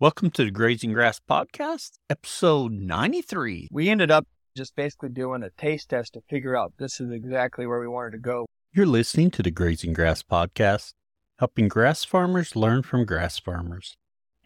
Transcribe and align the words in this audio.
Welcome 0.00 0.30
to 0.30 0.44
the 0.44 0.50
Grazing 0.50 0.94
Grass 0.94 1.20
Podcast, 1.20 1.98
episode 2.08 2.72
93. 2.72 3.68
We 3.70 3.90
ended 3.90 4.10
up 4.10 4.26
just 4.56 4.74
basically 4.74 5.10
doing 5.10 5.42
a 5.42 5.50
taste 5.50 5.90
test 5.90 6.14
to 6.14 6.22
figure 6.22 6.56
out 6.56 6.72
this 6.78 7.02
is 7.02 7.10
exactly 7.10 7.66
where 7.66 7.80
we 7.80 7.86
wanted 7.86 8.12
to 8.12 8.18
go. 8.18 8.46
You're 8.72 8.86
listening 8.86 9.30
to 9.32 9.42
the 9.42 9.50
Grazing 9.50 9.92
Grass 9.92 10.22
Podcast, 10.22 10.94
helping 11.38 11.68
grass 11.68 12.02
farmers 12.02 12.56
learn 12.56 12.82
from 12.82 13.04
grass 13.04 13.38
farmers. 13.38 13.98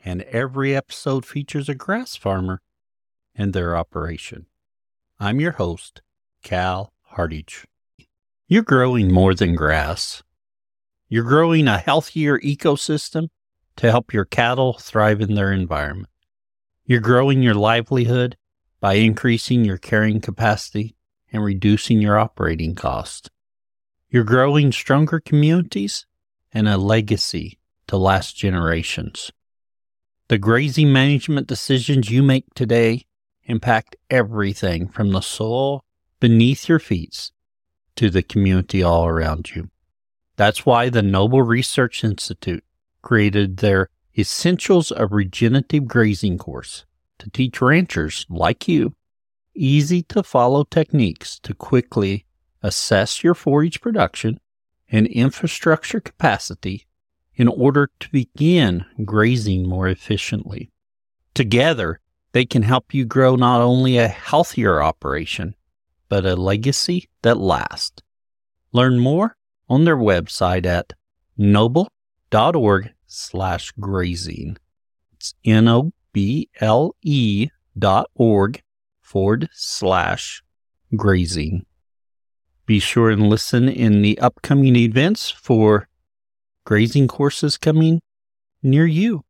And 0.05 0.23
every 0.23 0.75
episode 0.75 1.25
features 1.25 1.69
a 1.69 1.77
grass 1.77 2.17
farmer 2.17 2.61
and 3.33 3.53
their 3.53 3.77
operation. 3.77 4.47
I'm 5.21 5.39
your 5.39 5.53
host, 5.53 6.03
Cal 6.43 6.93
Hardage. 7.11 7.65
You're 8.49 8.65
growing 8.65 9.13
more 9.13 9.37
than 9.37 9.55
grass. 9.55 10.25
You're 11.09 11.23
growing 11.23 11.69
a 11.69 11.79
healthier 11.79 12.41
ecosystem 12.41 13.29
to 13.77 13.91
help 13.91 14.13
your 14.13 14.25
cattle 14.25 14.75
thrive 14.75 15.21
in 15.21 15.35
their 15.35 15.53
environment. 15.53 16.09
You're 16.87 17.01
growing 17.01 17.43
your 17.43 17.55
livelihood 17.55 18.37
by 18.81 18.95
increasing 18.95 19.65
your 19.65 19.79
carrying 19.79 20.21
capacity 20.21 20.97
and 21.33 21.43
reducing 21.43 22.01
your 22.01 22.19
operating 22.19 22.75
cost. 22.75 23.31
You're 24.11 24.25
growing 24.25 24.71
stronger 24.71 25.19
communities 25.19 26.07
and 26.53 26.69
a 26.69 26.77
legacy 26.77 27.59
to 27.89 27.97
last 27.97 28.37
generations. 28.37 29.33
The 30.29 30.39
grazing 30.39 30.93
management 30.93 31.47
decisions 31.47 32.11
you 32.11 32.23
make 32.23 32.53
today 32.55 33.07
impact 33.45 33.97
everything 34.09 34.89
from 34.89 35.11
the 35.11 35.21
soil 35.21 35.85
beneath 36.21 36.69
your 36.69 36.79
feet 36.79 37.31
to 37.97 38.11
the 38.11 38.23
community 38.23 38.83
all 38.83 39.07
around 39.07 39.55
you. 39.55 39.71
That's 40.37 40.65
why 40.65 40.89
the 40.89 41.03
Noble 41.03 41.43
Research 41.43 42.05
Institute 42.05 42.65
created 43.05 43.59
their 43.59 43.89
Essentials 44.17 44.91
of 44.91 45.13
Regenerative 45.13 45.87
Grazing 45.87 46.39
course 46.39 46.87
to 47.19 47.31
teach 47.31 47.61
ranchers 47.61 48.27
like 48.29 48.67
you 48.67 48.95
easy 49.55 50.03
to 50.03 50.23
follow 50.23 50.65
techniques 50.65 51.39
to 51.41 51.55
quickly 51.55 52.25
assess 52.63 53.23
your 53.23 53.35
forage 53.35 53.81
production 53.81 54.41
and 54.89 55.07
infrastructure 55.07 56.01
capacity 56.01 56.87
in 57.35 57.49
order 57.49 57.91
to 58.01 58.11
begin 58.11 58.85
grazing 59.05 59.69
more 59.69 59.89
efficiently. 59.89 60.71
Together, 61.35 62.01
they 62.33 62.45
can 62.45 62.63
help 62.63 62.95
you 62.95 63.05
grow 63.05 63.37
not 63.37 63.61
only 63.61 63.99
a 63.99 64.09
healthier 64.09 64.83
operation, 64.83 65.55
but 66.09 66.25
a 66.25 66.37
legacy 66.37 67.09
that 67.23 67.37
lasts. 67.37 68.03
Learn 68.73 68.99
more 68.99 69.37
on 69.69 69.85
their 69.85 69.97
website 69.97 70.67
at 70.67 70.93
noble.org 71.37 72.94
slash 73.15 73.73
grazing. 73.79 74.57
It's 75.13 75.35
N 75.45 75.69
O 75.69 75.93
B 76.13 76.49
L 76.61 76.95
E 77.03 77.49
dot 77.79 78.11
org 78.15 78.63
forward 79.01 79.49
slash 79.53 80.43
grazing. 80.97 81.65
Be 82.67 82.79
sure 82.79 83.11
and 83.11 83.29
listen 83.29 83.69
in 83.69 84.03
the 84.03 84.19
upcoming 84.19 84.77
events 84.77 85.31
for 85.31 85.89
grazing 86.65 87.09
courses 87.09 87.59
coming 87.59 88.01
near 88.63 88.87
you. 88.87 89.25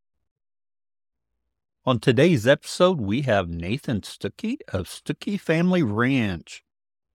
On 1.85 1.99
today's 1.99 2.47
episode, 2.47 3.01
we 3.01 3.23
have 3.23 3.49
Nathan 3.49 4.03
Stucky 4.03 4.59
of 4.69 4.89
Stucky 4.89 5.37
Family 5.37 5.83
Ranch, 5.83 6.65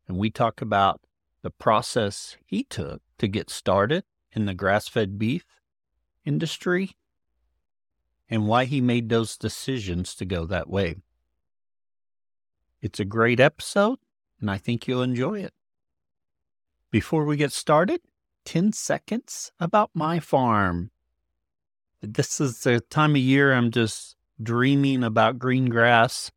and 0.08 0.18
we 0.18 0.30
talk 0.30 0.62
about 0.62 1.02
the 1.42 1.50
process 1.50 2.38
he 2.46 2.66
took 2.66 3.02
to 3.18 3.28
get 3.28 3.50
started 3.50 4.04
in 4.32 4.46
the 4.46 4.54
grass 4.54 4.88
fed 4.88 5.18
beef 5.18 5.46
industry 6.30 6.96
and 8.30 8.48
why 8.48 8.66
he 8.66 8.80
made 8.80 9.10
those 9.10 9.36
decisions 9.36 10.16
to 10.16 10.24
go 10.24 10.46
that 10.46 10.70
way. 10.70 10.96
It's 12.82 13.00
a 13.00 13.06
great 13.06 13.40
episode, 13.40 13.98
and 14.40 14.50
I 14.50 14.58
think 14.58 14.88
you'll 14.88 15.02
enjoy 15.02 15.40
it. 15.40 15.54
Before 16.92 17.26
we 17.26 17.36
get 17.36 17.52
started, 17.52 18.02
10 18.46 18.72
seconds 18.74 19.52
about 19.60 19.90
my 19.94 20.20
farm. 20.20 20.92
This 22.02 22.40
is 22.40 22.62
the 22.62 22.80
time 22.80 23.12
of 23.12 23.18
year 23.18 23.54
I'm 23.54 23.72
just 23.72 24.16
dreaming 24.42 25.04
about 25.04 25.40
green 25.40 25.66
grass, 25.66 26.32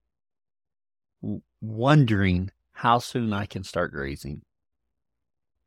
wondering 1.61 2.51
how 2.73 2.99
soon 2.99 3.33
I 3.33 3.47
can 3.47 3.63
start 3.63 3.93
grazing. 3.93 4.43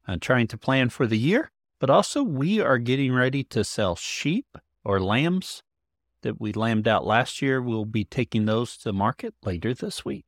I'm 0.08 0.20
trying 0.20 0.48
to 0.48 0.58
plan 0.58 0.90
for 0.90 1.08
the 1.08 1.18
year 1.18 1.52
but 1.80 1.90
also, 1.90 2.24
we 2.24 2.60
are 2.60 2.78
getting 2.78 3.14
ready 3.14 3.44
to 3.46 3.64
sell 3.64 3.96
sheep 3.96 4.58
or 4.84 5.00
lambs 5.00 5.62
that 6.22 6.40
we 6.40 6.54
lambed 6.54 6.88
out 6.88 7.06
last 7.06 7.42
year. 7.42 7.62
We'll 7.62 7.86
be 7.86 8.06
taking 8.06 8.46
those 8.46 8.78
to 8.78 8.94
market 8.94 9.36
later 9.44 9.74
this 9.74 10.04
week. 10.04 10.26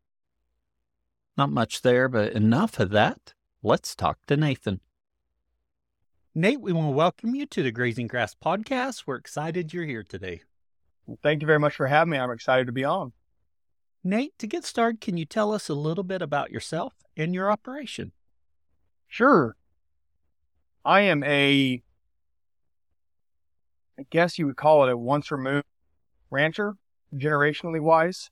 Not 1.37 1.51
much 1.51 1.81
there, 1.81 2.09
but 2.09 2.33
enough 2.33 2.79
of 2.79 2.89
that. 2.91 3.33
Let's 3.63 3.95
talk 3.95 4.19
to 4.27 4.37
Nathan. 4.37 4.81
Nate, 6.35 6.61
we 6.61 6.71
want 6.71 6.89
to 6.89 6.91
welcome 6.91 7.33
you 7.33 7.47
to 7.47 7.63
the 7.63 7.71
Grazing 7.71 8.07
Grass 8.07 8.35
podcast. 8.35 9.03
We're 9.07 9.15
excited 9.15 9.73
you're 9.73 9.85
here 9.85 10.03
today. 10.03 10.41
Well, 11.07 11.17
thank 11.23 11.41
you 11.41 11.47
very 11.47 11.59
much 11.59 11.75
for 11.75 11.87
having 11.87 12.11
me. 12.11 12.19
I'm 12.19 12.29
excited 12.29 12.67
to 12.67 12.73
be 12.73 12.83
on. 12.83 13.13
Nate, 14.03 14.37
to 14.37 14.47
get 14.47 14.63
started, 14.63 15.01
can 15.01 15.17
you 15.17 15.25
tell 15.25 15.51
us 15.53 15.67
a 15.67 15.73
little 15.73 16.03
bit 16.03 16.21
about 16.21 16.51
yourself 16.51 16.93
and 17.15 17.33
your 17.33 17.51
operation? 17.51 18.11
Sure. 19.07 19.55
I 20.87 21.01
am 21.01 21.21
a, 21.25 21.83
I 23.99 24.05
guess 24.09 24.39
you 24.39 24.45
would 24.45 24.55
call 24.55 24.87
it 24.87 24.91
a 24.93 24.97
once 24.97 25.29
removed 25.31 25.65
rancher, 26.31 26.77
generationally 27.13 27.81
wise. 27.81 28.31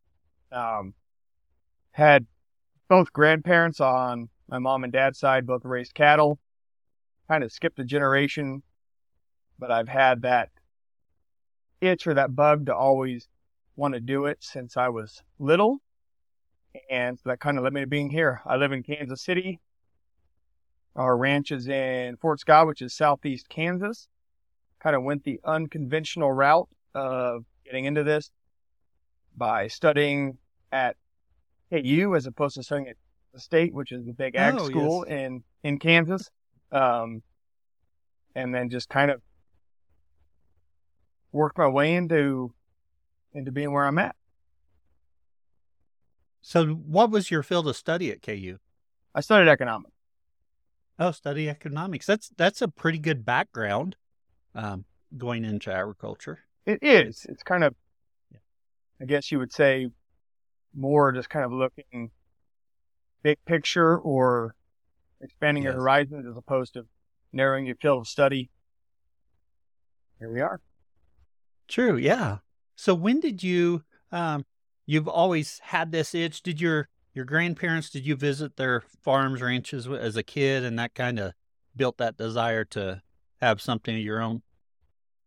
Um, 0.53 0.93
had 1.91 2.27
both 2.87 3.11
grandparents 3.11 3.81
on 3.81 4.29
my 4.47 4.57
mom 4.59 4.85
and 4.85 4.93
dad's 4.93 5.19
side, 5.19 5.45
both 5.45 5.65
raised 5.65 5.95
cattle. 5.95 6.39
Kind 7.27 7.43
of 7.43 7.51
skipped 7.51 7.77
a 7.79 7.83
generation, 7.83 8.63
but 9.59 9.69
I've 9.69 9.89
had 9.89 10.21
that 10.21 10.49
itch 11.81 12.07
or 12.07 12.13
that 12.13 12.37
bug 12.37 12.67
to 12.67 12.75
always 12.75 13.27
want 13.75 13.95
to 13.95 13.99
do 13.99 14.27
it 14.27 14.37
since 14.39 14.77
I 14.77 14.87
was 14.87 15.21
little. 15.39 15.81
And 16.89 17.19
so 17.19 17.31
that 17.31 17.41
kind 17.41 17.57
of 17.57 17.65
led 17.65 17.73
me 17.73 17.81
to 17.81 17.87
being 17.87 18.09
here. 18.09 18.41
I 18.45 18.55
live 18.55 18.71
in 18.71 18.81
Kansas 18.81 19.21
City, 19.21 19.59
our 20.95 21.17
ranch 21.17 21.51
is 21.51 21.67
in 21.67 22.15
Fort 22.17 22.39
Scott, 22.39 22.67
which 22.67 22.81
is 22.81 22.93
southeast 22.93 23.49
Kansas. 23.49 24.07
Kind 24.79 24.95
of 24.95 25.03
went 25.03 25.23
the 25.23 25.39
unconventional 25.43 26.31
route 26.31 26.69
of 26.93 27.43
getting 27.65 27.85
into 27.85 28.03
this 28.03 28.31
by 29.35 29.67
studying 29.67 30.37
at 30.71 30.95
KU 31.71 32.15
as 32.15 32.25
opposed 32.25 32.55
to 32.55 32.63
studying 32.63 32.89
at 32.89 32.95
the 33.33 33.39
state, 33.39 33.73
which 33.73 33.91
is 33.91 34.05
the 34.05 34.13
big 34.13 34.35
ag 34.35 34.55
oh, 34.57 34.65
school 34.67 35.05
yes. 35.07 35.19
in 35.19 35.43
in 35.63 35.79
Kansas. 35.79 36.29
Um, 36.71 37.21
and 38.35 38.53
then 38.53 38.69
just 38.69 38.89
kind 38.89 39.11
of 39.11 39.21
worked 41.31 41.57
my 41.57 41.67
way 41.67 41.95
into 41.95 42.53
into 43.33 43.51
being 43.51 43.71
where 43.71 43.85
I'm 43.85 43.97
at. 43.97 44.15
So, 46.41 46.67
what 46.67 47.09
was 47.09 47.31
your 47.31 47.43
field 47.43 47.67
of 47.67 47.75
study 47.75 48.11
at 48.11 48.21
KU? 48.21 48.57
I 49.13 49.21
studied 49.21 49.49
economics. 49.49 49.94
Oh, 50.97 51.11
study 51.11 51.49
economics. 51.49 52.05
That's 52.05 52.29
that's 52.37 52.61
a 52.61 52.67
pretty 52.67 52.99
good 52.99 53.25
background 53.25 53.95
um, 54.53 54.85
going 55.17 55.43
into 55.43 55.71
agriculture. 55.71 56.39
It 56.65 56.79
is. 56.81 57.25
It's 57.29 57.43
kind 57.43 57.63
of, 57.63 57.75
yeah. 58.31 58.39
I 59.01 59.05
guess 59.05 59.31
you 59.31 59.39
would 59.39 59.51
say, 59.51 59.89
more 60.73 61.11
just 61.11 61.29
kind 61.29 61.45
of 61.45 61.51
looking 61.51 62.11
big 63.23 63.37
picture 63.45 63.97
or 63.97 64.55
expanding 65.21 65.63
yes. 65.63 65.71
your 65.71 65.81
horizons 65.81 66.25
as 66.25 66.37
opposed 66.37 66.73
to 66.73 66.85
narrowing 67.33 67.65
your 67.65 67.75
field 67.75 67.99
of 67.99 68.07
study. 68.07 68.49
Here 70.19 70.31
we 70.31 70.41
are. 70.41 70.61
True. 71.67 71.97
Yeah. 71.97 72.37
So 72.75 72.93
when 72.93 73.19
did 73.19 73.43
you? 73.43 73.83
Um, 74.11 74.45
you've 74.85 75.07
always 75.07 75.59
had 75.59 75.91
this 75.91 76.15
itch. 76.15 76.41
Did 76.41 76.61
your 76.61 76.87
your 77.15 77.25
grandparents 77.25 77.89
did 77.89 78.05
you 78.05 78.15
visit 78.15 78.57
their 78.57 78.81
farms 79.01 79.41
ranches 79.41 79.87
as 79.87 80.17
a 80.17 80.23
kid 80.23 80.63
and 80.63 80.77
that 80.77 80.93
kind 80.93 81.17
of 81.17 81.33
built 81.75 81.97
that 81.97 82.17
desire 82.17 82.65
to 82.65 83.01
have 83.41 83.61
something 83.61 83.95
of 83.95 84.01
your 84.01 84.21
own 84.21 84.41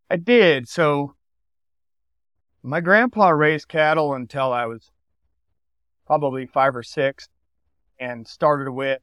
i 0.09 0.15
did 0.15 0.69
so 0.69 1.15
my 2.61 2.79
grandpa 2.79 3.29
raised 3.29 3.67
cattle 3.67 4.13
until 4.13 4.53
i 4.53 4.65
was 4.65 4.91
probably 6.05 6.45
five 6.45 6.75
or 6.75 6.83
six 6.83 7.27
and 7.99 8.27
started 8.27 8.71
with 8.71 9.01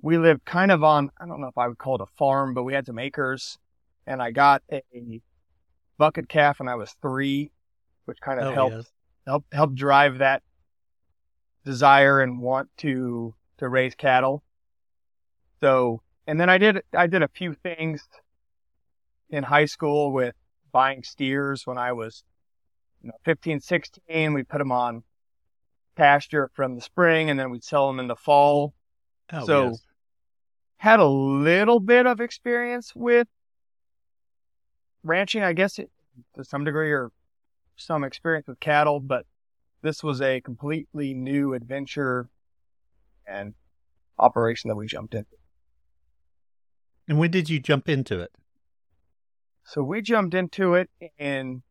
we 0.00 0.18
lived 0.18 0.44
kind 0.44 0.70
of 0.70 0.82
on 0.82 1.10
i 1.20 1.26
don't 1.26 1.40
know 1.40 1.48
if 1.48 1.58
i 1.58 1.66
would 1.66 1.78
call 1.78 1.96
it 1.96 2.00
a 2.00 2.06
farm 2.16 2.54
but 2.54 2.62
we 2.62 2.72
had 2.72 2.86
some 2.86 2.98
acres 2.98 3.58
and 4.06 4.22
i 4.22 4.30
got 4.30 4.62
a 4.72 5.20
bucket 5.98 6.28
calf 6.28 6.60
when 6.60 6.68
i 6.68 6.74
was 6.74 6.94
three 7.02 7.50
which 8.04 8.20
kind 8.20 8.40
of 8.40 8.46
oh, 8.46 8.54
helped 8.54 8.76
yes. 8.76 8.90
help 9.26 9.44
helped 9.52 9.74
drive 9.74 10.18
that 10.18 10.42
desire 11.64 12.20
and 12.20 12.40
want 12.40 12.68
to 12.78 13.34
to 13.58 13.68
raise 13.68 13.94
cattle. 13.94 14.42
So, 15.60 16.02
and 16.26 16.40
then 16.40 16.50
I 16.50 16.58
did 16.58 16.82
I 16.96 17.06
did 17.06 17.22
a 17.22 17.28
few 17.28 17.54
things 17.54 18.02
in 19.30 19.44
high 19.44 19.66
school 19.66 20.12
with 20.12 20.34
buying 20.72 21.02
steers 21.02 21.66
when 21.66 21.78
I 21.78 21.92
was 21.92 22.24
you 23.02 23.08
know, 23.08 23.14
15, 23.24 23.60
16, 23.60 24.32
we 24.32 24.42
put 24.44 24.58
them 24.58 24.70
on 24.70 25.02
pasture 25.96 26.50
from 26.54 26.76
the 26.76 26.80
spring 26.80 27.30
and 27.30 27.38
then 27.38 27.50
we'd 27.50 27.64
sell 27.64 27.88
them 27.88 27.98
in 27.98 28.06
the 28.06 28.16
fall. 28.16 28.74
Oh, 29.32 29.46
So- 29.46 29.64
yes. 29.70 29.82
Had 30.76 30.98
a 30.98 31.06
little 31.06 31.78
bit 31.78 32.06
of 32.06 32.20
experience 32.20 32.92
with 32.92 33.28
ranching, 35.04 35.42
I 35.44 35.52
guess, 35.52 35.78
it, 35.78 35.90
to 36.34 36.42
some 36.44 36.64
degree, 36.64 36.90
or 36.90 37.12
some 37.76 38.02
experience 38.02 38.48
with 38.48 38.58
cattle, 38.58 38.98
but 38.98 39.24
this 39.82 40.02
was 40.02 40.20
a 40.20 40.40
completely 40.40 41.12
new 41.12 41.54
adventure 41.54 42.28
and 43.26 43.54
operation 44.18 44.68
that 44.68 44.76
we 44.76 44.86
jumped 44.86 45.14
into. 45.14 45.36
And 47.08 47.18
when 47.18 47.30
did 47.30 47.50
you 47.50 47.58
jump 47.58 47.88
into 47.88 48.20
it? 48.20 48.30
So 49.64 49.82
we 49.82 50.02
jumped 50.02 50.34
into 50.34 50.74
it 50.74 50.88
in 51.18 51.62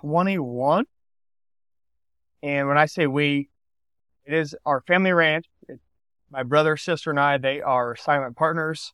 21. 0.00 0.86
And 2.42 2.68
when 2.68 2.78
I 2.78 2.86
say 2.86 3.06
we, 3.06 3.50
it 4.24 4.34
is 4.34 4.56
our 4.64 4.80
family 4.82 5.12
ranch. 5.12 5.46
It, 5.68 5.80
my 6.30 6.42
brother, 6.42 6.76
sister, 6.76 7.10
and 7.10 7.20
I, 7.20 7.38
they 7.38 7.60
are 7.60 7.96
silent 7.96 8.36
partners, 8.36 8.92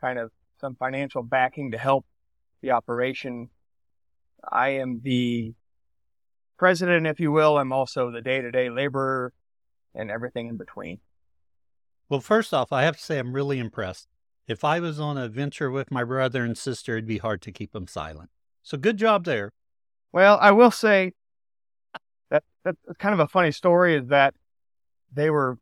kind 0.00 0.18
of 0.18 0.30
some 0.60 0.74
financial 0.74 1.22
backing 1.22 1.70
to 1.70 1.78
help 1.78 2.06
the 2.62 2.72
operation. 2.72 3.50
I 4.50 4.70
am 4.70 5.00
the 5.02 5.54
president, 6.60 7.06
if 7.06 7.18
you 7.18 7.32
will. 7.32 7.56
I'm 7.56 7.72
also 7.72 8.10
the 8.10 8.20
day 8.20 8.42
to 8.42 8.50
day 8.50 8.68
laborer 8.68 9.32
and 9.94 10.10
everything 10.10 10.46
in 10.48 10.58
between. 10.58 10.98
Well, 12.10 12.20
first 12.20 12.52
off, 12.52 12.70
I 12.70 12.82
have 12.82 12.98
to 12.98 13.02
say 13.02 13.18
I'm 13.18 13.32
really 13.32 13.58
impressed. 13.58 14.08
If 14.46 14.62
I 14.62 14.78
was 14.78 15.00
on 15.00 15.16
a 15.16 15.26
venture 15.26 15.70
with 15.70 15.90
my 15.90 16.04
brother 16.04 16.44
and 16.44 16.58
sister, 16.58 16.92
it'd 16.92 17.06
be 17.06 17.16
hard 17.16 17.40
to 17.42 17.50
keep 17.50 17.72
them 17.72 17.86
silent. 17.86 18.28
So 18.62 18.76
good 18.76 18.98
job 18.98 19.24
there. 19.24 19.52
Well, 20.12 20.36
I 20.38 20.50
will 20.50 20.70
say 20.70 21.14
that 22.28 22.44
that's 22.62 22.76
kind 22.98 23.14
of 23.14 23.20
a 23.20 23.28
funny 23.28 23.52
story 23.52 23.94
is 23.96 24.08
that 24.08 24.34
they 25.14 25.30
were 25.30 25.56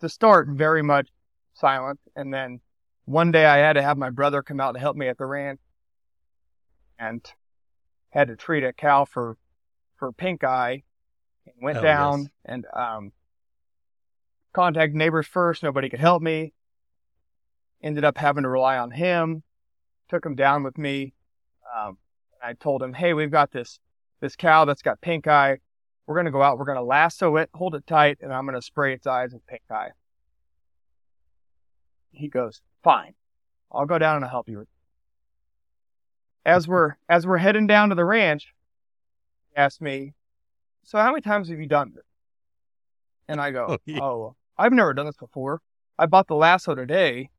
to 0.00 0.08
start 0.08 0.48
very 0.48 0.82
much 0.82 1.08
silent, 1.54 2.00
and 2.16 2.34
then 2.34 2.60
one 3.04 3.30
day 3.30 3.46
I 3.46 3.58
had 3.58 3.74
to 3.74 3.82
have 3.82 3.96
my 3.96 4.10
brother 4.10 4.42
come 4.42 4.58
out 4.58 4.72
to 4.72 4.80
help 4.80 4.96
me 4.96 5.06
at 5.06 5.18
the 5.18 5.26
ranch, 5.26 5.60
and 6.98 7.24
had 8.14 8.28
to 8.28 8.36
treat 8.36 8.62
a 8.64 8.72
cow 8.72 9.04
for 9.04 9.36
for 9.96 10.12
pink 10.12 10.44
eye, 10.44 10.84
and 11.46 11.54
went 11.60 11.78
Oh, 11.78 11.82
down 11.82 12.20
yes. 12.20 12.28
and 12.44 12.66
um 12.72 13.12
contacted 14.52 14.94
neighbors 14.94 15.26
first. 15.26 15.62
Nobody 15.62 15.88
could 15.90 16.00
help 16.00 16.22
me. 16.22 16.54
Ended 17.82 18.04
up 18.04 18.16
having 18.16 18.44
to 18.44 18.48
rely 18.48 18.78
on 18.78 18.92
him. 18.92 19.42
Took 20.08 20.24
him 20.24 20.36
down 20.36 20.62
with 20.62 20.78
me. 20.78 21.12
Um, 21.76 21.98
I 22.42 22.52
told 22.52 22.82
him, 22.82 22.94
"Hey, 22.94 23.14
we've 23.14 23.30
got 23.32 23.50
this 23.50 23.80
this 24.20 24.36
cow 24.36 24.64
that's 24.64 24.82
got 24.82 25.00
pink 25.00 25.26
eye. 25.26 25.58
We're 26.06 26.16
gonna 26.16 26.30
go 26.30 26.42
out. 26.42 26.56
We're 26.58 26.66
gonna 26.66 26.82
lasso 26.82 27.36
it, 27.36 27.50
hold 27.52 27.74
it 27.74 27.86
tight, 27.86 28.18
and 28.20 28.32
I'm 28.32 28.46
gonna 28.46 28.62
spray 28.62 28.94
its 28.94 29.06
eyes 29.06 29.32
with 29.34 29.44
pink 29.46 29.62
eye." 29.70 29.90
He 32.12 32.28
goes, 32.28 32.62
"Fine, 32.84 33.14
I'll 33.72 33.86
go 33.86 33.98
down 33.98 34.16
and 34.16 34.24
I'll 34.24 34.30
help 34.30 34.48
you." 34.48 34.66
As 36.46 36.68
we're 36.68 36.96
as 37.08 37.26
we're 37.26 37.38
heading 37.38 37.66
down 37.66 37.88
to 37.88 37.94
the 37.94 38.04
ranch, 38.04 38.54
he 39.50 39.56
asked 39.56 39.80
me, 39.80 40.14
"So 40.84 40.98
how 40.98 41.10
many 41.10 41.22
times 41.22 41.48
have 41.48 41.58
you 41.58 41.66
done 41.66 41.92
this?" 41.94 42.04
And 43.28 43.40
I 43.40 43.50
go, 43.50 43.66
Oh, 43.70 43.78
yeah. 43.86 44.02
"Oh, 44.02 44.36
I've 44.58 44.72
never 44.72 44.92
done 44.92 45.06
this 45.06 45.16
before. 45.16 45.60
I 45.98 46.06
bought 46.06 46.26
the 46.26 46.34
lasso 46.34 46.74
today." 46.74 47.30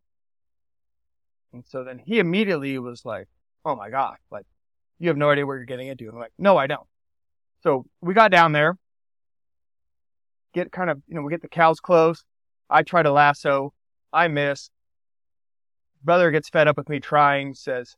And 1.54 1.64
so 1.66 1.84
then 1.84 2.00
he 2.00 2.20
immediately 2.20 2.78
was 2.80 3.06
like, 3.06 3.28
"Oh 3.64 3.76
my 3.76 3.90
gosh, 3.90 4.20
like." 4.32 4.46
you 5.00 5.10
have 5.10 5.18
no 5.18 5.30
idea 5.30 5.46
what 5.46 5.54
you're 5.54 5.66
getting 5.66 5.88
into. 5.88 6.06
And 6.06 6.14
I'm 6.14 6.20
like, 6.20 6.34
no, 6.38 6.58
I 6.58 6.68
don't. 6.68 6.88
So 7.62 7.86
we 8.02 8.14
got 8.14 8.32
down 8.32 8.52
there, 8.52 8.78
get 10.54 10.72
kind 10.72 10.90
of, 10.90 11.02
you 11.08 11.16
know, 11.16 11.22
we 11.22 11.32
get 11.32 11.42
the 11.42 11.48
cows 11.48 11.80
close. 11.80 12.24
I 12.70 12.84
try 12.84 13.04
to 13.04 13.12
lasso. 13.12 13.74
I 14.14 14.28
miss. 14.28 14.70
Brother 16.04 16.32
gets 16.32 16.50
fed 16.50 16.68
up 16.68 16.78
with 16.78 16.90
me 16.90 17.00
trying, 17.00 17.56
says, 17.56 17.96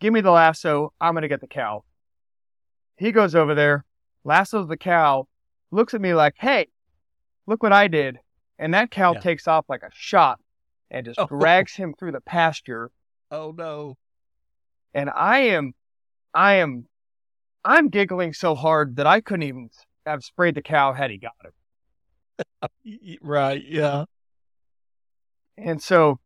give 0.00 0.12
me 0.12 0.20
the 0.20 0.30
lasso. 0.30 0.92
I'm 1.00 1.14
going 1.14 1.22
to 1.22 1.28
get 1.28 1.40
the 1.40 1.46
cow. 1.46 1.84
He 2.96 3.12
goes 3.12 3.34
over 3.34 3.54
there, 3.54 3.84
lassos 4.24 4.68
the 4.68 4.76
cow, 4.76 5.28
looks 5.70 5.94
at 5.94 6.00
me 6.00 6.14
like, 6.14 6.34
hey, 6.38 6.66
look 7.46 7.62
what 7.62 7.72
I 7.72 7.88
did. 7.88 8.18
And 8.58 8.74
that 8.74 8.90
cow 8.90 9.12
Yeah. 9.14 9.20
takes 9.20 9.46
off 9.46 9.66
like 9.68 9.82
a 9.82 9.90
shot 9.92 10.40
and 10.90 11.06
just 11.06 11.18
Oh. 11.22 11.26
drags 11.26 11.74
him 11.74 11.94
through 11.98 12.12
the 12.12 12.20
pasture 12.20 12.90
Oh, 13.30 13.52
no. 13.56 13.96
and 14.94 15.10
I 15.10 15.40
am, 15.40 15.74
I 16.34 16.54
am, 16.54 16.86
I'm 17.64 17.88
giggling 17.88 18.32
so 18.32 18.54
hard 18.54 18.96
that 18.96 19.06
I 19.06 19.20
couldn't 19.20 19.42
even 19.44 19.70
have 20.06 20.24
sprayed 20.24 20.54
the 20.54 20.62
cow 20.62 20.92
had 20.92 21.10
he 21.10 21.18
got 21.18 21.32
it. 21.44 21.54
Right. 23.20 23.62
Yeah. 23.66 24.04
And 25.56 25.82
so 25.82 26.20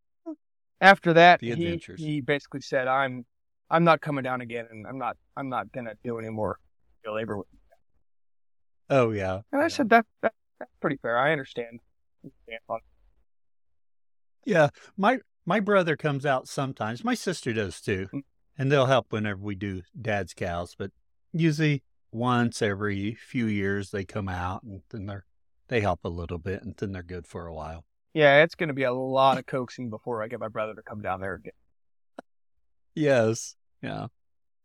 after 0.81 1.13
that, 1.15 1.41
The 1.41 1.55
he, 1.55 1.81
he 1.97 2.21
basically 2.21 2.61
said, 2.61 2.87
"I'm, 2.87 3.25
I'm 3.73 3.83
not 3.85 4.01
coming 4.01 4.23
down 4.23 4.41
again, 4.43 4.69
and 4.71 4.87
I'm 4.87 4.99
not, 4.99 5.17
I'm 5.37 5.49
not 5.49 5.73
gonna 5.73 5.95
do 6.05 6.19
any 6.19 6.29
more 6.31 6.61
labor." 7.05 7.39
with 7.39 7.47
you." 7.53 7.59
Oh, 8.91 9.11
yeah. 9.11 9.41
And 9.51 9.61
I 9.61 9.65
Yeah. 9.65 9.69
said, 9.69 9.89
"That, 9.89 10.07
that, 10.21 10.35
that's 10.61 10.71
pretty 10.81 10.99
fair. 10.99 11.19
I 11.19 11.33
understand." 11.33 11.81
Yeah, 14.45 14.69
my 14.97 15.21
my 15.47 15.61
brother 15.61 15.97
comes 15.97 16.27
out 16.27 16.47
sometimes. 16.49 17.03
My 17.05 17.15
sister 17.15 17.53
does 17.53 17.81
too, 17.81 18.09
Mm. 18.13 18.23
and 18.59 18.71
they'll 18.71 18.87
help 18.87 19.13
whenever 19.13 19.41
we 19.41 19.55
do 19.55 19.83
dad's 20.01 20.35
cows. 20.35 20.75
But 20.77 20.91
usually 21.33 21.83
once 22.13 22.61
every 22.63 23.15
few 23.15 23.47
years 23.47 23.91
they 23.91 24.05
come 24.05 24.29
out, 24.29 24.63
and 24.63 24.83
then 24.91 25.07
they're 25.07 25.25
they 25.69 25.81
help 25.81 26.01
a 26.05 26.09
little 26.09 26.39
bit, 26.39 26.63
and 26.63 26.77
then 26.77 26.93
they're 26.93 27.03
good 27.03 27.27
for 27.27 27.47
a 27.47 27.55
while. 27.55 27.85
Yeah, 28.15 28.43
it's 28.43 28.55
gonna 28.55 28.75
be 28.75 28.83
a 28.83 28.93
lot 28.93 29.39
of 29.39 29.47
coaxing 29.47 29.89
before 29.91 30.23
I 30.23 30.29
get 30.29 30.41
my 30.41 30.49
brother 30.49 30.75
to 30.75 30.83
come 30.83 31.01
down 31.01 31.21
there 31.21 31.35
again. 31.35 31.53
Yes, 32.95 33.57
yeah. 33.83 34.07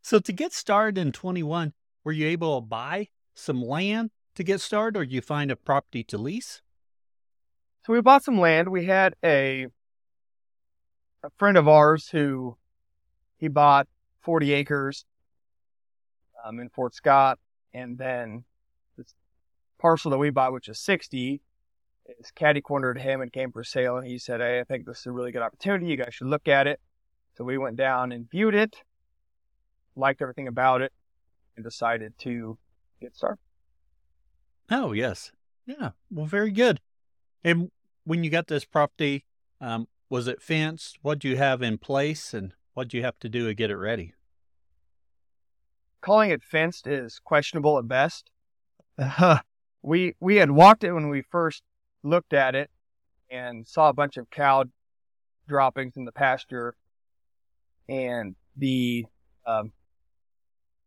So 0.02 0.18
to 0.20 0.32
get 0.32 0.52
started 0.52 0.98
in 0.98 1.12
twenty 1.12 1.42
one, 1.42 1.72
were 2.04 2.12
you 2.12 2.26
able 2.26 2.60
to 2.60 2.66
buy 2.66 3.08
some 3.34 3.62
land 3.62 4.10
to 4.34 4.44
get 4.44 4.60
started, 4.60 4.98
or 4.98 5.02
you 5.02 5.20
find 5.20 5.50
a 5.50 5.56
property 5.56 6.04
to 6.04 6.18
lease? 6.18 6.62
So 7.84 7.92
we 7.92 8.00
bought 8.00 8.24
some 8.24 8.38
land. 8.38 8.68
We 8.68 8.84
had 8.84 9.14
a 9.24 9.66
a 11.22 11.30
friend 11.36 11.56
of 11.56 11.66
ours 11.66 12.08
who 12.08 12.56
he 13.36 13.48
bought 13.48 13.88
40 14.22 14.52
acres 14.52 15.04
um, 16.44 16.60
in 16.60 16.68
Fort 16.68 16.94
Scott, 16.94 17.38
and 17.72 17.98
then 17.98 18.44
this 18.96 19.14
parcel 19.78 20.10
that 20.10 20.18
we 20.18 20.30
bought, 20.30 20.52
which 20.52 20.68
is 20.68 20.78
60, 20.78 21.40
is 22.18 22.30
catty 22.32 22.60
cornered 22.60 22.96
to 22.96 23.02
him 23.02 23.20
and 23.20 23.32
came 23.32 23.52
for 23.52 23.64
sale. 23.64 23.96
And 23.96 24.06
he 24.06 24.18
said, 24.18 24.40
"Hey, 24.40 24.60
I 24.60 24.64
think 24.64 24.86
this 24.86 25.00
is 25.00 25.06
a 25.06 25.12
really 25.12 25.32
good 25.32 25.42
opportunity. 25.42 25.86
You 25.86 25.96
guys 25.96 26.14
should 26.14 26.28
look 26.28 26.48
at 26.48 26.66
it." 26.66 26.80
So 27.36 27.44
we 27.44 27.58
went 27.58 27.76
down 27.76 28.12
and 28.12 28.30
viewed 28.30 28.54
it, 28.54 28.76
liked 29.98 30.22
everything 30.22 30.48
about 30.48 30.80
it, 30.80 30.92
and 31.56 31.64
decided 31.64 32.14
to 32.18 32.58
get 33.00 33.16
started. 33.16 33.40
Oh, 34.70 34.92
yes. 34.92 35.32
Yeah. 35.66 35.90
Well, 36.10 36.26
very 36.26 36.50
good. 36.50 36.80
And 37.44 37.70
when 38.04 38.24
you 38.24 38.30
got 38.30 38.46
this 38.46 38.64
property, 38.64 39.24
um, 39.60 39.88
was 40.10 40.28
it 40.28 40.42
fenced? 40.42 40.98
What 41.02 41.18
do 41.18 41.28
you 41.28 41.36
have 41.36 41.62
in 41.62 41.78
place 41.78 42.32
and 42.32 42.52
what 42.74 42.88
do 42.88 42.96
you 42.96 43.02
have 43.02 43.18
to 43.20 43.28
do 43.28 43.46
to 43.46 43.54
get 43.54 43.70
it 43.70 43.76
ready? 43.76 44.14
calling 46.00 46.30
it 46.30 46.42
fenced 46.42 46.86
is 46.86 47.20
questionable 47.22 47.78
at 47.78 47.88
best. 47.88 48.30
we 49.82 50.14
we 50.20 50.36
had 50.36 50.50
walked 50.50 50.84
it 50.84 50.92
when 50.92 51.08
we 51.08 51.22
first 51.22 51.62
looked 52.02 52.32
at 52.32 52.54
it 52.54 52.70
and 53.30 53.66
saw 53.66 53.88
a 53.88 53.92
bunch 53.92 54.16
of 54.16 54.30
cow 54.30 54.64
droppings 55.46 55.96
in 55.96 56.04
the 56.04 56.12
pasture, 56.12 56.74
and 57.88 58.34
the 58.56 59.06
um, 59.46 59.72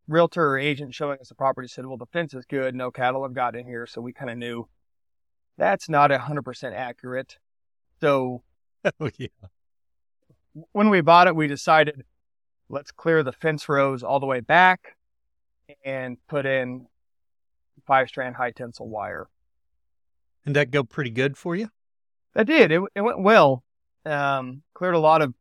realtor 0.08 0.50
or 0.50 0.58
agent 0.58 0.94
showing 0.94 1.18
us 1.20 1.28
the 1.28 1.34
property 1.34 1.68
said, 1.68 1.86
"Well, 1.86 1.96
the 1.96 2.06
fence 2.06 2.34
is 2.34 2.44
good. 2.44 2.74
No 2.74 2.90
cattle 2.90 3.22
have 3.22 3.34
got 3.34 3.56
in 3.56 3.66
here." 3.66 3.86
So 3.86 4.00
we 4.00 4.12
kind 4.12 4.30
of 4.30 4.38
knew 4.38 4.68
that's 5.58 5.88
not 5.88 6.10
hundred 6.10 6.42
percent 6.42 6.74
accurate. 6.74 7.38
So 8.00 8.42
Oh, 9.00 9.10
yeah. 9.16 9.28
when 10.72 10.90
we 10.90 11.00
bought 11.00 11.26
it, 11.28 11.36
we 11.36 11.46
decided 11.46 12.04
let's 12.68 12.90
clear 12.90 13.22
the 13.22 13.32
fence 13.32 13.68
rows 13.68 14.02
all 14.02 14.20
the 14.20 14.26
way 14.26 14.40
back 14.40 14.96
and 15.84 16.16
put 16.26 16.46
in 16.46 16.86
five 17.86 18.08
strand 18.08 18.36
high 18.36 18.50
tensile 18.50 18.88
wire. 18.88 19.28
And 20.44 20.56
that 20.56 20.70
go 20.70 20.82
pretty 20.82 21.10
good 21.10 21.36
for 21.36 21.54
you? 21.54 21.68
That 22.34 22.46
did. 22.46 22.72
It, 22.72 22.82
it 22.94 23.00
went 23.02 23.20
well. 23.20 23.62
Um, 24.04 24.62
cleared 24.74 24.94
a 24.94 24.98
lot 24.98 25.22
of 25.22 25.34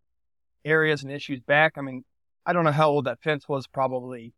areas 0.63 1.03
and 1.03 1.11
issues 1.11 1.39
back. 1.39 1.73
I 1.77 1.81
mean, 1.81 2.03
I 2.45 2.53
don't 2.53 2.63
know 2.65 2.71
how 2.71 2.89
old 2.89 3.05
that 3.05 3.21
fence 3.23 3.47
was, 3.49 3.65
probably 3.65 4.33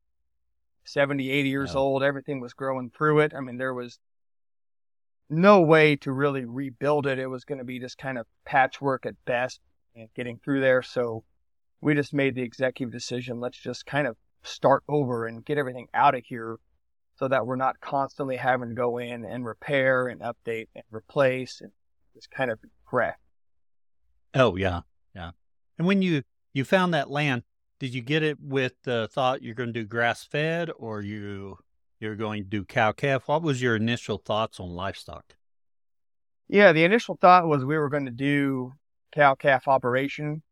70, 0.86 1.30
80 1.30 1.50
years 1.50 1.74
Yeah. 1.74 1.80
old. 1.80 2.04
Everything 2.04 2.40
was 2.40 2.54
growing 2.54 2.90
through 2.90 3.20
it. 3.20 3.34
I 3.34 3.40
mean, 3.40 3.58
there 3.58 3.74
was 3.74 4.00
no 5.30 5.62
way 5.62 5.96
to 5.98 6.12
really 6.12 6.46
rebuild 6.46 7.08
it. 7.08 7.20
It 7.20 7.28
was 7.28 7.46
going 7.46 7.58
to 7.60 7.64
be 7.64 7.80
just 7.80 7.98
kind 7.98 8.18
of 8.18 8.28
patchwork 8.46 9.06
at 9.06 9.16
best 9.26 9.60
and 9.96 10.10
getting 10.14 10.40
through 10.40 10.62
there. 10.62 10.82
So 10.82 11.24
we 11.82 11.94
just 11.94 12.14
made 12.14 12.36
the 12.36 12.42
executive 12.44 12.92
decision. 12.92 13.40
Let's 13.40 13.58
just 13.58 13.86
kind 13.86 14.08
of 14.08 14.16
start 14.44 14.84
over 14.88 15.26
and 15.26 15.44
get 15.46 15.58
everything 15.58 15.88
out 15.94 16.16
of 16.16 16.24
here 16.26 16.58
so 17.16 17.28
that 17.28 17.46
we're 17.46 17.56
not 17.56 17.80
constantly 17.80 18.38
having 18.38 18.70
to 18.70 18.76
go 18.76 18.98
in 18.98 19.24
and 19.26 19.46
repair 19.46 20.08
and 20.08 20.22
update 20.22 20.68
and 20.76 20.84
replace 20.92 21.62
and 21.62 21.72
just 22.14 22.30
kind 22.32 22.52
of 22.52 22.60
fresh. 22.90 23.16
Oh 24.34 24.56
yeah, 24.56 24.82
yeah. 25.16 25.32
And 25.78 25.88
when 25.88 26.02
you 26.02 26.24
you 26.54 26.64
found 26.66 26.94
that 26.94 27.10
land, 27.10 27.44
did 27.84 27.94
you 27.94 28.02
get 28.02 28.24
it 28.24 28.40
with 28.40 28.82
the 28.84 29.10
thought 29.12 29.44
you're 29.44 29.54
going 29.54 29.68
to 29.68 29.74
do 29.74 29.84
grass 29.84 30.24
fed 30.24 30.72
or 30.78 31.02
you 31.02 31.58
you're 32.00 32.16
going 32.16 32.42
to 32.42 32.50
do 32.50 32.64
cow 32.64 32.94
calf? 32.94 33.28
What 33.28 33.42
was 33.42 33.62
your 33.62 33.76
initial 33.76 34.18
thoughts 34.18 34.58
on 34.58 34.70
livestock? 34.70 35.36
Yeah, 36.48 36.72
the 36.72 36.86
initial 36.86 37.18
thought 37.20 37.46
was 37.46 37.66
we 37.66 37.78
were 37.78 37.90
going 37.90 38.06
to 38.06 38.12
do 38.12 38.72
cow 39.12 39.36
calf 39.36 39.68
operation. 39.68 40.44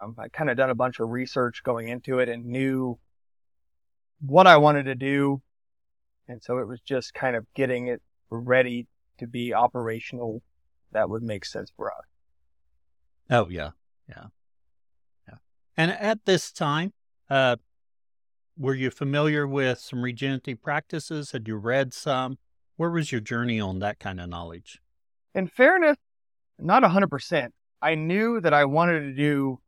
Um, 0.00 0.14
I 0.16 0.28
kind 0.28 0.48
of 0.48 0.56
done 0.56 0.70
a 0.70 0.76
bunch 0.76 1.00
of 1.00 1.08
research 1.08 1.64
going 1.64 1.88
into 1.88 2.20
it 2.20 2.28
and 2.28 2.46
knew 2.46 3.00
what 4.20 4.46
I 4.46 4.58
wanted 4.58 4.84
to 4.84 4.94
do. 4.94 5.42
And 6.28 6.40
so 6.40 6.58
it 6.58 6.68
was 6.68 6.78
just 6.82 7.14
kind 7.14 7.34
of 7.34 7.52
getting 7.54 7.88
it 7.88 8.00
ready 8.30 8.86
to 9.18 9.26
be 9.26 9.54
operational 9.54 10.40
that 10.92 11.10
would 11.10 11.24
make 11.24 11.44
sense 11.44 11.72
for 11.76 11.90
us. 11.90 12.04
Oh, 13.28 13.48
yeah. 13.50 13.70
Yeah. 14.08 14.26
And 15.78 15.92
at 15.92 16.24
this 16.24 16.50
time, 16.50 16.92
uh, 17.30 17.54
were 18.58 18.74
you 18.74 18.90
familiar 18.90 19.46
with 19.46 19.78
some 19.78 20.02
regenerative 20.02 20.60
practices? 20.60 21.30
Had 21.30 21.46
you 21.46 21.54
read 21.54 21.94
some? 21.94 22.38
Where 22.76 22.90
was 22.90 23.12
your 23.12 23.20
journey 23.20 23.60
on 23.60 23.78
that 23.78 24.00
kind 24.00 24.20
of 24.20 24.28
knowledge? 24.28 24.80
In 25.36 25.46
fairness, 25.46 25.96
not 26.58 26.82
100%. 26.82 27.50
I 27.80 27.94
knew 27.94 28.40
that 28.40 28.52
I 28.52 28.64
wanted 28.64 29.00
to 29.02 29.12
do 29.12 29.60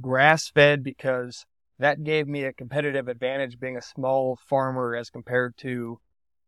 grass 0.00 0.48
fed 0.48 0.84
because 0.84 1.44
that 1.80 2.04
gave 2.04 2.28
me 2.28 2.44
a 2.44 2.52
competitive 2.52 3.08
advantage 3.08 3.58
being 3.58 3.76
a 3.76 3.82
small 3.82 4.38
farmer 4.48 4.94
as 4.94 5.10
compared 5.10 5.56
to 5.58 5.98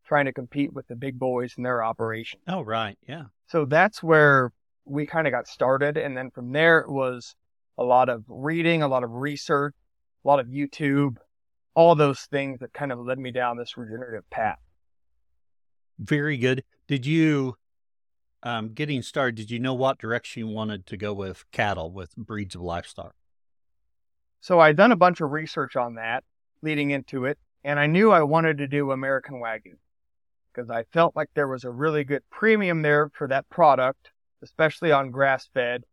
trying 0.05 0.25
to 0.25 0.31
compete 0.31 0.71
with 0.71 0.87
the 0.87 0.95
big 0.95 1.19
boys 1.19 1.55
in 1.57 1.63
their 1.63 1.83
operation. 1.83 2.39
Oh, 2.47 2.61
right. 2.61 2.97
Yeah. 3.05 3.23
So 3.47 3.65
that's 3.65 4.01
where 4.01 4.53
we 4.85 5.05
kind 5.05 5.27
of 5.27 5.33
got 5.33 5.47
started. 5.47 5.97
And 5.97 6.15
then 6.15 6.31
from 6.31 6.53
there, 6.53 6.79
it 6.79 6.89
was 6.89 7.35
a 7.77 7.83
lot 7.83 8.09
of 8.09 8.23
reading, 8.27 8.83
a 8.83 8.87
lot 8.87 9.03
of 9.03 9.11
research, 9.11 9.73
a 10.23 10.27
lot 10.27 10.39
of 10.39 10.47
YouTube, 10.47 11.17
all 11.75 11.95
those 11.95 12.21
things 12.21 12.59
that 12.59 12.73
kind 12.73 12.91
of 12.91 12.99
led 12.99 13.17
me 13.19 13.31
down 13.31 13.57
this 13.57 13.77
regenerative 13.77 14.29
path. 14.29 14.59
Very 15.99 16.37
good. 16.37 16.63
Did 16.87 17.05
you, 17.05 17.55
um, 18.43 18.73
getting 18.73 19.01
started, 19.01 19.35
did 19.35 19.51
you 19.51 19.59
know 19.59 19.73
what 19.73 19.97
direction 19.97 20.41
you 20.41 20.47
wanted 20.47 20.85
to 20.87 20.97
go 20.97 21.13
with 21.13 21.45
cattle, 21.51 21.91
with 21.91 22.15
breeds 22.15 22.55
of 22.55 22.61
livestock? 22.61 23.13
So 24.41 24.59
I'd 24.59 24.75
done 24.75 24.91
a 24.91 24.97
bunch 24.97 25.21
of 25.21 25.31
research 25.31 25.75
on 25.75 25.95
that 25.95 26.23
leading 26.61 26.91
into 26.91 27.25
it, 27.25 27.37
and 27.63 27.79
I 27.79 27.87
knew 27.87 28.11
I 28.11 28.23
wanted 28.23 28.57
to 28.57 28.67
do 28.67 28.91
American 28.91 29.35
Wagyu 29.35 29.75
because 30.53 30.69
I 30.69 30.83
felt 30.91 31.15
like 31.15 31.29
there 31.33 31.47
was 31.47 31.63
a 31.63 31.71
really 31.71 32.03
good 32.03 32.23
premium 32.29 32.81
there 32.81 33.09
for 33.13 33.27
that 33.29 33.49
product, 33.49 34.11
especially 34.43 34.91
on 34.91 35.11
grass 35.11 35.49
fed. 35.53 35.83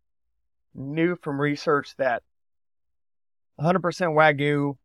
Knew 0.75 1.17
from 1.17 1.41
research 1.41 1.95
that 1.97 2.23
100% 3.61 3.81
Wagyu 3.81 4.77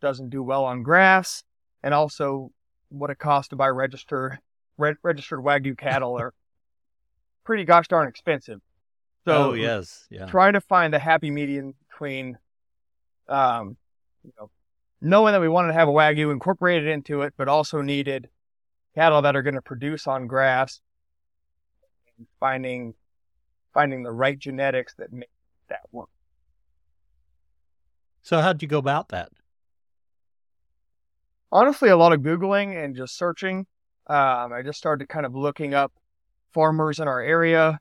doesn't 0.00 0.30
do 0.30 0.42
well 0.42 0.64
on 0.64 0.82
grass, 0.82 1.44
and 1.82 1.94
also 1.94 2.50
what 2.88 3.10
it 3.10 3.18
costs 3.18 3.50
to 3.50 3.56
buy 3.56 3.68
registered 3.68 4.38
re- 4.78 4.94
registered 5.02 5.40
Wagyu 5.40 5.76
cattle 5.76 6.18
are 6.18 6.34
pretty 7.44 7.64
gosh 7.64 7.88
darn 7.88 8.08
expensive. 8.08 8.60
So 9.26 9.50
oh 9.50 9.52
yes, 9.52 10.06
yeah. 10.10 10.26
Try 10.26 10.50
to 10.50 10.60
find 10.60 10.92
the 10.92 10.98
happy 10.98 11.30
medium 11.30 11.74
between 11.88 12.38
um, 13.28 13.76
you 14.24 14.32
know, 14.38 14.50
knowing 15.00 15.32
that 15.32 15.40
we 15.40 15.48
wanted 15.48 15.68
to 15.68 15.74
have 15.74 15.88
a 15.88 15.92
wagyu 15.92 16.32
incorporated 16.32 16.88
into 16.88 17.22
it, 17.22 17.34
but 17.36 17.48
also 17.48 17.80
needed 17.80 18.28
cattle 18.94 19.22
that 19.22 19.36
are 19.36 19.42
going 19.42 19.54
to 19.54 19.62
produce 19.62 20.06
on 20.06 20.26
grass, 20.26 20.80
and 22.18 22.26
finding 22.40 22.94
finding 23.72 24.02
the 24.02 24.12
right 24.12 24.38
genetics 24.38 24.94
that 24.94 25.12
make 25.12 25.30
that 25.68 25.82
work. 25.92 26.08
So, 28.22 28.40
how'd 28.40 28.62
you 28.62 28.68
go 28.68 28.78
about 28.78 29.08
that? 29.08 29.30
Honestly, 31.52 31.88
a 31.88 31.96
lot 31.96 32.12
of 32.12 32.20
googling 32.20 32.82
and 32.82 32.94
just 32.94 33.16
searching. 33.16 33.66
Um, 34.06 34.52
I 34.52 34.62
just 34.64 34.78
started 34.78 35.08
kind 35.08 35.26
of 35.26 35.34
looking 35.34 35.74
up 35.74 35.92
farmers 36.52 36.98
in 36.98 37.08
our 37.08 37.20
area. 37.20 37.80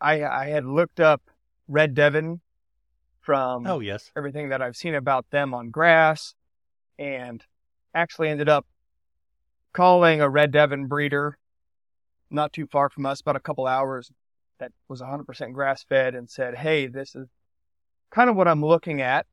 I 0.00 0.24
I 0.24 0.46
had 0.48 0.64
looked 0.64 1.00
up 1.00 1.22
Red 1.68 1.94
Devon 1.94 2.40
from 3.20 3.66
oh 3.66 3.78
yes 3.80 4.10
everything 4.16 4.48
that 4.48 4.60
I've 4.60 4.76
seen 4.76 4.94
about 4.94 5.30
them 5.30 5.54
on 5.54 5.70
grass, 5.70 6.34
and 6.98 7.44
actually 7.94 8.28
ended 8.28 8.48
up 8.48 8.66
calling 9.72 10.20
a 10.20 10.28
red 10.28 10.50
Devon 10.50 10.86
breeder 10.86 11.38
not 12.32 12.52
too 12.52 12.66
far 12.66 12.88
from 12.88 13.06
us, 13.06 13.20
about 13.20 13.36
a 13.36 13.40
couple 13.40 13.66
hours, 13.66 14.10
that 14.62 14.72
was 14.86 15.02
100% 15.02 15.52
grass 15.52 15.82
fed, 15.82 16.14
and 16.14 16.30
said, 16.30 16.54
"Hey, 16.54 16.86
this 16.86 17.16
is 17.16 17.26
kind 18.10 18.30
of 18.30 18.36
what 18.36 18.46
I'm 18.46 18.64
looking 18.64 19.00
at. 19.00 19.26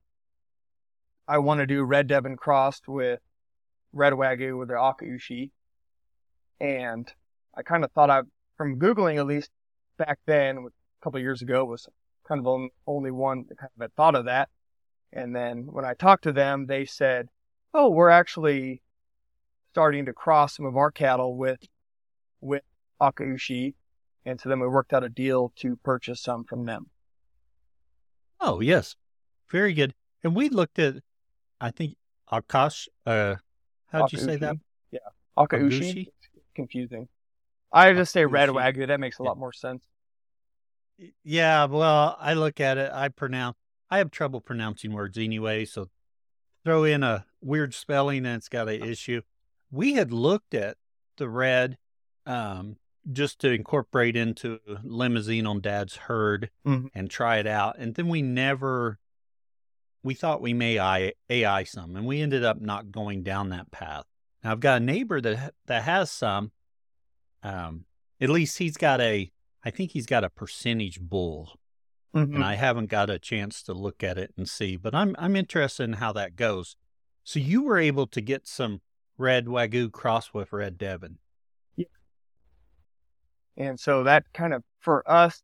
I 1.28 1.38
want 1.38 1.60
to 1.60 1.68
do 1.68 1.84
red 1.84 2.08
Devon 2.08 2.36
crossed 2.36 2.88
with 2.88 3.20
red 3.94 4.14
wagyu 4.14 4.58
with 4.58 4.70
the 4.70 4.74
Akaushi." 4.74 5.52
And 6.60 7.14
I 7.56 7.62
kind 7.62 7.84
of 7.84 7.92
thought 7.92 8.10
I, 8.10 8.24
from 8.58 8.80
googling 8.80 9.20
at 9.20 9.28
least 9.28 9.52
back 9.98 10.18
then, 10.26 10.58
a 10.58 11.04
couple 11.04 11.20
years 11.20 11.44
ago, 11.44 11.64
was 11.64 11.88
kind 12.28 12.46
of 12.46 12.70
only 12.88 13.12
one 13.12 13.46
that 13.50 13.60
kind 13.60 13.72
of 13.76 13.82
had 13.82 13.94
thought 13.94 14.16
of 14.16 14.26
that. 14.26 14.50
And 15.14 15.36
then 15.36 15.68
when 15.72 15.86
I 15.86 15.94
talked 15.94 16.24
to 16.24 16.34
them, 16.34 16.66
they 16.66 16.86
said, 16.86 17.30
"Oh, 17.72 17.90
we're 17.92 18.10
actually 18.10 18.82
starting 19.70 20.08
to 20.08 20.14
cross 20.14 20.56
some 20.56 20.66
of 20.66 20.76
our 20.76 20.90
cattle 20.90 21.38
with 21.38 21.68
with 22.42 22.64
Akaushi," 23.00 23.76
and 24.26 24.40
so 24.40 24.50
then 24.50 24.60
we 24.60 24.68
worked 24.68 24.94
out 24.94 25.04
a 25.04 25.10
deal 25.10 25.52
to 25.58 25.76
purchase 25.78 26.22
some 26.22 26.44
from 26.44 26.66
them. 26.66 26.88
Oh 28.40 28.60
yes, 28.62 28.96
very 29.50 29.74
good. 29.74 29.94
And 30.24 30.36
we 30.36 30.50
looked 30.50 30.80
at, 30.80 30.96
I 31.60 31.72
think 31.72 31.96
Akash. 32.32 32.88
Uh, 33.06 33.36
how'd 33.88 34.12
you 34.12 34.20
say 34.20 34.36
that? 34.38 34.56
Yeah, 34.92 35.00
Akaushi. 35.38 36.08
Confusing. 36.56 37.08
I 37.72 37.94
just 37.94 38.12
say 38.12 38.26
red 38.26 38.50
wagyu. 38.50 38.88
That 38.88 39.00
makes 39.00 39.20
a 39.20 39.24
lot 39.24 39.38
more 39.38 39.54
sense. 39.54 39.84
Yeah, 41.24 41.66
well, 41.66 42.18
I 42.20 42.34
look 42.34 42.60
at 42.60 42.78
it. 42.78 42.92
I 42.92 43.10
pronounce. 43.10 43.56
I 43.90 44.00
have 44.00 44.12
trouble 44.12 44.42
pronouncing 44.42 44.94
words 44.94 45.18
anyway, 45.18 45.66
so 45.66 45.90
throw 46.64 46.84
in 46.84 47.04
a 47.04 47.26
weird 47.42 47.74
spelling 47.74 48.26
and 48.26 48.36
it's 48.36 48.50
got 48.50 48.68
an 48.68 48.84
issue. 48.84 49.22
We 49.72 49.94
had 49.94 50.12
looked 50.12 50.54
at 50.54 50.78
the 51.18 51.30
red 51.30 51.78
um, 52.26 52.78
just 53.12 53.40
to 53.40 53.52
incorporate 53.52 54.16
into 54.16 54.60
Limousin 54.84 55.48
on 55.48 55.62
Dad's 55.62 55.96
herd 55.96 56.50
mm-hmm. 56.66 56.88
and 56.94 57.10
try 57.10 57.38
it 57.38 57.48
out, 57.48 57.78
and 57.78 57.96
then 57.96 58.08
we 58.08 58.22
never. 58.22 59.00
We 60.02 60.14
thought 60.14 60.42
we 60.42 60.54
may 60.54 60.78
AI, 60.78 61.12
AI 61.30 61.64
some, 61.66 61.98
and 61.98 62.06
we 62.06 62.22
ended 62.22 62.46
up 62.46 62.62
not 62.62 62.90
going 62.90 63.22
down 63.22 63.50
that 63.50 63.70
path. 63.70 64.06
Now 64.44 64.54
I've 64.54 64.62
got 64.62 64.82
a 64.82 64.86
neighbor 64.86 65.20
that 65.20 65.54
that 65.66 65.84
has 65.84 66.12
some. 66.12 66.52
Um, 67.44 67.86
at 68.22 68.30
least 68.30 68.58
he's 68.58 68.78
got 68.78 69.02
a 69.02 69.32
I 69.64 69.72
think 69.72 69.92
he's 69.92 70.06
got 70.06 70.24
a 70.24 70.30
percentage 70.30 71.00
bull. 71.00 71.60
Mm-hmm. 72.16 72.36
And 72.36 72.44
I 72.44 72.56
haven't 72.56 72.90
got 72.90 73.10
a 73.10 73.20
chance 73.20 73.62
to 73.64 73.74
look 73.74 74.04
at 74.04 74.18
it 74.18 74.34
and 74.36 74.50
see, 74.50 74.78
but 74.78 74.96
I'm 74.96 75.16
I'm 75.20 75.36
interested 75.36 75.84
in 75.84 75.94
how 75.94 76.12
that 76.14 76.36
goes. 76.36 76.76
So 77.24 77.40
you 77.40 77.62
were 77.64 77.78
able 77.78 78.08
to 78.08 78.22
get 78.22 78.48
some 78.48 78.82
red 79.18 79.46
wagyu 79.46 79.92
cross 79.92 80.34
with 80.34 80.52
red 80.52 80.78
Devon. 80.80 81.20
And 83.60 83.78
so 83.78 84.04
that 84.06 84.24
kind 84.34 84.54
of 84.54 84.64
for 84.80 85.04
us 85.10 85.44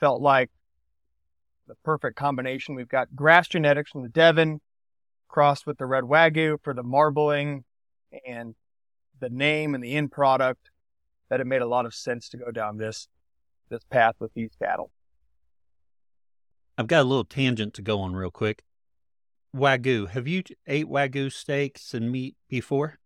felt 0.00 0.22
like 0.22 0.50
the 1.68 1.74
perfect 1.84 2.16
combination. 2.16 2.74
We've 2.74 2.88
got 2.88 3.14
grass 3.14 3.46
genetics 3.46 3.90
from 3.90 4.02
the 4.02 4.08
Devon 4.08 4.60
crossed 5.28 5.66
with 5.66 5.76
the 5.76 5.86
red 5.86 6.04
wagyu 6.04 6.56
for 6.62 6.72
the 6.72 6.82
marbling 6.82 7.64
and 8.26 8.54
the 9.20 9.28
name 9.28 9.74
and 9.74 9.84
the 9.84 9.94
end 9.94 10.10
product 10.10 10.70
that 11.28 11.40
it 11.40 11.46
made 11.46 11.62
a 11.62 11.66
lot 11.66 11.84
of 11.84 11.94
sense 11.94 12.28
to 12.30 12.36
go 12.36 12.50
down 12.50 12.78
this 12.78 13.08
this 13.68 13.82
path 13.90 14.14
with 14.20 14.32
these 14.34 14.52
cattle. 14.62 14.90
I've 16.78 16.86
got 16.86 17.02
a 17.02 17.08
little 17.08 17.24
tangent 17.24 17.74
to 17.74 17.82
go 17.82 18.00
on 18.00 18.14
real 18.14 18.30
quick. 18.30 18.62
Wagyu. 19.54 20.08
Have 20.08 20.28
you 20.28 20.44
ate 20.66 20.86
wagyu 20.86 21.32
steaks 21.32 21.92
and 21.92 22.12
meat 22.12 22.36
before? 22.48 22.98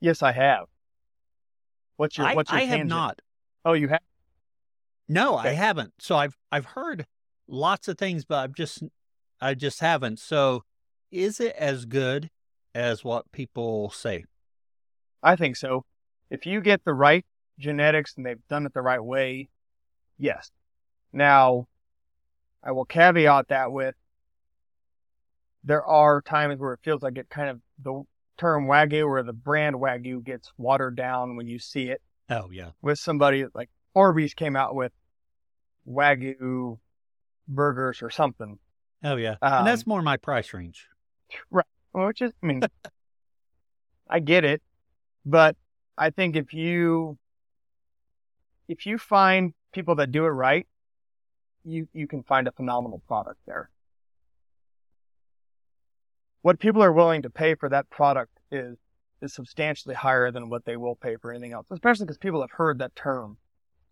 Yes, 0.00 0.22
I 0.22 0.32
have. 0.32 0.66
What's 1.96 2.18
your 2.18 2.26
I, 2.28 2.34
what's 2.34 2.50
your 2.50 2.58
I 2.58 2.64
tangent? 2.64 2.80
have 2.80 2.88
not. 2.88 3.22
Oh, 3.64 3.72
you 3.72 3.88
have? 3.88 4.00
No, 5.08 5.38
okay. 5.38 5.50
I 5.50 5.52
haven't. 5.52 5.94
So 5.98 6.16
I've 6.16 6.36
I've 6.50 6.66
heard 6.66 7.06
lots 7.48 7.88
of 7.88 7.98
things, 7.98 8.24
but 8.24 8.38
I've 8.38 8.54
just 8.54 8.82
I 9.40 9.54
just 9.54 9.80
haven't. 9.80 10.18
So 10.18 10.64
is 11.10 11.40
it 11.40 11.54
as 11.56 11.84
good 11.84 12.30
as 12.74 13.04
what 13.04 13.30
people 13.32 13.90
say? 13.90 14.24
I 15.22 15.36
think 15.36 15.56
so 15.56 15.84
if 16.30 16.46
you 16.46 16.60
get 16.60 16.84
the 16.84 16.94
right 16.94 17.24
genetics 17.58 18.14
and 18.16 18.26
they've 18.26 18.46
done 18.48 18.66
it 18.66 18.74
the 18.74 18.82
right 18.82 19.02
way, 19.02 19.48
yes. 20.18 20.50
Now, 21.12 21.68
I 22.62 22.72
will 22.72 22.84
caveat 22.84 23.48
that 23.48 23.72
with 23.72 23.94
there 25.64 25.84
are 25.84 26.20
times 26.20 26.60
where 26.60 26.74
it 26.74 26.80
feels 26.82 27.02
like 27.02 27.18
it 27.18 27.28
kind 27.28 27.48
of 27.48 27.60
the 27.82 28.02
term 28.36 28.66
wagyu 28.66 29.06
or 29.06 29.22
the 29.22 29.32
brand 29.32 29.76
wagyu 29.76 30.22
gets 30.22 30.52
watered 30.58 30.96
down 30.96 31.36
when 31.36 31.46
you 31.46 31.58
see 31.58 31.88
it 31.88 32.02
Oh 32.28 32.50
yeah. 32.50 32.70
with 32.82 32.98
somebody 32.98 33.44
like 33.54 33.70
Arby's 33.94 34.34
came 34.34 34.56
out 34.56 34.74
with 34.74 34.92
wagyu 35.88 36.78
burgers 37.48 38.02
or 38.02 38.10
something. 38.10 38.58
Oh 39.04 39.16
yeah. 39.16 39.36
Um, 39.42 39.52
and 39.58 39.66
that's 39.66 39.86
more 39.86 40.02
my 40.02 40.16
price 40.16 40.52
range. 40.52 40.86
Well, 41.50 41.64
which 42.06 42.20
is, 42.22 42.32
I 42.42 42.46
mean, 42.46 42.62
I 44.08 44.20
get 44.20 44.44
it, 44.44 44.62
but 45.24 45.56
I 45.96 46.10
think 46.10 46.36
if 46.36 46.52
you 46.52 47.18
if 48.68 48.84
you 48.86 48.98
find 48.98 49.54
people 49.72 49.94
that 49.96 50.10
do 50.12 50.24
it 50.26 50.30
right, 50.30 50.66
you 51.64 51.88
you 51.92 52.06
can 52.06 52.22
find 52.22 52.48
a 52.48 52.52
phenomenal 52.52 53.02
product 53.06 53.40
there. 53.46 53.70
What 56.46 56.60
people 56.60 56.80
are 56.80 56.92
willing 56.92 57.22
to 57.22 57.28
pay 57.28 57.56
for 57.56 57.68
that 57.70 57.90
product 57.90 58.38
is 58.52 58.78
is 59.20 59.34
substantially 59.34 59.96
higher 59.96 60.30
than 60.30 60.48
what 60.48 60.64
they 60.64 60.76
will 60.76 60.94
pay 60.94 61.16
for 61.16 61.32
anything 61.32 61.52
else, 61.52 61.66
especially 61.72 62.06
because 62.06 62.18
people 62.18 62.40
have 62.40 62.52
heard 62.52 62.78
that 62.78 62.94
term. 62.94 63.38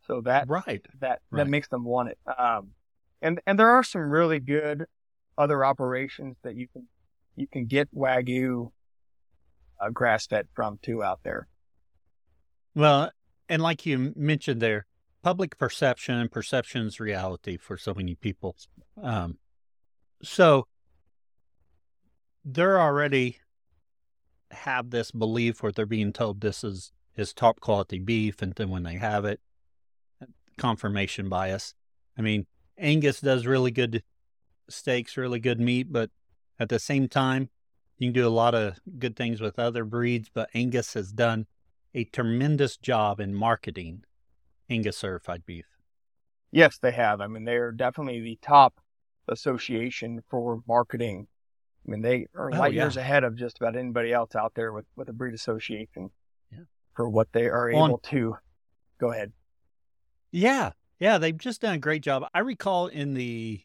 So 0.07 0.21
that 0.21 0.49
Right. 0.49 0.87
that 1.01 1.21
Right. 1.31 1.39
that 1.39 1.51
makes 1.51 1.67
them 1.67 1.83
want 1.83 2.11
it. 2.11 2.19
Um, 2.39 2.75
and 3.21 3.41
and 3.45 3.59
there 3.59 3.71
are 3.71 3.83
some 3.83 4.03
really 4.03 4.39
good 4.39 4.87
other 5.37 5.65
operations 5.65 6.37
that 6.43 6.55
you 6.55 6.69
can 6.69 6.87
you 7.35 7.49
can 7.49 7.67
get 7.67 7.93
wagyu 7.93 8.71
uh, 9.81 9.91
grass 9.91 10.25
fed 10.29 10.47
from 10.55 10.79
too 10.81 11.03
out 11.03 11.25
there. 11.25 11.49
Well, 12.77 13.11
and 13.49 13.63
like 13.63 13.85
you 13.85 14.13
mentioned 14.15 14.63
there, 14.63 14.87
public 15.25 15.59
perception 15.59 16.15
and 16.19 16.31
perception's 16.31 17.01
reality 17.01 17.57
for 17.57 17.77
so 17.77 17.95
many 17.95 18.15
people. 18.15 18.55
Um, 19.03 19.39
so 20.23 20.69
they're 22.45 22.81
already 22.81 23.39
have 24.51 24.91
this 24.91 25.11
belief 25.11 25.63
where 25.63 25.73
they're 25.73 25.87
being 25.87 26.13
told 26.13 26.41
this 26.41 26.63
is 26.63 26.93
is 27.17 27.33
top 27.33 27.61
quality 27.61 27.99
beef, 27.99 28.43
and 28.43 28.55
then 28.55 28.71
when 28.71 28.83
they 28.83 28.97
have 28.97 29.25
it, 29.25 29.41
confirmation 30.59 31.29
bias. 31.29 31.75
I 32.19 32.23
mean, 32.23 32.47
Angus 32.77 33.21
does 33.21 33.47
really 33.47 33.71
good 33.71 34.03
steaks, 34.69 35.17
really 35.17 35.39
good 35.39 35.61
meat, 35.61 35.93
but 35.93 36.11
at 36.59 36.69
the 36.69 36.79
same 36.79 37.09
time, 37.09 37.51
you 37.99 38.09
can 38.09 38.13
do 38.13 38.27
a 38.27 38.31
lot 38.31 38.55
of 38.55 38.79
good 38.99 39.15
things 39.15 39.41
with 39.41 39.59
other 39.59 39.85
breeds. 39.85 40.29
But 40.33 40.51
Angus 40.55 40.95
has 40.95 41.13
done 41.13 41.47
a 41.95 42.05
tremendous 42.05 42.77
job 42.77 43.21
in 43.21 43.35
marketing 43.35 44.05
Angus 44.69 44.97
certified 44.97 45.47
beef. 45.47 45.67
Yes, 46.51 46.79
they 46.79 46.93
have. 46.93 47.21
I 47.21 47.27
mean, 47.27 47.45
they 47.45 47.57
are 47.57 47.73
definitely 47.73 48.21
the 48.21 48.39
top 48.43 48.81
association 49.29 50.23
for 50.29 50.63
marketing. 50.67 51.29
I 51.87 51.91
mean, 51.91 52.03
they 52.03 52.27
are 52.35 52.51
Oh, 52.53 52.59
light 52.59 52.73
yeah. 52.73 52.83
years 52.85 52.97
ahead 52.97 53.25
of 53.25 53.37
just 53.37 53.59
about 53.59 53.77
anybody 53.77 54.13
else 54.13 54.35
out 54.35 54.55
there 54.55 54.73
with, 54.73 54.87
with 54.97 55.09
a 55.09 55.13
breed 55.13 55.35
association 55.35 56.11
Yeah. 56.51 56.61
for 56.95 57.09
what 57.09 57.33
they 57.33 57.47
are 57.49 57.73
On- 57.73 57.91
able 57.91 57.99
to. 57.99 58.37
Go 58.99 59.13
ahead. 59.13 59.33
Yeah, 60.31 60.73
yeah, 60.99 61.19
they've 61.19 61.37
just 61.37 61.61
done 61.61 61.75
a 61.75 61.79
great 61.79 62.03
job. 62.03 62.25
I 62.35 62.41
recall 62.41 62.87
in 62.87 63.15
the, 63.15 63.61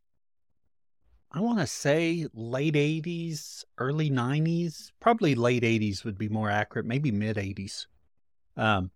I 1.32 1.40
want 1.40 1.60
to 1.60 1.68
say 1.68 2.28
late 2.34 2.74
80s, 2.76 3.64
early 3.78 4.10
90s, 4.10 4.92
probably 5.00 5.36
late 5.36 5.64
80s 5.64 6.04
would 6.04 6.18
be 6.18 6.28
more 6.30 6.50
accurate, 6.50 6.86
maybe 6.86 7.12
mid 7.12 7.38
80s. 7.38 7.88
Um, 8.58 8.92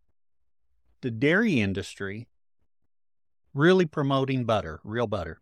the 1.01 1.11
dairy 1.11 1.59
industry 1.61 2.27
really 3.53 3.85
promoting 3.85 4.45
butter, 4.45 4.79
real 4.83 5.07
butter. 5.07 5.39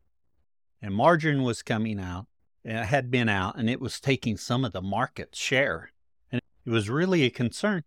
And 0.82 0.94
margarine 0.94 1.44
was 1.44 1.62
coming 1.64 2.00
out, 2.00 2.28
had 2.66 3.10
been 3.10 3.30
out, 3.30 3.58
and 3.58 3.70
it 3.70 3.82
was 3.82 4.00
taking 4.00 4.38
some 4.38 4.64
of 4.64 4.72
the 4.72 4.82
market 4.82 5.36
share. 5.36 5.92
And 6.32 6.42
it 6.66 6.70
was 6.70 6.90
really 6.90 7.24
a 7.24 7.30
concern. 7.30 7.84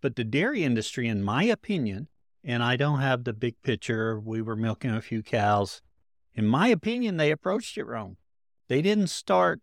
But 0.00 0.16
the 0.16 0.24
dairy 0.24 0.62
industry, 0.62 1.08
in 1.08 1.22
my 1.22 1.44
opinion, 1.44 2.08
and 2.44 2.62
I 2.62 2.76
don't 2.76 3.00
have 3.00 3.24
the 3.24 3.32
big 3.32 3.60
picture. 3.62 4.18
We 4.18 4.42
were 4.42 4.56
milking 4.56 4.90
a 4.90 5.02
few 5.02 5.22
cows. 5.22 5.82
In 6.34 6.46
my 6.46 6.68
opinion, 6.68 7.16
they 7.16 7.30
approached 7.30 7.76
it 7.76 7.84
wrong. 7.84 8.16
They 8.68 8.82
didn't 8.82 9.08
start 9.08 9.60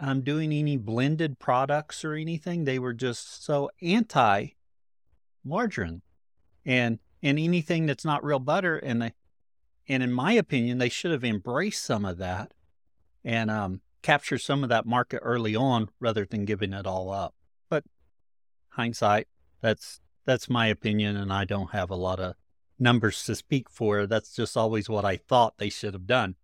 um, 0.00 0.22
doing 0.22 0.52
any 0.52 0.76
blended 0.76 1.38
products 1.38 2.04
or 2.04 2.14
anything. 2.14 2.64
They 2.64 2.78
were 2.78 2.94
just 2.94 3.44
so 3.44 3.70
anti 3.82 4.48
margarine 5.44 6.02
and 6.64 6.98
and 7.22 7.38
anything 7.38 7.86
that's 7.86 8.04
not 8.04 8.24
real 8.24 8.38
butter. 8.38 8.76
And 8.76 9.02
they, 9.02 9.12
and 9.88 10.02
in 10.02 10.12
my 10.12 10.32
opinion, 10.32 10.78
they 10.78 10.88
should 10.88 11.10
have 11.10 11.24
embraced 11.24 11.84
some 11.84 12.04
of 12.04 12.18
that 12.18 12.52
and 13.24 13.50
um, 13.50 13.80
captured 14.02 14.38
some 14.38 14.62
of 14.62 14.68
that 14.68 14.86
market 14.86 15.20
early 15.22 15.54
on 15.56 15.88
rather 16.00 16.24
than 16.24 16.44
giving 16.44 16.72
it 16.72 16.86
all 16.86 17.10
up. 17.10 17.34
But 17.68 17.84
hindsight, 18.70 19.28
that's 19.60 20.00
that's 20.24 20.50
my 20.50 20.66
opinion, 20.66 21.16
and 21.16 21.32
I 21.32 21.44
don't 21.44 21.70
have 21.70 21.90
a 21.90 21.96
lot 21.96 22.20
of 22.20 22.34
numbers 22.78 23.24
to 23.24 23.34
speak 23.34 23.70
for. 23.70 24.06
That's 24.06 24.34
just 24.34 24.56
always 24.56 24.88
what 24.88 25.04
I 25.04 25.16
thought 25.16 25.58
they 25.58 25.70
should 25.70 25.94
have 25.94 26.06
done. 26.06 26.36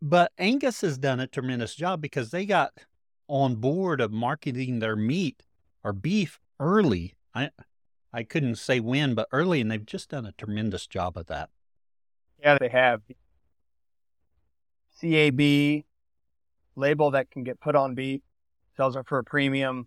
But 0.00 0.32
Angus 0.38 0.80
has 0.80 0.98
done 0.98 1.20
a 1.20 1.26
tremendous 1.26 1.74
job 1.74 2.00
because 2.00 2.30
they 2.30 2.44
got 2.44 2.72
on 3.28 3.56
board 3.56 4.00
of 4.00 4.10
marketing 4.10 4.80
their 4.80 4.96
meat 4.96 5.42
or 5.84 5.92
beef 5.92 6.40
early. 6.58 7.14
I 7.34 7.50
I 8.12 8.24
couldn't 8.24 8.56
say 8.56 8.80
when, 8.80 9.14
but 9.14 9.28
early, 9.32 9.60
and 9.60 9.70
they've 9.70 9.86
just 9.86 10.10
done 10.10 10.26
a 10.26 10.32
tremendous 10.32 10.86
job 10.86 11.16
of 11.16 11.26
that. 11.26 11.50
Yeah, 12.42 12.58
they 12.58 12.68
have 12.68 13.02
CAB 15.00 15.84
label 16.76 17.10
that 17.12 17.30
can 17.30 17.44
get 17.44 17.60
put 17.60 17.76
on 17.76 17.94
beef, 17.94 18.20
sells 18.76 18.96
it 18.96 19.06
for 19.06 19.18
a 19.18 19.24
premium. 19.24 19.86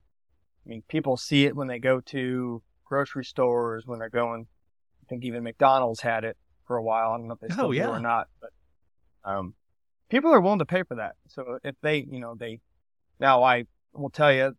I 0.65 0.69
mean, 0.69 0.83
people 0.87 1.17
see 1.17 1.45
it 1.45 1.55
when 1.55 1.67
they 1.67 1.79
go 1.79 1.99
to 2.01 2.61
grocery 2.85 3.25
stores, 3.25 3.83
when 3.85 3.99
they're 3.99 4.09
going. 4.09 4.47
I 5.03 5.05
think 5.07 5.23
even 5.23 5.43
McDonald's 5.43 6.01
had 6.01 6.23
it 6.23 6.37
for 6.65 6.77
a 6.77 6.83
while. 6.83 7.11
I 7.11 7.17
don't 7.17 7.27
know 7.27 7.35
if 7.35 7.39
they 7.39 7.49
still 7.49 7.67
Oh, 7.67 7.73
do 7.73 7.83
or 7.83 7.99
not, 7.99 8.27
but 8.41 8.49
um, 9.23 9.53
people 10.09 10.33
are 10.33 10.41
willing 10.41 10.59
to 10.59 10.65
pay 10.65 10.83
for 10.83 10.95
that. 10.95 11.15
So 11.27 11.59
if 11.63 11.75
they, 11.81 11.97
you 11.97 12.19
know, 12.19 12.35
they 12.35 12.59
now 13.19 13.43
I 13.43 13.65
will 13.93 14.09
tell 14.09 14.33
you, 14.33 14.55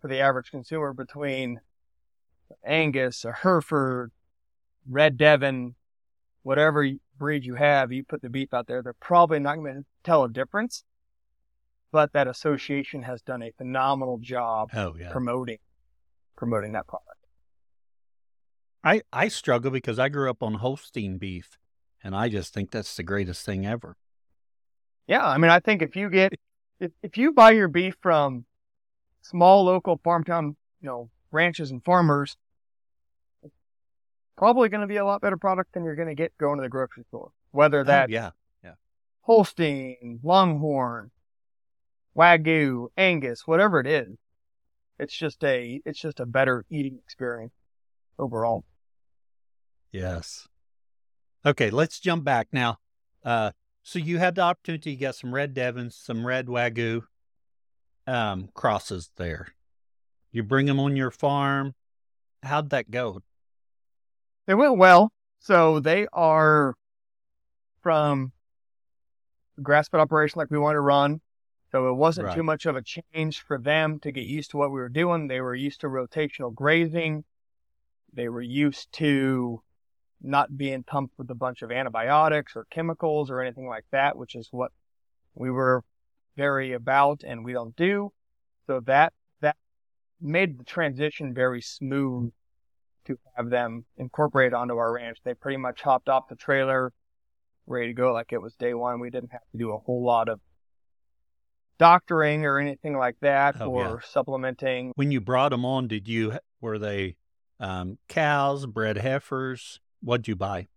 for 0.00 0.08
the 0.08 0.20
average 0.20 0.50
consumer, 0.50 0.92
between 0.92 1.60
Angus, 2.64 3.24
a 3.24 3.32
Hereford, 3.32 4.12
Red 4.88 5.16
Devon, 5.16 5.74
whatever 6.42 6.88
breed 7.18 7.44
you 7.44 7.54
have, 7.54 7.92
you 7.92 8.04
put 8.04 8.22
the 8.22 8.28
beef 8.28 8.52
out 8.52 8.66
there, 8.66 8.82
they're 8.82 8.94
probably 8.94 9.38
not 9.38 9.56
going 9.56 9.74
to 9.74 9.84
tell 10.02 10.24
a 10.24 10.28
difference. 10.28 10.84
But 11.92 12.12
that 12.14 12.26
association 12.26 13.02
has 13.02 13.20
done 13.22 13.42
a 13.42 13.52
phenomenal 13.52 14.18
job 14.18 14.70
Oh 14.74 14.96
yeah, 14.98 15.10
promoting 15.12 15.58
promoting 16.36 16.72
that 16.72 16.86
product. 16.86 17.08
I 18.82 19.02
I 19.12 19.28
struggle 19.28 19.70
because 19.70 19.98
I 19.98 20.08
grew 20.08 20.30
up 20.30 20.42
on 20.42 20.54
Holstein 20.54 21.18
beef, 21.18 21.58
and 22.02 22.16
I 22.16 22.28
just 22.28 22.52
think 22.54 22.70
that's 22.70 22.96
the 22.96 23.02
greatest 23.02 23.44
thing 23.44 23.66
ever. 23.66 23.96
Yeah, 25.06 25.26
I 25.26 25.36
mean, 25.38 25.50
I 25.50 25.60
think 25.60 25.82
if 25.82 25.94
you 25.94 26.08
get 26.08 26.32
if 26.80 26.92
if 27.02 27.16
you 27.18 27.32
buy 27.32 27.50
your 27.50 27.68
beef 27.68 27.94
from 28.00 28.46
small 29.20 29.64
local 29.64 30.00
farm 30.02 30.24
town, 30.24 30.56
you 30.80 30.88
know, 30.88 31.10
ranches 31.30 31.70
and 31.70 31.84
farmers, 31.84 32.36
it's 33.42 33.54
probably 34.36 34.68
going 34.70 34.80
to 34.80 34.86
be 34.86 34.96
a 34.96 35.04
lot 35.04 35.20
better 35.20 35.36
product 35.36 35.74
than 35.74 35.84
you're 35.84 35.94
going 35.94 36.08
to 36.08 36.14
get 36.14 36.36
going 36.38 36.56
to 36.56 36.62
the 36.62 36.68
grocery 36.68 37.04
store. 37.08 37.30
Whether 37.50 37.80
Oh, 37.80 37.84
that's 37.84 38.10
yeah, 38.10 38.30
Holstein, 39.22 40.18
Longhorn, 40.22 41.10
Wagyu, 42.16 42.88
Angus, 42.96 43.46
whatever 43.46 43.80
it 43.80 43.86
is, 43.86 44.16
it's 44.98 45.14
just 45.14 45.42
a 45.44 45.80
it's 45.84 45.98
just 45.98 46.20
a 46.20 46.26
better 46.26 46.64
eating 46.70 46.98
experience 47.02 47.54
overall. 48.18 48.64
Yes. 49.90 50.48
Okay, 51.44 51.70
let's 51.70 51.98
jump 51.98 52.24
back 52.24 52.48
now. 52.52 52.78
Uh, 53.24 53.50
so 53.82 53.98
you 53.98 54.18
had 54.18 54.36
the 54.36 54.42
opportunity 54.42 54.92
to 54.92 54.96
get 54.96 55.14
some 55.16 55.34
red 55.34 55.54
Devons, 55.54 55.96
some 55.96 56.26
red 56.26 56.46
Wagyu 56.46 57.02
um, 58.06 58.48
crosses 58.54 59.10
there. 59.16 59.48
You 60.30 60.42
bring 60.42 60.66
them 60.66 60.78
on 60.80 60.96
your 60.96 61.10
farm. 61.10 61.74
How'd 62.42 62.70
that 62.70 62.90
go? 62.90 63.22
They 64.46 64.54
went 64.54 64.76
well. 64.76 65.12
So 65.40 65.80
they 65.80 66.06
are 66.12 66.74
from 67.82 68.32
grass 69.60 69.88
fed 69.88 70.00
operation 70.00 70.38
like 70.38 70.50
we 70.50 70.58
want 70.58 70.76
to 70.76 70.80
run. 70.80 71.20
So 71.72 71.88
it 71.88 71.94
wasn't 71.94 72.26
Right. 72.26 72.36
too 72.36 72.42
much 72.42 72.66
of 72.66 72.76
a 72.76 72.82
change 72.82 73.40
for 73.40 73.58
them 73.58 73.98
to 74.00 74.12
get 74.12 74.26
used 74.26 74.50
to 74.50 74.58
what 74.58 74.70
we 74.70 74.78
were 74.78 74.90
doing. 74.90 75.26
They 75.26 75.40
were 75.40 75.54
used 75.54 75.80
to 75.80 75.88
rotational 75.88 76.54
grazing. 76.54 77.24
They 78.12 78.28
were 78.28 78.42
used 78.42 78.92
to 78.94 79.62
not 80.20 80.56
being 80.56 80.84
pumped 80.84 81.18
with 81.18 81.30
a 81.30 81.34
bunch 81.34 81.62
of 81.62 81.72
antibiotics 81.72 82.54
or 82.54 82.66
chemicals 82.66 83.30
or 83.30 83.40
anything 83.40 83.66
like 83.66 83.86
that, 83.90 84.16
which 84.16 84.34
is 84.34 84.48
what 84.52 84.70
we 85.34 85.50
were 85.50 85.82
very 86.36 86.72
about 86.72 87.22
and 87.24 87.42
we 87.42 87.54
don't 87.54 87.74
do. 87.74 88.12
So 88.66 88.80
that 88.80 89.14
that 89.40 89.56
made 90.20 90.58
the 90.58 90.64
transition 90.64 91.32
very 91.32 91.62
smooth 91.62 92.32
to 93.06 93.18
have 93.34 93.48
them 93.48 93.86
incorporate 93.96 94.52
onto 94.52 94.76
our 94.76 94.92
ranch. 94.92 95.18
They 95.24 95.34
pretty 95.34 95.56
much 95.56 95.80
hopped 95.80 96.10
off 96.10 96.28
the 96.28 96.36
trailer, 96.36 96.92
ready 97.66 97.88
to 97.88 97.94
go 97.94 98.12
like 98.12 98.32
it 98.32 98.42
was 98.42 98.54
day 98.56 98.74
one. 98.74 99.00
We 99.00 99.10
didn't 99.10 99.32
have 99.32 99.48
to 99.52 99.58
do 99.58 99.72
a 99.72 99.78
whole 99.78 100.04
lot 100.04 100.28
of 100.28 100.38
doctoring 101.82 102.44
or 102.46 102.60
anything 102.60 102.96
like 102.96 103.16
that 103.22 103.60
Oh, 103.60 103.66
or 103.68 103.80
yeah. 104.00 104.08
supplementing. 104.08 104.92
When 104.94 105.10
you 105.10 105.20
brought 105.20 105.48
them 105.48 105.64
on, 105.64 105.88
did 105.88 106.06
you 106.06 106.38
were 106.60 106.78
they 106.78 107.16
um, 107.58 107.98
cows, 108.08 108.66
bred 108.66 108.98
heifers? 108.98 109.80
What'd 110.00 110.28
you 110.28 110.36
buy? 110.36 110.68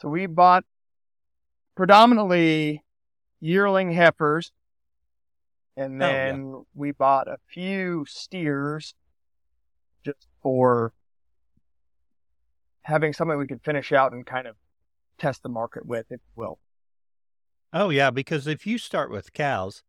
So 0.00 0.08
we 0.08 0.24
bought 0.24 0.64
predominantly 1.76 2.82
yearling 3.40 3.92
heifers 3.92 4.52
and 5.76 6.02
Oh, 6.02 6.06
yeah. 6.06 6.24
then 6.26 6.64
we 6.74 6.92
bought 6.92 7.28
a 7.28 7.36
few 7.46 8.06
steers 8.08 8.94
just 10.02 10.26
for 10.42 10.94
having 12.82 13.12
something 13.12 13.36
we 13.36 13.46
could 13.46 13.62
finish 13.62 13.92
out 13.92 14.12
and 14.12 14.24
kind 14.24 14.46
of 14.46 14.56
test 15.18 15.42
the 15.42 15.48
market 15.50 15.84
with, 15.84 16.06
if 16.10 16.20
you 16.20 16.42
will. 16.42 16.58
Oh 17.76 17.90
yeah, 17.90 18.12
because 18.12 18.46
if 18.46 18.68
you 18.68 18.78
start 18.78 19.10
with 19.10 19.32
cows 19.32 19.82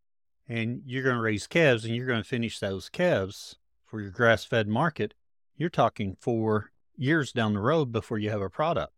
and 0.49 0.81
you're 0.87 1.03
going 1.03 1.17
to 1.17 1.21
raise 1.21 1.45
calves 1.45 1.85
and 1.85 1.95
you're 1.95 2.07
going 2.07 2.23
to 2.23 2.27
finish 2.27 2.57
those 2.57 2.89
calves 2.89 3.57
for 3.85 4.01
your 4.01 4.09
grass-fed 4.09 4.67
market, 4.67 5.13
you're 5.55 5.69
talking 5.69 6.17
four 6.19 6.71
years 6.97 7.31
down 7.31 7.53
the 7.53 7.59
road 7.59 7.91
before 7.91 8.17
you 8.17 8.31
have 8.31 8.41
a 8.41 8.49
product. 8.49 8.91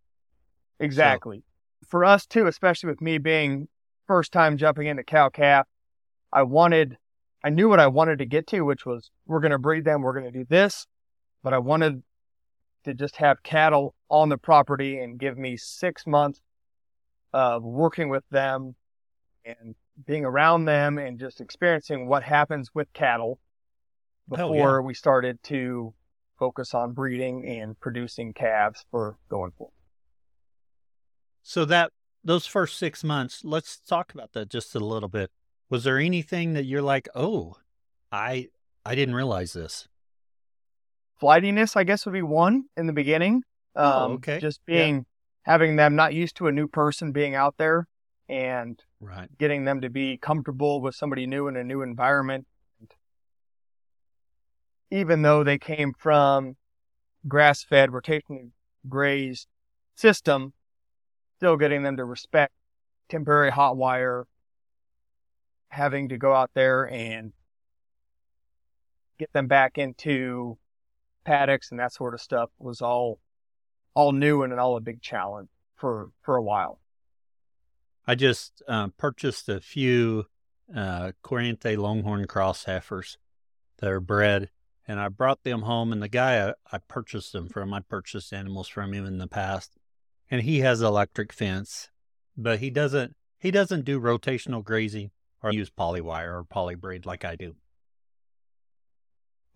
Exactly. 0.79 1.43
For 1.85 2.05
us 2.05 2.25
too, 2.25 2.47
especially 2.47 2.89
with 2.89 3.01
me 3.01 3.17
being 3.17 3.67
first 4.07 4.31
time 4.31 4.55
jumping 4.55 4.87
into 4.87 5.03
cow 5.03 5.27
calf, 5.27 5.67
I 6.31 6.43
wanted, 6.43 6.97
I 7.43 7.49
knew 7.49 7.67
what 7.67 7.81
I 7.81 7.87
wanted 7.87 8.19
to 8.19 8.25
get 8.25 8.47
to, 8.47 8.61
which 8.61 8.85
was 8.85 9.11
we're 9.25 9.41
going 9.41 9.51
to 9.51 9.59
breed 9.59 9.83
them, 9.83 10.01
we're 10.01 10.17
going 10.17 10.31
to 10.31 10.39
do 10.39 10.45
this, 10.47 10.87
but 11.43 11.53
I 11.53 11.57
wanted 11.57 12.03
to 12.85 12.93
just 12.93 13.17
have 13.17 13.43
cattle 13.43 13.95
on 14.09 14.29
the 14.29 14.37
property 14.37 14.97
and 14.97 15.19
give 15.19 15.37
me 15.37 15.57
six 15.57 16.07
months 16.07 16.39
of 17.37 17.61
working 17.63 18.09
with 18.09 18.23
them 18.31 18.73
and 19.45 19.75
being 20.07 20.25
around 20.25 20.65
them 20.65 20.97
and 20.97 21.19
just 21.19 21.39
experiencing 21.39 22.07
what 22.07 22.23
happens 22.23 22.71
with 22.73 22.91
cattle 22.93 23.37
Oh, 24.31 24.35
yeah. 24.35 24.37
before 24.47 24.81
we 24.81 24.95
started 24.95 25.37
to 25.43 25.93
focus 26.39 26.73
on 26.73 26.93
breeding 26.93 27.47
and 27.47 27.79
producing 27.79 28.33
calves 28.33 28.83
for 28.89 29.17
going 29.29 29.51
forward. 29.55 29.71
So 31.43 31.63
that 31.65 31.91
those 32.23 32.47
first 32.47 32.77
six 32.77 33.03
months, 33.03 33.41
let's 33.43 33.79
talk 33.79 34.15
about 34.15 34.33
that 34.33 34.49
just 34.49 34.73
a 34.73 34.79
little 34.79 35.07
bit. 35.07 35.29
Was 35.69 35.83
there 35.83 35.99
anything 35.99 36.53
that 36.53 36.65
you're 36.65 36.81
like, 36.81 37.07
oh, 37.13 37.57
I 38.11 38.47
I 38.83 38.95
didn't 38.95 39.13
realize 39.15 39.53
this? 39.53 39.87
flightiness, 41.19 41.75
I 41.75 41.83
guess, 41.83 42.05
would 42.05 42.13
be 42.13 42.21
one 42.21 42.65
in 42.75 42.87
the 42.87 42.93
beginning. 42.93 43.43
Um, 43.75 43.93
Oh, 43.93 44.13
okay. 44.13 44.39
Just 44.39 44.59
Yeah. 44.67 44.73
being 44.75 45.05
having 45.47 45.77
them 45.77 45.95
not 45.95 46.13
used 46.13 46.35
to 46.35 46.47
a 46.47 46.51
new 46.51 46.67
person 46.67 47.13
being 47.13 47.33
out 47.33 47.55
there 47.57 47.87
and 48.27 48.83
Right. 48.99 49.29
getting 49.37 49.63
them 49.63 49.79
to 49.79 49.89
be 49.89 50.17
comfortable 50.17 50.81
with 50.81 50.93
somebody 50.93 51.25
new 51.25 51.47
in 51.47 51.55
a 51.55 51.63
new 51.63 51.81
environment. 51.81 52.45
Even 54.91 55.21
though 55.21 55.45
they 55.45 55.57
came 55.57 55.93
from 55.97 56.57
grass 57.29 57.63
fed, 57.63 57.91
rotationally 57.91 58.51
grazed 58.89 59.47
system, 59.95 60.53
still 61.37 61.55
getting 61.55 61.83
them 61.83 61.95
to 61.95 62.03
respect 62.03 62.53
temporary 63.07 63.51
hot 63.51 63.77
wire, 63.77 64.27
having 65.69 66.09
to 66.09 66.17
go 66.17 66.33
out 66.33 66.51
there 66.55 66.91
and 66.91 67.31
get 69.17 69.31
them 69.31 69.47
back 69.47 69.77
into 69.77 70.57
paddocks 71.23 71.71
and 71.71 71.79
that 71.79 71.93
sort 71.93 72.13
of 72.13 72.19
stuff 72.19 72.49
was 72.59 72.81
all 72.81 73.19
all 73.97 74.11
new 74.11 74.43
and 74.43 74.53
all 74.53 74.77
a 74.77 74.79
big 74.79 75.01
challenge 75.01 75.49
for 75.75 76.11
for 76.21 76.35
a 76.35 76.41
while. 76.41 76.79
I 78.05 78.13
just 78.13 78.61
uh, 78.67 78.89
purchased 78.95 79.49
a 79.49 79.59
few 79.59 80.27
uh, 80.73 81.13
Corriente 81.23 81.75
Longhorn 81.75 82.27
Cross 82.27 82.65
heifers 82.65 83.17
that 83.79 83.89
are 83.89 83.99
bred, 83.99 84.51
and 84.87 84.99
I 84.99 85.09
brought 85.09 85.43
them 85.43 85.63
home. 85.63 85.91
And 85.91 86.03
the 86.03 86.07
guy 86.07 86.47
I, 86.47 86.53
I 86.71 86.77
purchased 86.77 87.33
them 87.33 87.49
from, 87.49 87.73
I 87.73 87.79
purchased 87.79 88.31
animals 88.31 88.67
from 88.67 88.93
him 88.93 89.03
in 89.03 89.17
the 89.17 89.27
past, 89.27 89.77
and 90.29 90.43
he 90.43 90.59
has 90.59 90.79
electric 90.79 91.33
fence, 91.33 91.89
but 92.37 92.59
he 92.59 92.69
doesn't 92.69 93.15
he 93.39 93.49
doesn't 93.49 93.83
do 93.83 93.99
rotational 93.99 94.63
grazing 94.63 95.09
or 95.41 95.51
use 95.51 95.71
polywire 95.71 96.39
or 96.39 96.43
polybraid 96.43 97.07
like 97.07 97.25
I 97.25 97.35
do. 97.35 97.55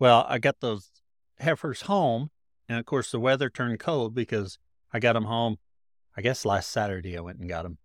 Well, 0.00 0.26
I 0.28 0.38
got 0.38 0.58
those 0.58 0.90
heifers 1.38 1.82
home, 1.82 2.30
and 2.68 2.78
of 2.78 2.86
course 2.86 3.10
the 3.10 3.20
weather 3.20 3.50
turned 3.50 3.80
cold 3.80 4.14
because 4.14 4.58
I 4.92 4.98
got 4.98 5.14
them 5.14 5.24
home. 5.24 5.58
I 6.16 6.22
guess 6.22 6.44
last 6.44 6.70
Saturday 6.70 7.16
I 7.16 7.20
went 7.20 7.38
and 7.38 7.48
got 7.48 7.62
them. 7.62 7.78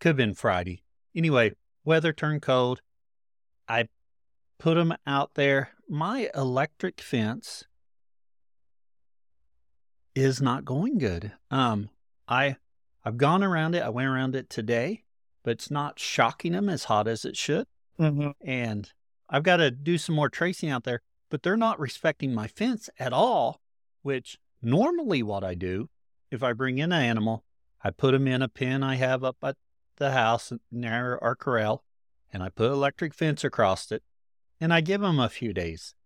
Could 0.00 0.10
have 0.10 0.16
been 0.16 0.34
Friday. 0.34 0.82
Anyway, 1.14 1.52
weather 1.84 2.12
turned 2.12 2.42
cold. 2.42 2.80
I 3.68 3.88
put 4.58 4.74
them 4.74 4.94
out 5.06 5.34
there. 5.34 5.70
My 5.88 6.30
electric 6.34 7.00
fence 7.00 7.64
is 10.14 10.40
not 10.40 10.64
going 10.64 10.98
good. 10.98 11.32
Um, 11.50 11.90
I 12.28 12.56
I've 13.04 13.18
gone 13.18 13.44
around 13.44 13.74
it. 13.74 13.82
I 13.82 13.88
went 13.88 14.08
around 14.08 14.34
it 14.34 14.50
today, 14.50 15.04
but 15.44 15.52
it's 15.52 15.70
not 15.70 15.98
shocking 15.98 16.52
them 16.52 16.68
as 16.68 16.84
hot 16.84 17.06
as 17.06 17.24
it 17.24 17.36
should. 17.36 17.66
Mm-hmm. 18.00 18.30
And 18.44 18.92
I've 19.30 19.44
got 19.44 19.58
to 19.58 19.70
do 19.70 19.96
some 19.96 20.14
more 20.14 20.28
tracing 20.28 20.70
out 20.70 20.84
there, 20.84 21.02
but 21.30 21.42
they're 21.42 21.56
not 21.56 21.78
respecting 21.78 22.34
my 22.34 22.48
fence 22.48 22.90
at 22.98 23.12
all. 23.12 23.60
Which 24.06 24.38
normally 24.62 25.24
what 25.24 25.42
I 25.42 25.54
do, 25.54 25.90
if 26.30 26.40
I 26.40 26.52
bring 26.52 26.78
in 26.78 26.92
an 26.92 27.02
animal, 27.02 27.42
I 27.82 27.90
put 27.90 28.12
them 28.12 28.28
in 28.28 28.40
a 28.40 28.48
pen 28.48 28.84
I 28.84 28.94
have 28.94 29.24
up 29.24 29.38
at 29.42 29.56
the 29.96 30.12
house 30.12 30.52
near 30.70 31.18
our 31.20 31.34
corral, 31.34 31.82
and 32.32 32.40
I 32.40 32.50
put 32.50 32.70
electric 32.70 33.12
fence 33.12 33.42
across 33.42 33.90
it, 33.90 34.04
and 34.60 34.72
I 34.72 34.80
give 34.80 35.00
them 35.00 35.18
a 35.18 35.28
few 35.28 35.52
days. 35.52 35.96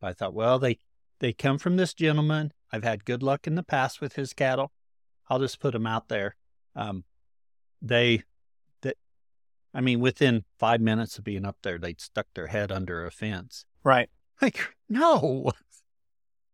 I 0.00 0.14
thought, 0.14 0.32
well, 0.32 0.58
they 0.58 0.78
they 1.18 1.34
come 1.34 1.58
from 1.58 1.76
this 1.76 1.92
gentleman. 1.92 2.54
I've 2.72 2.84
had 2.84 3.04
good 3.04 3.22
luck 3.22 3.46
in 3.46 3.54
the 3.54 3.62
past 3.62 4.00
with 4.00 4.14
his 4.14 4.32
cattle. 4.32 4.72
I'll 5.28 5.38
just 5.38 5.60
put 5.60 5.74
them 5.74 5.86
out 5.86 6.08
there. 6.08 6.36
Um, 6.74 7.04
they, 7.82 8.22
that, 8.80 8.96
I 9.74 9.82
mean, 9.82 10.00
within 10.00 10.46
five 10.58 10.80
minutes 10.80 11.18
of 11.18 11.24
being 11.24 11.44
up 11.44 11.58
there, 11.62 11.76
they'd 11.76 12.00
stuck 12.00 12.28
their 12.34 12.46
head 12.46 12.72
under 12.72 13.04
a 13.04 13.10
fence. 13.10 13.66
Right. 13.84 14.08
Like, 14.40 14.74
no, 14.88 15.52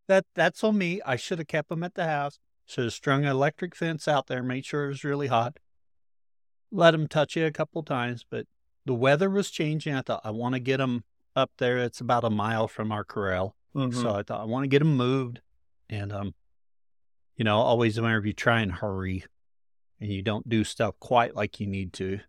that 0.09 0.27
that's 0.35 0.64
on 0.64 0.77
me. 0.79 1.01
I 1.07 1.16
should 1.16 1.38
have 1.38 1.47
kept 1.49 1.68
them 1.68 1.83
at 1.85 1.94
the 1.94 2.05
house. 2.07 2.38
Should 2.66 2.85
have 2.85 2.92
strung 2.92 3.25
an 3.25 3.31
electric 3.31 3.75
fence 3.75 4.07
out 4.09 4.27
there, 4.27 4.42
made 4.42 4.64
sure 4.66 4.87
it 4.87 4.88
was 4.88 5.05
really 5.05 5.29
hot. 5.29 5.59
Let 6.71 6.90
them 6.90 7.09
touch 7.09 7.37
it 7.37 7.44
a 7.47 7.51
couple 7.53 7.83
times, 7.83 8.27
but 8.29 8.47
the 8.85 8.92
weather 8.94 9.31
was 9.31 9.51
changing. 9.51 9.94
I 9.94 10.03
thought 10.03 10.21
I 10.25 10.31
want 10.31 10.55
to 10.55 10.61
get 10.61 10.77
them 10.79 11.05
up 11.35 11.51
there. 11.59 11.79
It's 11.79 12.01
about 12.01 12.25
a 12.25 12.31
mile 12.31 12.68
from 12.68 12.92
our 12.92 13.05
corral, 13.05 13.55
Mm-hmm. 13.75 14.01
so 14.01 14.11
I 14.14 14.23
thought 14.23 14.40
I 14.40 14.44
want 14.44 14.64
to 14.64 14.68
get 14.68 14.81
them 14.81 14.97
moved. 14.97 15.40
And 15.88 16.12
um, 16.12 16.35
you 17.37 17.44
know, 17.44 17.57
always 17.59 17.99
whenever 18.01 18.27
you 18.27 18.33
try 18.33 18.61
and 18.61 18.73
hurry, 18.73 19.25
and 20.01 20.11
you 20.12 20.21
don't 20.23 20.49
do 20.49 20.62
stuff 20.64 20.94
quite 21.01 21.35
like 21.35 21.61
you 21.61 21.66
need 21.66 21.92
to, 21.94 22.21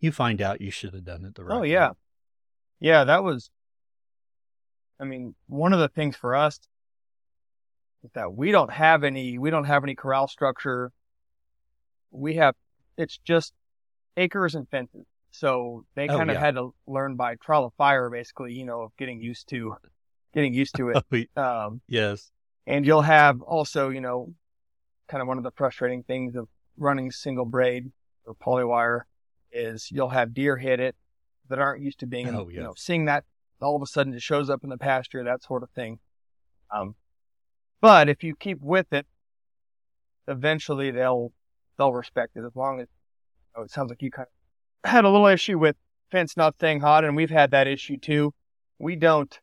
you 0.00 0.10
find 0.12 0.40
out 0.40 0.60
you 0.60 0.70
should 0.70 0.94
have 0.94 1.04
done 1.04 1.24
it 1.24 1.34
the 1.34 1.44
right. 1.44 1.56
Oh 1.56 1.60
way. 1.60 1.70
yeah. 1.72 1.90
Yeah, 2.80 3.04
that 3.04 3.22
was 3.24 3.50
I 5.00 5.04
mean, 5.04 5.34
one 5.48 5.72
of 5.72 5.80
the 5.80 5.88
things 5.88 6.16
for 6.16 6.34
us 6.34 6.58
that 8.14 8.34
we 8.34 8.50
don't 8.50 8.72
have 8.72 9.04
any 9.04 9.38
we 9.38 9.50
don't 9.50 9.64
have 9.64 9.82
any 9.84 9.94
corral 9.94 10.28
structure. 10.28 10.92
We 12.10 12.34
have 12.34 12.54
it's 12.96 13.18
just 13.18 13.52
acres 14.16 14.54
and 14.54 14.68
fences. 14.68 15.06
So 15.30 15.84
they 15.94 16.08
Oh, 16.08 16.18
kind 16.18 16.30
of 16.30 16.34
yeah. 16.34 16.40
had 16.40 16.54
to 16.56 16.74
learn 16.86 17.16
by 17.16 17.36
trial 17.36 17.64
of 17.66 17.72
fire 17.74 18.10
basically, 18.10 18.52
you 18.52 18.64
know, 18.66 18.82
of 18.82 18.96
getting 18.98 19.20
used 19.20 19.48
to 19.48 19.76
getting 20.34 20.54
used 20.54 20.74
to 20.76 20.90
it. 20.90 21.04
Oh, 21.36 21.42
Um 21.66 21.80
yes. 21.88 22.30
and 22.66 22.84
you'll 22.86 23.02
have 23.02 23.40
also, 23.42 23.88
you 23.88 24.00
know, 24.00 24.34
kind 25.08 25.22
of 25.22 25.28
one 25.28 25.38
of 25.38 25.44
the 25.44 25.50
frustrating 25.52 26.02
things 26.02 26.36
of 26.36 26.48
running 26.76 27.10
single 27.10 27.44
braid 27.44 27.90
or 28.24 28.34
polywire 28.34 29.02
is 29.50 29.90
you'll 29.90 30.08
have 30.10 30.32
deer 30.34 30.56
hit 30.56 30.80
it 30.80 30.96
that 31.48 31.58
aren't 31.58 31.82
used 31.82 31.98
to 32.00 32.06
being, 32.06 32.28
in, 32.28 32.34
Oh, 32.34 32.48
you 32.48 32.60
know, 32.60 32.72
seeing 32.76 33.04
that 33.06 33.24
all 33.60 33.76
of 33.76 33.82
a 33.82 33.86
sudden 33.86 34.14
it 34.14 34.22
shows 34.22 34.48
up 34.48 34.64
in 34.64 34.70
the 34.70 34.78
pasture, 34.78 35.22
that 35.24 35.42
sort 35.42 35.62
of 35.62 35.70
thing. 35.70 35.98
Um, 36.70 36.94
but 37.82 38.08
if 38.08 38.24
you 38.24 38.34
keep 38.34 38.62
with 38.62 38.90
it, 38.92 39.06
eventually 40.26 40.90
they'll 40.90 41.32
they'll 41.76 41.92
respect 41.92 42.36
it 42.36 42.44
as 42.46 42.56
long 42.56 42.80
as. 42.80 42.88
Oh, 43.54 43.62
it 43.62 43.70
sounds 43.70 43.90
like 43.90 44.00
you 44.00 44.10
kind 44.10 44.26
of 44.84 44.90
had 44.90 45.04
a 45.04 45.10
little 45.10 45.26
issue 45.26 45.58
with 45.58 45.76
fence 46.10 46.34
not 46.38 46.54
staying 46.54 46.80
hot, 46.80 47.04
and 47.04 47.14
we've 47.14 47.28
had 47.30 47.50
that 47.50 47.66
issue 47.66 47.98
too. 47.98 48.32
We 48.78 48.96
don't 48.96 49.38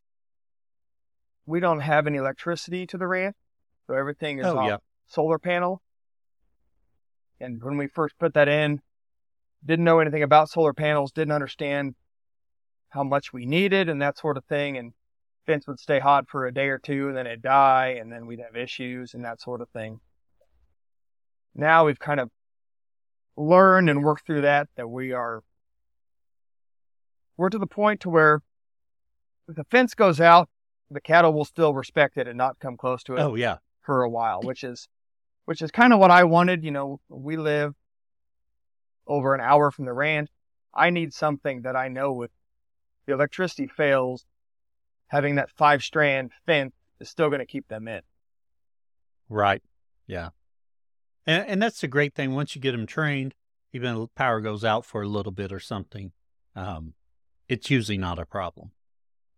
we 1.45 1.59
don't 1.59 1.81
have 1.81 2.07
any 2.07 2.17
electricity 2.17 2.87
to 2.87 2.97
the 2.97 3.07
ranch, 3.07 3.35
so 3.85 3.93
everything 3.93 4.39
is 4.39 4.45
Oh, 4.47 4.57
off 4.57 4.67
yeah. 4.67 4.77
solar 5.07 5.37
panel. 5.37 5.81
And 7.39 7.61
when 7.63 7.77
we 7.77 7.87
first 7.87 8.17
put 8.19 8.33
that 8.33 8.47
in, 8.47 8.81
didn't 9.65 9.85
know 9.85 9.99
anything 9.99 10.23
about 10.23 10.49
solar 10.49 10.73
panels, 10.73 11.11
didn't 11.11 11.31
understand 11.31 11.95
how 12.89 13.03
much 13.03 13.31
we 13.31 13.45
needed 13.45 13.89
and 13.89 14.01
that 14.01 14.17
sort 14.17 14.37
of 14.37 14.45
thing. 14.45 14.77
And 14.77 14.93
fence 15.49 15.65
would 15.65 15.79
stay 15.79 15.97
hot 15.97 16.29
for 16.29 16.45
a 16.45 16.53
day 16.53 16.67
or 16.67 16.77
two 16.77 17.07
and 17.07 17.17
then 17.17 17.25
it'd 17.25 17.41
die 17.41 17.97
and 17.99 18.11
then 18.11 18.27
we'd 18.27 18.39
have 18.39 18.55
issues 18.55 19.15
and 19.15 19.25
that 19.25 19.41
sort 19.41 19.61
of 19.61 19.69
thing. 19.69 19.99
Now 21.55 21.87
we've 21.87 21.97
kind 21.97 22.19
of 22.19 22.29
learned 23.35 23.89
and 23.89 24.03
worked 24.03 24.27
through 24.27 24.41
that, 24.41 24.69
that 24.75 24.87
we 24.87 25.11
are, 25.11 25.41
we're 27.35 27.49
to 27.49 27.57
the 27.57 27.65
point 27.65 28.01
to 28.01 28.09
where 28.09 28.41
if 29.47 29.55
the 29.55 29.63
fence 29.71 29.95
goes 29.95 30.21
out, 30.21 30.49
the 30.91 31.01
cattle 31.01 31.33
will 31.33 31.45
still 31.45 31.73
respect 31.73 32.17
it 32.17 32.27
and 32.27 32.37
not 32.37 32.59
come 32.59 32.77
close 32.77 33.01
to 33.05 33.15
it 33.15 33.19
Oh 33.19 33.33
yeah. 33.33 33.57
for 33.81 34.03
a 34.03 34.09
while, 34.09 34.41
which 34.43 34.63
is 34.63 34.87
which 35.45 35.63
is 35.63 35.71
kind 35.71 35.93
of 35.93 35.99
what 35.99 36.11
I 36.11 36.25
wanted. 36.25 36.63
You 36.63 36.69
know, 36.69 36.99
we 37.09 37.37
live 37.37 37.73
over 39.07 39.33
an 39.33 39.41
hour 39.41 39.71
from 39.71 39.85
the 39.85 39.93
ranch. 39.93 40.29
I 40.75 40.91
need 40.91 41.11
something 41.11 41.63
that 41.63 41.75
I 41.75 41.87
know 41.87 42.21
if 42.21 42.29
the 43.07 43.13
electricity 43.13 43.65
fails, 43.65 44.25
having 45.09 45.35
that 45.35 45.51
five 45.51 45.83
strand 45.83 46.31
fence 46.45 46.73
is 46.99 47.09
still 47.09 47.29
going 47.29 47.39
to 47.39 47.45
keep 47.45 47.67
them 47.67 47.87
in. 47.87 48.01
Right. 49.27 49.61
Yeah. 50.07 50.29
And 51.27 51.47
and 51.47 51.61
that's 51.61 51.81
the 51.81 51.87
great 51.87 52.15
thing. 52.15 52.33
Once 52.33 52.55
you 52.55 52.61
get 52.61 52.71
them 52.71 52.87
trained, 52.87 53.35
even 53.73 54.01
if 54.01 54.15
power 54.15 54.41
goes 54.41 54.63
out 54.63 54.85
for 54.85 55.03
a 55.03 55.07
little 55.07 55.31
bit 55.31 55.51
or 55.51 55.59
something, 55.59 56.11
um, 56.55 56.93
it's 57.47 57.69
usually 57.69 57.97
not 57.97 58.17
a 58.17 58.25
problem. 58.25 58.71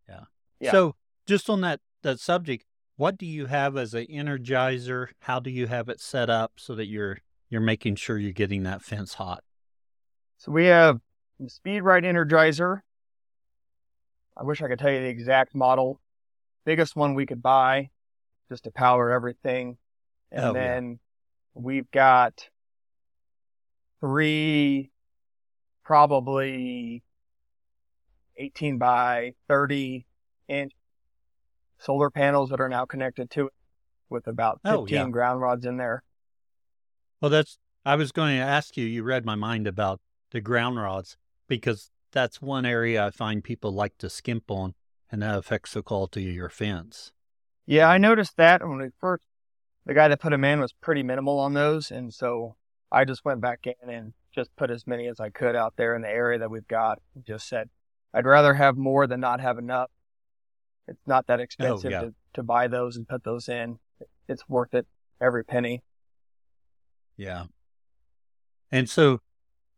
Yeah. 0.07 0.23
Yeah. 0.59 0.71
So 0.71 0.95
just 1.27 1.49
on 1.49 1.61
that 1.61 1.81
that 2.03 2.19
subject, 2.19 2.65
what 2.95 3.17
do 3.17 3.25
you 3.25 3.47
have 3.47 3.75
as 3.75 3.93
an 3.93 4.05
energizer? 4.07 5.07
How 5.21 5.39
do 5.39 5.49
you 5.49 5.67
have 5.67 5.89
it 5.89 5.99
set 5.99 6.29
up 6.29 6.53
so 6.57 6.75
that 6.75 6.87
you're 6.87 7.17
you're 7.49 7.61
making 7.61 7.95
sure 7.95 8.17
you're 8.17 8.31
getting 8.31 8.63
that 8.63 8.81
fence 8.81 9.15
hot? 9.15 9.43
So 10.37 10.51
we 10.51 10.65
have 10.65 10.99
the 11.39 11.47
Speedrite 11.47 12.05
Energizer. 12.05 12.81
I 14.37 14.43
wish 14.43 14.61
I 14.61 14.67
could 14.67 14.79
tell 14.79 14.91
you 14.91 14.99
the 15.01 15.07
exact 15.07 15.53
model. 15.55 15.99
Biggest 16.65 16.95
one 16.95 17.15
we 17.15 17.25
could 17.25 17.41
buy 17.41 17.89
just 18.49 18.63
to 18.65 18.71
power 18.71 19.11
everything. 19.11 19.77
And 20.31 20.45
Oh, 20.45 20.47
yeah. 20.47 20.53
then 20.53 20.99
we've 21.53 21.89
got 21.91 22.49
three, 23.99 24.91
probably 25.83 27.03
18 28.37 28.77
by 28.77 29.33
30 29.47 30.05
inch 30.47 30.71
solar 31.79 32.09
panels 32.09 32.49
that 32.49 32.61
are 32.61 32.69
now 32.69 32.85
connected 32.85 33.29
to 33.31 33.47
it 33.47 33.53
with 34.09 34.27
about 34.27 34.61
15 34.63 34.73
Oh, 34.75 34.85
yeah. 34.87 35.07
ground 35.09 35.41
rods 35.41 35.65
in 35.65 35.77
there. 35.77 36.03
Well, 37.19 37.31
that's 37.31 37.57
I 37.85 37.95
was 37.95 38.11
going 38.11 38.37
to 38.37 38.43
ask 38.43 38.77
you. 38.77 38.85
You 38.85 39.03
read 39.03 39.25
my 39.25 39.35
mind 39.35 39.67
about 39.67 39.99
the 40.31 40.41
ground 40.41 40.77
rods 40.77 41.17
because 41.47 41.89
that's 42.11 42.41
one 42.41 42.65
area 42.65 43.05
I 43.05 43.11
find 43.11 43.43
people 43.43 43.71
like 43.71 43.97
to 43.99 44.09
skimp 44.09 44.49
on, 44.49 44.73
and 45.11 45.21
that 45.21 45.37
affects 45.37 45.73
the 45.73 45.83
quality 45.83 46.29
of 46.29 46.35
your 46.35 46.49
fence. 46.49 47.11
Yeah, 47.65 47.87
I 47.89 47.97
noticed 47.97 48.37
that 48.37 48.67
when 48.67 48.79
we 48.79 48.89
first, 48.99 49.23
the 49.85 49.93
guy 49.93 50.07
that 50.07 50.19
put 50.19 50.31
them 50.31 50.43
in 50.43 50.59
was 50.59 50.73
pretty 50.73 51.03
minimal 51.03 51.39
on 51.39 51.53
those, 51.53 51.91
and 51.91 52.13
so 52.13 52.55
I 52.91 53.05
just 53.05 53.23
went 53.23 53.41
back 53.41 53.65
in 53.65 53.89
and 53.89 54.13
just 54.33 54.55
put 54.55 54.71
as 54.71 54.87
many 54.87 55.07
as 55.07 55.19
I 55.19 55.29
could 55.29 55.55
out 55.55 55.75
there 55.77 55.95
in 55.95 56.01
the 56.01 56.09
area 56.09 56.39
that 56.39 56.51
we've 56.51 56.67
got. 56.67 56.99
and 57.15 57.25
Just 57.25 57.47
said, 57.47 57.69
I'd 58.13 58.25
rather 58.25 58.53
have 58.53 58.77
more 58.77 59.07
than 59.07 59.19
not 59.19 59.39
have 59.39 59.57
enough. 59.57 59.89
It's 60.87 61.05
not 61.07 61.27
that 61.27 61.39
oh, 61.39 61.43
expensive 61.43 61.91
yeah. 61.91 62.01
to, 62.01 62.13
to 62.33 62.43
buy 62.43 62.67
those 62.67 62.97
and 62.97 63.07
put 63.07 63.23
those 63.23 63.47
in. 63.47 63.79
It's 64.27 64.47
worth 64.47 64.73
it 64.73 64.87
every 65.21 65.43
penny. 65.43 65.83
Yeah. 67.17 67.45
And 68.71 68.89
so, 68.89 69.19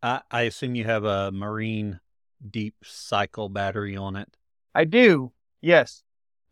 I, 0.02 0.22
I 0.30 0.42
assume 0.42 0.74
you 0.74 0.84
have 0.84 1.04
a 1.04 1.30
marine 1.32 2.00
deep 2.48 2.74
cycle 2.84 3.48
battery 3.48 3.96
on 3.96 4.16
it. 4.16 4.36
I 4.74 4.84
do, 4.84 5.32
yes, 5.60 6.02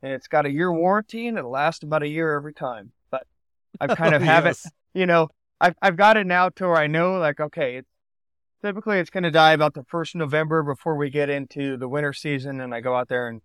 and 0.02 0.12
it's 0.12 0.28
got 0.28 0.46
a 0.46 0.50
year 0.50 0.72
warranty 0.72 1.26
and 1.28 1.38
it'll 1.38 1.50
last 1.50 1.82
about 1.82 2.02
a 2.02 2.08
year 2.08 2.34
every 2.34 2.54
time. 2.54 2.92
But 3.10 3.26
I've 3.80 3.90
kind 3.96 4.14
of 4.14 4.22
Oh, 4.22 4.24
have 4.26 4.46
it 4.46 4.58
you 4.94 5.06
know, 5.06 5.28
I've 5.60 5.74
I've 5.82 5.96
got 5.96 6.16
it 6.16 6.26
now 6.26 6.48
to 6.50 6.66
where 6.66 6.76
I 6.76 6.86
know 6.86 7.18
like 7.18 7.40
okay, 7.40 7.76
it's 7.76 7.88
typically 8.62 8.98
it's 8.98 9.10
going 9.10 9.24
to 9.24 9.30
die 9.30 9.52
about 9.52 9.74
the 9.74 9.84
first 9.84 10.14
November 10.14 10.62
before 10.62 10.96
we 10.96 11.10
get 11.10 11.28
into 11.30 11.76
the 11.76 11.88
winter 11.88 12.12
season, 12.12 12.60
and 12.60 12.74
I 12.74 12.80
go 12.80 12.94
out 12.96 13.08
there 13.08 13.28
and 13.28 13.40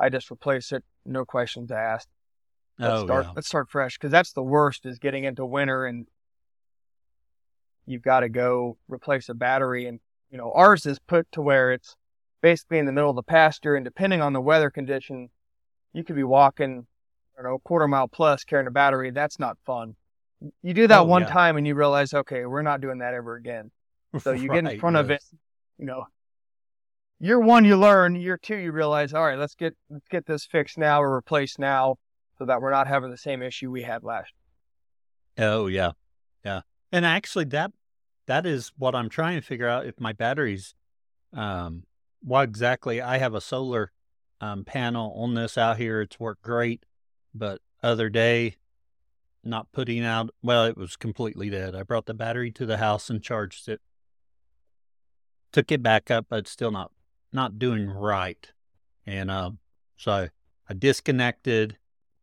I 0.00 0.08
just 0.08 0.30
replace 0.30 0.72
it, 0.72 0.84
no 1.04 1.24
questions 1.24 1.70
asked. 1.70 2.08
Let's 2.78 3.00
Oh, 3.00 3.04
start 3.04 3.26
yeah. 3.26 3.32
let's 3.36 3.46
start 3.48 3.70
fresh 3.70 3.98
because 3.98 4.10
that's 4.10 4.32
the 4.32 4.42
worst 4.42 4.86
is 4.86 4.98
getting 4.98 5.24
into 5.24 5.44
winter 5.46 5.86
and 5.86 6.06
you've 7.86 8.02
got 8.02 8.20
to 8.20 8.28
go 8.28 8.76
replace 8.88 9.28
a 9.28 9.34
battery 9.34 9.86
and 9.86 10.00
you 10.34 10.38
know 10.38 10.50
ours 10.52 10.84
is 10.84 10.98
put 10.98 11.30
to 11.30 11.40
where 11.40 11.70
it's 11.72 11.94
basically 12.42 12.78
in 12.78 12.86
the 12.86 12.92
middle 12.92 13.08
of 13.08 13.14
the 13.14 13.22
pasture 13.22 13.76
and 13.76 13.84
depending 13.84 14.20
on 14.20 14.32
the 14.32 14.40
weather 14.40 14.68
condition 14.68 15.30
you 15.92 16.02
could 16.02 16.16
be 16.16 16.24
walking 16.24 16.88
I 17.38 17.42
don't 17.42 17.52
know 17.52 17.54
a 17.56 17.60
quarter 17.60 17.86
mile 17.86 18.08
plus 18.08 18.44
carrying 18.44 18.66
a 18.68 18.70
battery. 18.70 19.10
That's 19.10 19.38
not 19.40 19.56
fun. 19.64 19.96
You 20.62 20.72
do 20.74 20.86
that 20.88 21.00
Oh, 21.02 21.04
one 21.04 21.22
yeah. 21.22 21.28
time 21.28 21.56
and 21.56 21.64
you 21.66 21.76
realize 21.76 22.12
okay 22.12 22.46
we're 22.46 22.62
not 22.62 22.80
doing 22.80 22.98
that 22.98 23.14
ever 23.14 23.36
again. 23.36 23.70
So 24.22 24.32
you 24.32 24.48
get 24.48 24.58
in 24.58 24.66
Right, 24.66 24.80
front 24.80 24.96
of 24.96 25.10
it 25.10 25.22
you 25.78 25.86
know. 25.86 26.08
Year 27.20 27.38
one 27.38 27.64
you 27.64 27.76
learn 27.76 28.16
year 28.16 28.36
two 28.36 28.56
you 28.56 28.72
realize 28.72 29.14
all 29.14 29.24
right 29.24 29.38
let's 29.38 29.54
get 29.54 29.76
let's 29.88 30.08
get 30.08 30.26
this 30.26 30.44
fixed 30.44 30.78
now 30.78 31.00
or 31.00 31.14
replaced 31.14 31.60
now 31.60 31.96
so 32.38 32.44
that 32.44 32.60
we're 32.60 32.72
not 32.72 32.88
having 32.88 33.12
the 33.12 33.16
same 33.16 33.40
issue 33.40 33.70
we 33.70 33.82
had 33.82 34.02
last 34.02 34.32
Oh 35.38 35.68
yeah, 35.68 35.92
yeah. 36.44 36.62
And 36.90 37.06
actually, 37.06 37.44
that 37.46 37.70
that 38.26 38.46
is 38.46 38.72
what 38.76 38.94
I'm 38.94 39.08
trying 39.08 39.40
to 39.40 39.46
figure 39.46 39.68
out 39.68 39.86
if 39.86 40.00
my 40.00 40.12
batteries, 40.12 40.74
um, 41.32 41.84
what 42.22 42.44
exactly. 42.44 43.00
I 43.00 43.18
have 43.18 43.34
a 43.34 43.40
solar 43.40 43.92
um, 44.40 44.64
panel 44.64 45.14
on 45.16 45.34
this 45.34 45.58
out 45.58 45.76
here. 45.78 46.00
It's 46.00 46.18
worked 46.18 46.42
great, 46.42 46.84
but 47.34 47.60
other 47.82 48.08
day, 48.08 48.56
not 49.42 49.70
putting 49.72 50.04
out. 50.04 50.30
Well, 50.42 50.64
it 50.64 50.76
was 50.76 50.96
completely 50.96 51.50
dead. 51.50 51.74
I 51.74 51.82
brought 51.82 52.06
the 52.06 52.14
battery 52.14 52.50
to 52.52 52.66
the 52.66 52.78
house 52.78 53.10
and 53.10 53.22
charged 53.22 53.68
it. 53.68 53.80
Took 55.52 55.70
it 55.70 55.82
back 55.82 56.10
up, 56.10 56.26
but 56.28 56.48
still 56.48 56.70
not 56.70 56.90
not 57.32 57.58
doing 57.58 57.88
right. 57.88 58.50
And 59.06 59.30
um, 59.30 59.58
so 59.96 60.28
I, 60.68 60.74
disconnected. 60.74 61.76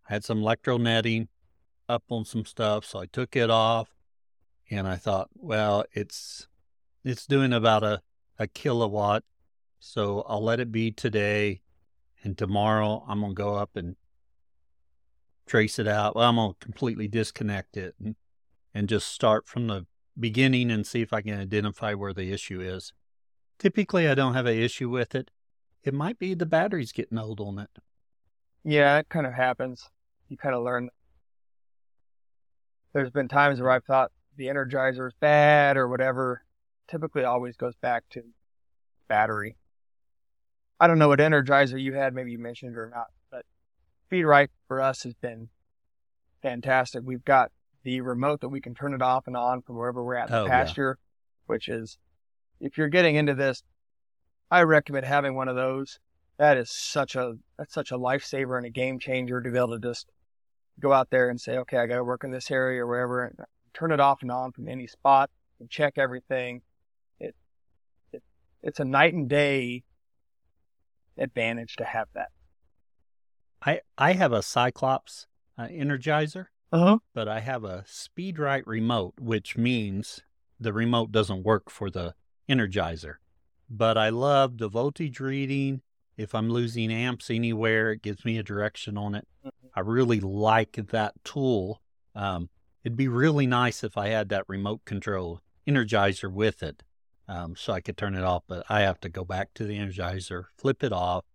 Had 0.04 0.26
some 0.26 0.40
electro 0.40 0.78
netting 0.78 1.30
up 1.88 2.04
on 2.10 2.26
some 2.26 2.44
stuff, 2.44 2.84
so 2.86 3.00
I 3.00 3.06
took 3.06 3.36
it 3.36 3.50
off, 3.50 3.91
and 4.72 4.88
I 4.88 4.96
thought, 4.96 5.30
well, 5.36 5.84
it's 5.92 6.48
it's 7.04 7.28
doing 7.28 7.54
about 7.54 7.84
a 7.84 8.02
a 8.40 8.48
kilowatt, 8.48 9.24
so 9.80 10.26
I'll 10.28 10.44
let 10.44 10.60
it 10.60 10.72
be 10.72 10.92
today, 10.92 11.62
and 12.24 12.38
tomorrow 12.38 13.04
I'm 13.08 13.22
gonna 13.22 13.34
go 13.34 13.56
up 13.56 13.76
and 13.76 13.98
trace 15.46 15.78
it 15.78 15.88
out. 15.88 16.16
Well, 16.16 16.30
I'm 16.30 16.38
gonna 16.38 16.54
completely 16.60 17.08
disconnect 17.08 17.76
it 17.78 17.96
and 18.04 18.16
and 18.74 18.88
just 18.88 19.08
start 19.08 19.46
from 19.46 19.68
the 19.68 19.86
beginning 20.18 20.72
and 20.72 20.88
see 20.88 21.02
if 21.02 21.12
I 21.12 21.22
can 21.22 21.40
identify 21.40 21.94
where 21.94 22.14
the 22.14 22.32
issue 22.32 22.62
is. 22.62 22.94
Typically, 23.60 24.08
I 24.08 24.16
don't 24.16 24.34
have 24.34 24.46
an 24.46 24.58
issue 24.58 24.90
with 24.90 25.14
it. 25.14 25.30
It 25.84 25.94
might 25.94 26.18
be 26.18 26.34
the 26.34 26.46
battery's 26.46 26.94
getting 26.94 27.18
old 27.18 27.42
on 27.42 27.60
it. 27.60 27.70
Yeah, 28.64 29.00
it 29.00 29.10
kind 29.10 29.28
of 29.28 29.34
happens. 29.34 29.90
You 30.30 30.38
kind 30.38 30.56
of 30.56 30.64
learn. 30.64 30.90
There's 32.94 33.10
been 33.10 33.28
times 33.28 33.60
where 33.60 33.72
I've 33.72 33.84
thought 33.84 34.12
the 34.42 34.48
Energizer 34.48 35.08
is 35.08 35.14
bad 35.20 35.78
or 35.78 35.88
whatever. 35.88 36.44
Typically, 36.88 37.24
always 37.24 37.56
goes 37.56 37.76
back 37.76 38.04
to 38.10 38.24
battery. 39.08 39.56
I 40.80 40.88
don't 40.88 40.98
know 40.98 41.10
what 41.10 41.20
Energizer 41.20 41.80
you 41.80 41.94
had. 41.94 42.16
Maybe 42.16 42.32
you 42.32 42.40
mentioned 42.40 42.76
it 42.76 42.80
or 42.80 42.90
not, 42.90 43.08
but 43.30 43.46
Speedrite 44.12 44.48
for 44.68 44.82
us 44.82 45.04
has 45.04 45.14
been 45.14 45.50
fantastic. 46.42 47.04
We've 47.06 47.24
got 47.24 47.52
the 47.84 48.02
remote 48.02 48.42
that 48.42 48.50
we 48.50 48.62
can 48.62 48.74
turn 48.74 48.96
it 48.96 49.02
off 49.02 49.28
and 49.28 49.38
on 49.38 49.62
from 49.62 49.78
wherever 49.78 50.04
we're 50.04 50.16
at 50.16 50.30
in 50.30 50.34
the 50.34 50.42
Oh, 50.42 50.46
yeah. 50.46 50.50
pasture, 50.50 50.98
which 51.46 51.70
is, 51.70 52.00
if 52.60 52.80
you're 52.80 52.90
getting 52.90 53.16
into 53.16 53.36
this, 53.36 53.62
I 54.50 54.64
recommend 54.64 55.06
having 55.06 55.36
one 55.36 55.48
of 55.50 55.56
those 55.56 56.00
that 56.38 56.58
is 56.58 56.72
such 56.72 57.16
a 57.16 57.36
that's 57.60 57.74
such 57.74 57.92
a 57.92 57.98
lifesaver 58.00 58.58
and 58.58 58.66
a 58.66 58.72
game 58.72 58.98
changer 58.98 59.40
to 59.40 59.52
be 59.52 59.58
able 59.58 59.80
to 59.80 59.80
just 59.80 60.08
go 60.80 60.92
out 60.92 61.12
there 61.12 61.30
and 61.30 61.40
say, 61.40 61.58
okay, 61.60 61.78
I 61.78 61.86
got 61.86 61.98
to 61.98 62.04
work 62.04 62.24
in 62.24 62.32
this 62.32 62.50
area 62.50 62.84
or 62.84 62.88
wherever, 62.88 63.32
turn 63.74 63.92
it 63.92 64.00
off 64.00 64.22
and 64.22 64.32
on 64.32 64.52
from 64.52 64.68
any 64.68 64.88
spot 64.88 65.30
and 65.60 65.70
check 65.70 65.98
everything. 65.98 66.62
It, 67.20 67.36
it 68.12 68.24
it's 68.64 68.80
a 68.80 68.86
night 68.86 69.14
and 69.14 69.30
day 69.30 69.84
advantage 71.18 71.76
to 71.78 71.86
have 71.86 72.08
that. 72.14 72.30
I 73.64 73.82
I 73.98 74.14
have 74.14 74.34
a 74.34 74.42
Cyclops 74.42 75.28
uh, 75.58 75.68
Energizer. 75.68 76.48
Uh 76.74 76.80
huh. 76.80 76.98
but 77.14 77.28
I 77.28 77.42
have 77.42 77.66
a 77.66 77.84
SpeedRite 77.86 78.64
remote, 78.66 79.16
which 79.20 79.58
means 79.58 80.22
the 80.58 80.72
remote 80.72 81.12
doesn't 81.12 81.44
work 81.44 81.70
for 81.70 81.90
the 81.90 82.14
Energizer. 82.50 83.16
But 83.70 83.98
I 83.98 84.08
love 84.08 84.58
the 84.58 84.70
voltage 84.70 85.20
reading. 85.20 85.82
If 86.16 86.34
I'm 86.34 86.50
losing 86.50 86.92
amps 86.92 87.30
anywhere, 87.30 87.92
it 87.92 88.02
gives 88.02 88.24
me 88.24 88.38
a 88.38 88.44
direction 88.44 88.98
on 88.98 89.16
it. 89.16 89.28
I 89.76 89.82
really 89.82 90.22
like 90.22 90.80
that 90.92 91.14
tool. 91.26 91.82
Um, 92.16 92.50
it'd 92.84 92.98
be 92.98 93.08
really 93.08 93.48
nice 93.48 93.84
if 93.84 93.98
I 93.98 94.08
had 94.10 94.30
that 94.30 94.46
remote 94.48 94.86
control 94.86 95.42
Energizer 95.68 96.32
with 96.32 96.64
it 96.64 96.84
um, 97.28 97.56
so 97.56 97.74
I 97.74 97.82
could 97.82 97.98
turn 97.98 98.16
it 98.16 98.24
off. 98.24 98.44
But 98.48 98.66
I 98.70 98.82
have 98.82 99.00
to 99.02 99.10
go 99.10 99.24
back 99.24 99.54
to 99.56 99.64
the 99.66 99.78
Energizer, 99.78 100.46
flip 100.58 100.84
it 100.84 100.92
off, 100.92 101.26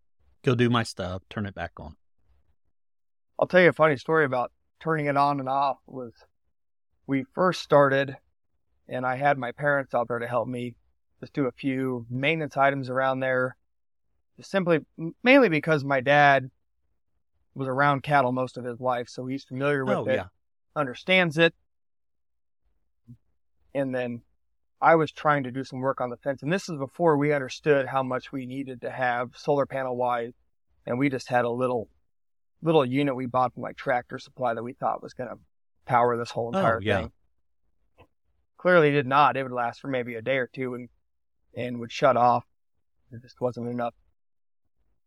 go 0.42 0.54
do 0.54 0.68
my 0.70 0.82
stuff, 0.82 1.22
turn 1.30 1.46
it 1.46 1.54
back 1.54 1.72
on. 1.78 1.96
I'll 3.38 3.46
tell 3.46 3.60
you 3.60 3.68
a 3.68 3.72
funny 3.72 3.96
story 3.96 4.24
about 4.24 4.52
turning 4.80 5.06
it 5.06 5.16
on 5.16 5.40
and 5.40 5.48
off 5.48 5.78
was 5.86 6.12
we 7.06 7.24
first 7.34 7.62
started 7.62 8.16
and 8.88 9.04
I 9.06 9.16
had 9.16 9.38
my 9.38 9.52
parents 9.52 9.94
out 9.94 10.08
there 10.08 10.18
to 10.18 10.26
help 10.26 10.48
me 10.48 10.74
just 11.20 11.32
do 11.32 11.46
a 11.46 11.52
few 11.52 12.06
maintenance 12.10 12.56
items 12.56 12.88
around 12.90 13.20
there 13.20 13.56
Just 14.36 14.50
simply 14.50 14.80
mainly 15.22 15.48
because 15.48 15.84
my 15.84 16.00
dad 16.00 16.50
was 17.54 17.68
around 17.68 18.02
cattle 18.02 18.32
most 18.32 18.58
of 18.58 18.64
his 18.64 18.80
life, 18.80 19.08
so 19.08 19.26
he's 19.26 19.44
familiar 19.44 19.84
with 19.84 19.96
Oh, 19.96 20.04
it, 20.06 20.14
yeah. 20.16 20.26
Understands 20.76 21.38
it. 21.38 21.54
And 23.74 23.94
then 23.94 24.22
I 24.80 24.94
was 24.94 25.10
trying 25.10 25.44
to 25.44 25.50
do 25.50 25.64
some 25.64 25.80
work 25.80 26.00
on 26.00 26.10
the 26.10 26.16
fence, 26.18 26.42
and 26.42 26.52
this 26.52 26.68
is 26.68 26.76
before 26.78 27.16
we 27.16 27.32
understood 27.32 27.86
how 27.86 28.02
much 28.02 28.30
we 28.32 28.46
needed 28.46 28.82
to 28.82 28.90
have 28.90 29.30
solar 29.36 29.66
panel 29.66 29.96
wise, 29.96 30.32
and 30.86 30.98
we 30.98 31.08
just 31.08 31.28
had 31.28 31.44
a 31.44 31.50
little 31.50 31.88
little 32.62 32.84
unit 32.86 33.14
we 33.14 33.26
bought 33.26 33.52
from 33.54 33.62
like 33.62 33.76
Tractor 33.76 34.18
Supply 34.18 34.54
that 34.54 34.62
we 34.62 34.72
thought 34.72 35.02
was 35.02 35.12
going 35.12 35.28
to 35.28 35.36
power 35.84 36.16
this 36.16 36.30
whole 36.30 36.50
Oh, 36.54 36.58
entire 36.58 36.80
yeah. 36.80 37.00
thing. 37.00 37.12
Clearly 38.58 38.90
did 38.90 39.06
not. 39.06 39.36
It 39.36 39.42
would 39.42 39.52
last 39.52 39.80
for 39.80 39.88
maybe 39.88 40.14
a 40.14 40.22
day 40.22 40.38
or 40.38 40.46
two 40.46 40.74
and 40.74 40.88
and 41.56 41.78
would 41.80 41.92
shut 41.92 42.16
off. 42.16 42.44
There 43.10 43.20
just 43.20 43.40
wasn't 43.40 43.68
enough 43.68 43.94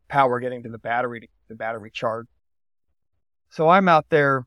power 0.08 0.40
getting 0.40 0.62
to 0.64 0.68
the 0.68 0.78
battery 0.78 1.20
to 1.20 1.28
the 1.48 1.54
battery 1.54 1.90
charged. 1.92 2.28
So 3.50 3.68
I'm 3.68 3.88
out 3.88 4.06
there 4.10 4.46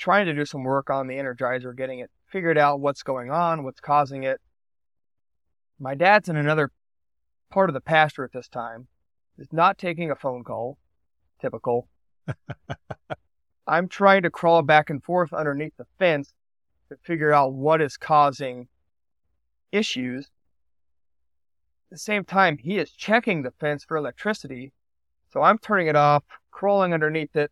trying 0.00 0.24
to 0.24 0.32
do 0.32 0.46
some 0.46 0.64
work 0.64 0.88
on 0.88 1.06
the 1.06 1.16
Energizer, 1.16 1.76
getting 1.76 1.98
it 1.98 2.10
figured 2.26 2.56
out 2.56 2.80
what's 2.80 3.02
going 3.02 3.30
on, 3.30 3.64
what's 3.64 3.80
causing 3.80 4.22
it. 4.22 4.40
My 5.78 5.94
dad's 5.94 6.28
in 6.28 6.36
another 6.36 6.72
part 7.50 7.68
of 7.68 7.74
the 7.74 7.82
pasture 7.82 8.24
at 8.24 8.32
this 8.32 8.48
time, 8.48 8.88
is 9.38 9.52
not 9.52 9.76
taking 9.76 10.10
a 10.10 10.16
phone 10.16 10.42
call. 10.42 10.78
Typical. 11.40 11.86
I'm 13.66 13.88
trying 13.88 14.22
to 14.22 14.30
crawl 14.30 14.62
back 14.62 14.88
and 14.88 15.02
forth 15.04 15.34
underneath 15.34 15.74
the 15.76 15.86
fence 15.98 16.32
to 16.88 16.96
figure 17.02 17.32
out 17.32 17.52
what 17.52 17.82
is 17.82 17.98
causing 17.98 18.68
issues. 19.70 20.26
At 21.86 21.90
the 21.90 21.98
same 21.98 22.24
time, 22.24 22.56
he 22.56 22.78
is 22.78 22.90
checking 22.90 23.42
the 23.42 23.52
fence 23.60 23.84
for 23.84 23.98
electricity. 23.98 24.72
So 25.30 25.42
I'm 25.42 25.58
turning 25.58 25.88
it 25.88 25.96
off, 25.96 26.24
crawling 26.50 26.94
underneath 26.94 27.36
it. 27.36 27.50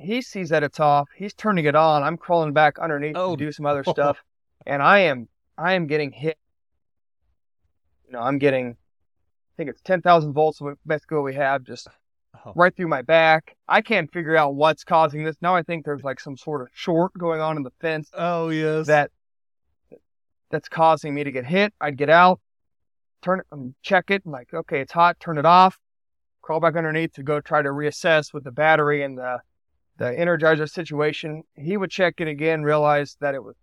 He 0.00 0.22
sees 0.22 0.48
that 0.48 0.62
it's 0.62 0.80
off. 0.80 1.08
He's 1.14 1.34
turning 1.34 1.66
it 1.66 1.74
on. 1.74 2.02
I'm 2.02 2.16
crawling 2.16 2.52
back 2.52 2.78
underneath 2.78 3.16
Oh, 3.16 3.36
to 3.36 3.44
do 3.44 3.52
some 3.52 3.66
other 3.66 3.84
stuff. 3.84 4.18
And 4.66 4.82
I 4.82 5.00
am 5.00 5.28
I 5.58 5.74
am 5.74 5.86
getting 5.86 6.10
hit. 6.10 6.38
You 8.06 8.14
know, 8.14 8.20
I'm 8.20 8.38
getting 8.38 8.70
I 8.70 9.52
think 9.56 9.70
it's 9.70 9.82
10,000 9.82 10.32
volts 10.32 10.60
of 10.60 10.76
best 10.86 11.06
go 11.06 11.22
we 11.22 11.34
have 11.34 11.64
just 11.64 11.88
Oh, 12.44 12.52
right 12.54 12.74
through 12.74 12.88
my 12.88 13.02
back. 13.02 13.56
I 13.68 13.82
can't 13.82 14.10
figure 14.12 14.36
out 14.36 14.54
what's 14.54 14.84
causing 14.84 15.24
this. 15.24 15.36
Now 15.42 15.56
I 15.56 15.62
think 15.62 15.84
there's 15.84 16.02
like 16.02 16.20
some 16.20 16.36
sort 16.36 16.62
of 16.62 16.68
short 16.72 17.12
going 17.18 17.40
on 17.40 17.56
in 17.56 17.62
the 17.62 17.72
fence 17.80 18.08
oh 18.14 18.48
yes. 18.48 18.86
that 18.86 19.10
that's 20.50 20.68
causing 20.68 21.14
me 21.14 21.24
to 21.24 21.30
get 21.30 21.44
hit. 21.44 21.72
I'd 21.80 21.96
get 21.96 22.10
out, 22.10 22.40
turn 23.22 23.40
it, 23.40 23.46
um, 23.52 23.74
check 23.82 24.10
it, 24.10 24.24
and 24.24 24.32
like, 24.32 24.52
okay, 24.54 24.80
it's 24.80 24.92
hot, 24.92 25.18
turn 25.20 25.38
it 25.38 25.46
off, 25.46 25.78
crawl 26.42 26.60
back 26.60 26.76
underneath 26.76 27.12
to 27.14 27.22
go 27.22 27.40
try 27.40 27.62
to 27.62 27.68
reassess 27.68 28.32
with 28.32 28.44
the 28.44 28.50
battery 28.50 29.02
and 29.02 29.18
the 29.18 29.40
the 30.00 30.06
energizer 30.06 30.68
situation. 30.68 31.44
He 31.56 31.76
would 31.76 31.90
check 31.90 32.14
it 32.18 32.26
again, 32.26 32.62
realize 32.62 33.18
that 33.20 33.34
it 33.34 33.44
was 33.44 33.54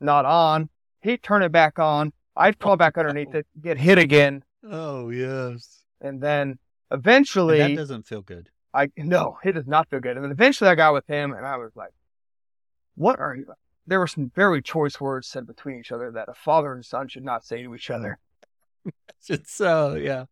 not 0.00 0.24
on. 0.24 0.68
He'd 1.00 1.22
turn 1.22 1.42
it 1.42 1.52
back 1.52 1.78
on. 1.78 2.12
I'd 2.36 2.58
crawl 2.58 2.76
back 2.76 2.98
underneath 2.98 3.28
oh. 3.32 3.38
it, 3.38 3.46
get 3.62 3.78
hit 3.78 3.96
again, 3.96 4.42
oh 4.68 5.10
yes. 5.10 5.84
and 6.00 6.20
then 6.20 6.58
And 6.90 6.98
eventually 6.98 7.58
that 7.58 7.76
doesn't 7.76 8.08
feel 8.08 8.22
good. 8.22 8.50
I 8.74 8.90
no, 8.96 9.38
it 9.44 9.52
does 9.52 9.68
not 9.68 9.88
feel 9.88 10.00
good. 10.00 10.16
And 10.16 10.24
then 10.24 10.32
eventually 10.32 10.68
I 10.68 10.74
got 10.74 10.94
with 10.94 11.06
him 11.06 11.32
and 11.32 11.46
I 11.46 11.58
was 11.58 11.70
like, 11.76 11.92
What 12.96 13.20
are 13.20 13.36
you 13.36 13.46
there 13.86 14.00
were 14.00 14.08
some 14.08 14.32
very 14.34 14.62
choice 14.62 15.00
words 15.00 15.28
said 15.28 15.46
between 15.46 15.78
each 15.78 15.92
other 15.92 16.10
that 16.10 16.28
a 16.28 16.34
father 16.34 16.72
and 16.72 16.84
son 16.84 17.06
should 17.06 17.22
not 17.22 17.44
say 17.44 17.62
to 17.62 17.74
each 17.74 17.90
other. 17.90 18.18
It's 19.26 19.54
so 19.54 19.94
yeah. 19.94 20.26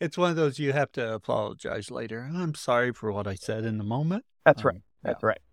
It's 0.00 0.18
one 0.18 0.30
of 0.30 0.36
those 0.36 0.58
you 0.58 0.72
have 0.72 0.90
to 0.92 1.14
apologize 1.14 1.92
later. 1.92 2.28
I'm 2.34 2.56
sorry 2.56 2.92
for 2.92 3.12
what 3.12 3.28
I 3.28 3.36
said 3.36 3.64
in 3.64 3.78
the 3.78 3.84
moment. 3.84 4.24
That's 4.44 4.62
um, 4.62 4.66
right. 4.66 4.82
That's 5.02 5.22
right. 5.22 5.38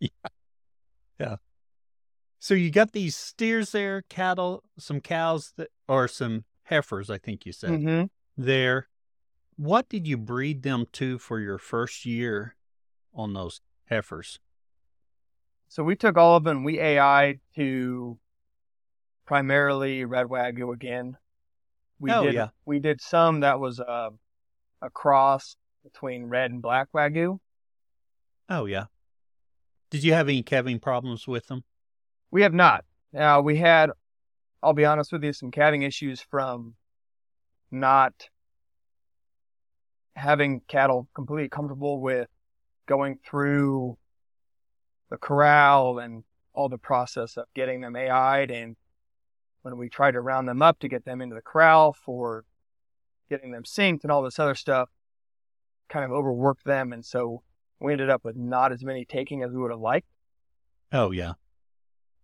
Yeah. 0.00 0.08
Yeah. 1.18 1.36
So 2.38 2.54
you 2.54 2.70
got 2.70 2.92
these 2.92 3.16
steers 3.16 3.72
there, 3.72 4.02
cattle, 4.02 4.62
some 4.78 5.00
cows 5.00 5.52
that, 5.56 5.70
or 5.88 6.06
some 6.06 6.44
heifers, 6.62 7.10
I 7.10 7.18
think 7.18 7.44
you 7.44 7.52
said 7.52 7.70
hmm 7.70 8.04
there. 8.36 8.88
What 9.56 9.88
did 9.88 10.06
you 10.06 10.16
breed 10.16 10.62
them 10.62 10.86
to 10.92 11.18
for 11.18 11.40
your 11.40 11.58
first 11.58 12.06
year 12.06 12.54
on 13.12 13.32
those 13.32 13.60
heifers? 13.86 14.38
So 15.68 15.82
we 15.82 15.96
took 15.96 16.16
all 16.16 16.36
of 16.36 16.44
them, 16.44 16.62
we 16.62 16.78
AI 16.78 17.40
to 17.56 18.18
primarily 19.26 20.04
red 20.04 20.26
wagyu 20.26 20.72
again. 20.72 21.16
We 21.98 22.12
Oh, 22.12 22.22
did 22.22 22.34
yeah. 22.34 22.48
we 22.64 22.78
did 22.78 23.00
some 23.00 23.40
that 23.40 23.58
was 23.58 23.80
uh, 23.80 24.10
a 24.80 24.90
cross 24.90 25.56
between 25.82 26.26
red 26.26 26.52
and 26.52 26.62
black 26.62 26.88
wagyu. 26.94 27.40
Oh 28.48 28.64
yeah. 28.64 28.84
Did 29.90 30.04
you 30.04 30.12
have 30.14 30.28
any 30.28 30.42
calving 30.42 30.80
problems 30.80 31.26
with 31.26 31.46
them? 31.46 31.64
We 32.30 32.42
have 32.42 32.54
not. 32.54 32.84
Now 33.12 33.40
we 33.40 33.56
had, 33.56 33.90
I'll 34.62 34.74
be 34.74 34.84
honest 34.84 35.12
with 35.12 35.24
you, 35.24 35.32
some 35.32 35.50
calving 35.50 35.82
issues 35.82 36.20
from 36.20 36.74
not 37.70 38.28
having 40.16 40.60
cattle 40.68 41.08
completely 41.14 41.48
comfortable 41.48 42.00
with 42.00 42.28
going 42.86 43.18
through 43.24 43.96
the 45.10 45.16
corral 45.16 45.98
and 45.98 46.24
all 46.52 46.68
the 46.68 46.78
process 46.78 47.36
of 47.36 47.46
getting 47.54 47.80
them 47.80 47.94
AI'd 47.94 48.50
and 48.50 48.76
when 49.62 49.76
we 49.76 49.88
tried 49.88 50.12
to 50.12 50.20
round 50.20 50.48
them 50.48 50.62
up 50.62 50.78
to 50.80 50.88
get 50.88 51.04
them 51.04 51.20
into 51.20 51.34
the 51.34 51.42
corral 51.42 51.92
for 51.92 52.44
getting 53.30 53.52
them 53.52 53.62
synced 53.62 54.02
and 54.02 54.10
all 54.10 54.22
this 54.22 54.38
other 54.38 54.54
stuff, 54.54 54.88
kind 55.88 56.04
of 56.04 56.10
overworked 56.10 56.64
them 56.64 56.92
and 56.92 57.04
so 57.04 57.42
we 57.80 57.92
ended 57.92 58.10
up 58.10 58.24
with 58.24 58.36
not 58.36 58.72
as 58.72 58.82
many 58.84 59.04
taking 59.04 59.42
as 59.42 59.50
we 59.52 59.58
would 59.58 59.70
have 59.70 59.80
liked. 59.80 60.06
Oh 60.92 61.10
yeah. 61.10 61.32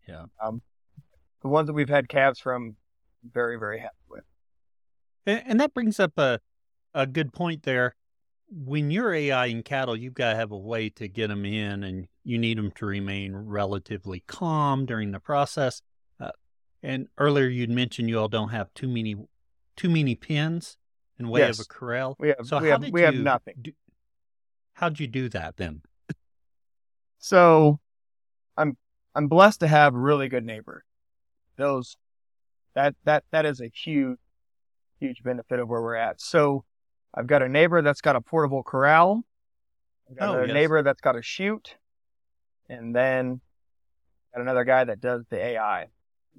Yeah. 0.08 0.24
Um, 0.42 0.62
the 1.42 1.48
ones 1.48 1.66
that 1.66 1.72
we've 1.74 1.88
had 1.88 2.08
calves 2.08 2.38
from, 2.38 2.76
very, 3.32 3.58
very 3.58 3.78
happy 3.78 3.94
with. 4.08 4.24
And, 5.26 5.42
and 5.46 5.60
that 5.60 5.72
brings 5.74 5.98
up 6.00 6.12
a, 6.18 6.40
a 6.94 7.06
good 7.06 7.32
point 7.32 7.62
there. 7.62 7.94
When 8.50 8.90
you're 8.90 9.12
AI 9.14 9.46
in 9.46 9.62
cattle, 9.62 9.96
you've 9.96 10.14
got 10.14 10.30
to 10.32 10.36
have 10.36 10.52
a 10.52 10.58
way 10.58 10.90
to 10.90 11.08
get 11.08 11.28
them 11.28 11.44
in, 11.46 11.82
and 11.82 12.06
you 12.22 12.38
need 12.38 12.58
them 12.58 12.70
to 12.72 12.86
remain 12.86 13.34
relatively 13.34 14.22
calm 14.26 14.84
during 14.86 15.10
the 15.12 15.20
process. 15.20 15.80
Uh, 16.20 16.30
and 16.82 17.08
earlier 17.18 17.46
you'd 17.46 17.70
mentioned 17.70 18.08
you 18.08 18.18
all 18.18 18.28
don't 18.28 18.50
have 18.50 18.72
too 18.74 18.88
many 18.88 19.16
too 19.76 19.88
many 19.90 20.14
pins 20.14 20.76
in 21.18 21.28
way 21.28 21.40
Yes. 21.40 21.58
of 21.58 21.64
a 21.64 21.68
corral. 21.68 22.14
We 22.20 22.28
have 22.28 22.36
So 22.46 22.58
we 22.60 22.68
how 22.68 22.74
have 22.74 22.80
did 22.82 22.92
we 22.92 23.00
have 23.02 23.14
you 23.14 23.22
nothing. 23.22 23.54
do- 23.60 23.72
how'd 24.74 25.00
you 25.00 25.06
do 25.06 25.28
that 25.30 25.56
then? 25.56 25.82
So 27.18 27.80
I'm 28.56 28.76
I'm 29.14 29.28
blessed 29.28 29.60
to 29.60 29.66
have 29.66 29.94
a 29.94 29.98
really 29.98 30.28
good 30.28 30.44
neighbors. 30.44 30.82
Those 31.56 31.96
that 32.74 32.94
that 33.04 33.24
that 33.30 33.46
is 33.46 33.60
a 33.60 33.68
huge 33.68 34.18
huge 35.00 35.22
benefit 35.22 35.58
of 35.58 35.68
where 35.68 35.82
we're 35.82 35.94
at. 35.94 36.20
So 36.20 36.64
I've 37.14 37.26
got 37.26 37.42
a 37.42 37.48
neighbor 37.48 37.82
that's 37.82 38.00
got 38.00 38.16
a 38.16 38.20
portable 38.20 38.62
corral. 38.62 39.24
I've 40.10 40.16
got 40.16 40.28
Oh, 40.30 40.42
a 40.42 40.46
yes. 40.46 40.54
neighbor 40.54 40.82
that's 40.82 41.00
got 41.00 41.16
a 41.16 41.22
chute, 41.22 41.76
and 42.68 42.94
then 42.94 43.40
got 44.34 44.42
another 44.42 44.64
guy 44.64 44.84
that 44.84 45.00
does 45.00 45.24
the 45.30 45.38
AI. 45.38 45.87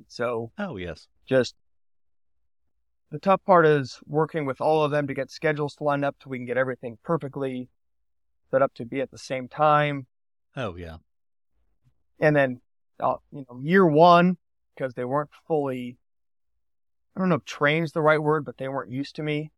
So 0.08 0.52
Oh 0.58 0.78
yes. 0.78 1.08
just 1.26 1.56
the 3.12 3.20
tough 3.20 3.44
part 3.46 3.66
is 3.66 4.00
working 4.06 4.46
with 4.46 4.60
all 4.60 4.84
of 4.84 4.92
them 4.92 5.08
to 5.08 5.14
get 5.14 5.32
schedules 5.32 5.76
to 5.76 5.84
line 5.84 6.04
up 6.04 6.16
so 6.22 6.30
we 6.30 6.38
can 6.38 6.46
get 6.46 6.58
everything 6.58 6.98
perfectly 7.04 7.70
set 8.52 8.62
up 8.62 8.74
to 8.76 8.86
be 8.86 9.02
at 9.02 9.12
the 9.12 9.18
same 9.18 9.48
time. 9.48 10.06
Oh 10.56 10.76
yeah. 10.76 10.98
and 12.20 12.36
then 12.36 12.62
uh, 13.00 13.16
you 13.32 13.46
know 13.50 13.60
year 13.62 13.86
one 13.86 14.38
because 14.74 14.94
they 14.94 15.04
weren't 15.04 15.30
fully 15.48 15.98
i 17.16 17.20
don't 17.20 17.28
know 17.28 17.36
if 17.36 17.44
trained's 17.46 17.92
the 17.92 18.02
right 18.02 18.22
word 18.24 18.46
but 18.46 18.58
they 18.58 18.70
weren't 18.70 18.90
used 18.92 19.18
to 19.18 19.24
me 19.24 19.52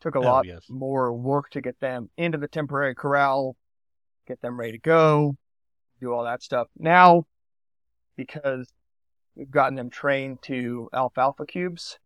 took 0.00 0.14
a 0.14 0.18
Oh, 0.18 0.22
lot 0.22 0.44
yes. 0.46 0.64
more 0.68 1.10
work 1.14 1.48
to 1.50 1.62
get 1.62 1.80
them 1.80 2.10
into 2.18 2.36
the 2.36 2.48
temporary 2.48 2.94
corral 2.94 3.56
get 4.28 4.42
them 4.42 4.60
ready 4.60 4.72
to 4.72 4.78
go 4.78 5.36
do 6.02 6.12
all 6.12 6.24
that 6.24 6.42
stuff 6.42 6.68
now 6.78 7.24
because 8.16 8.68
we've 9.36 9.50
gotten 9.50 9.74
them 9.74 9.88
trained 9.88 10.42
to 10.42 10.90
alfalfa 10.92 11.46
cubes 11.46 11.98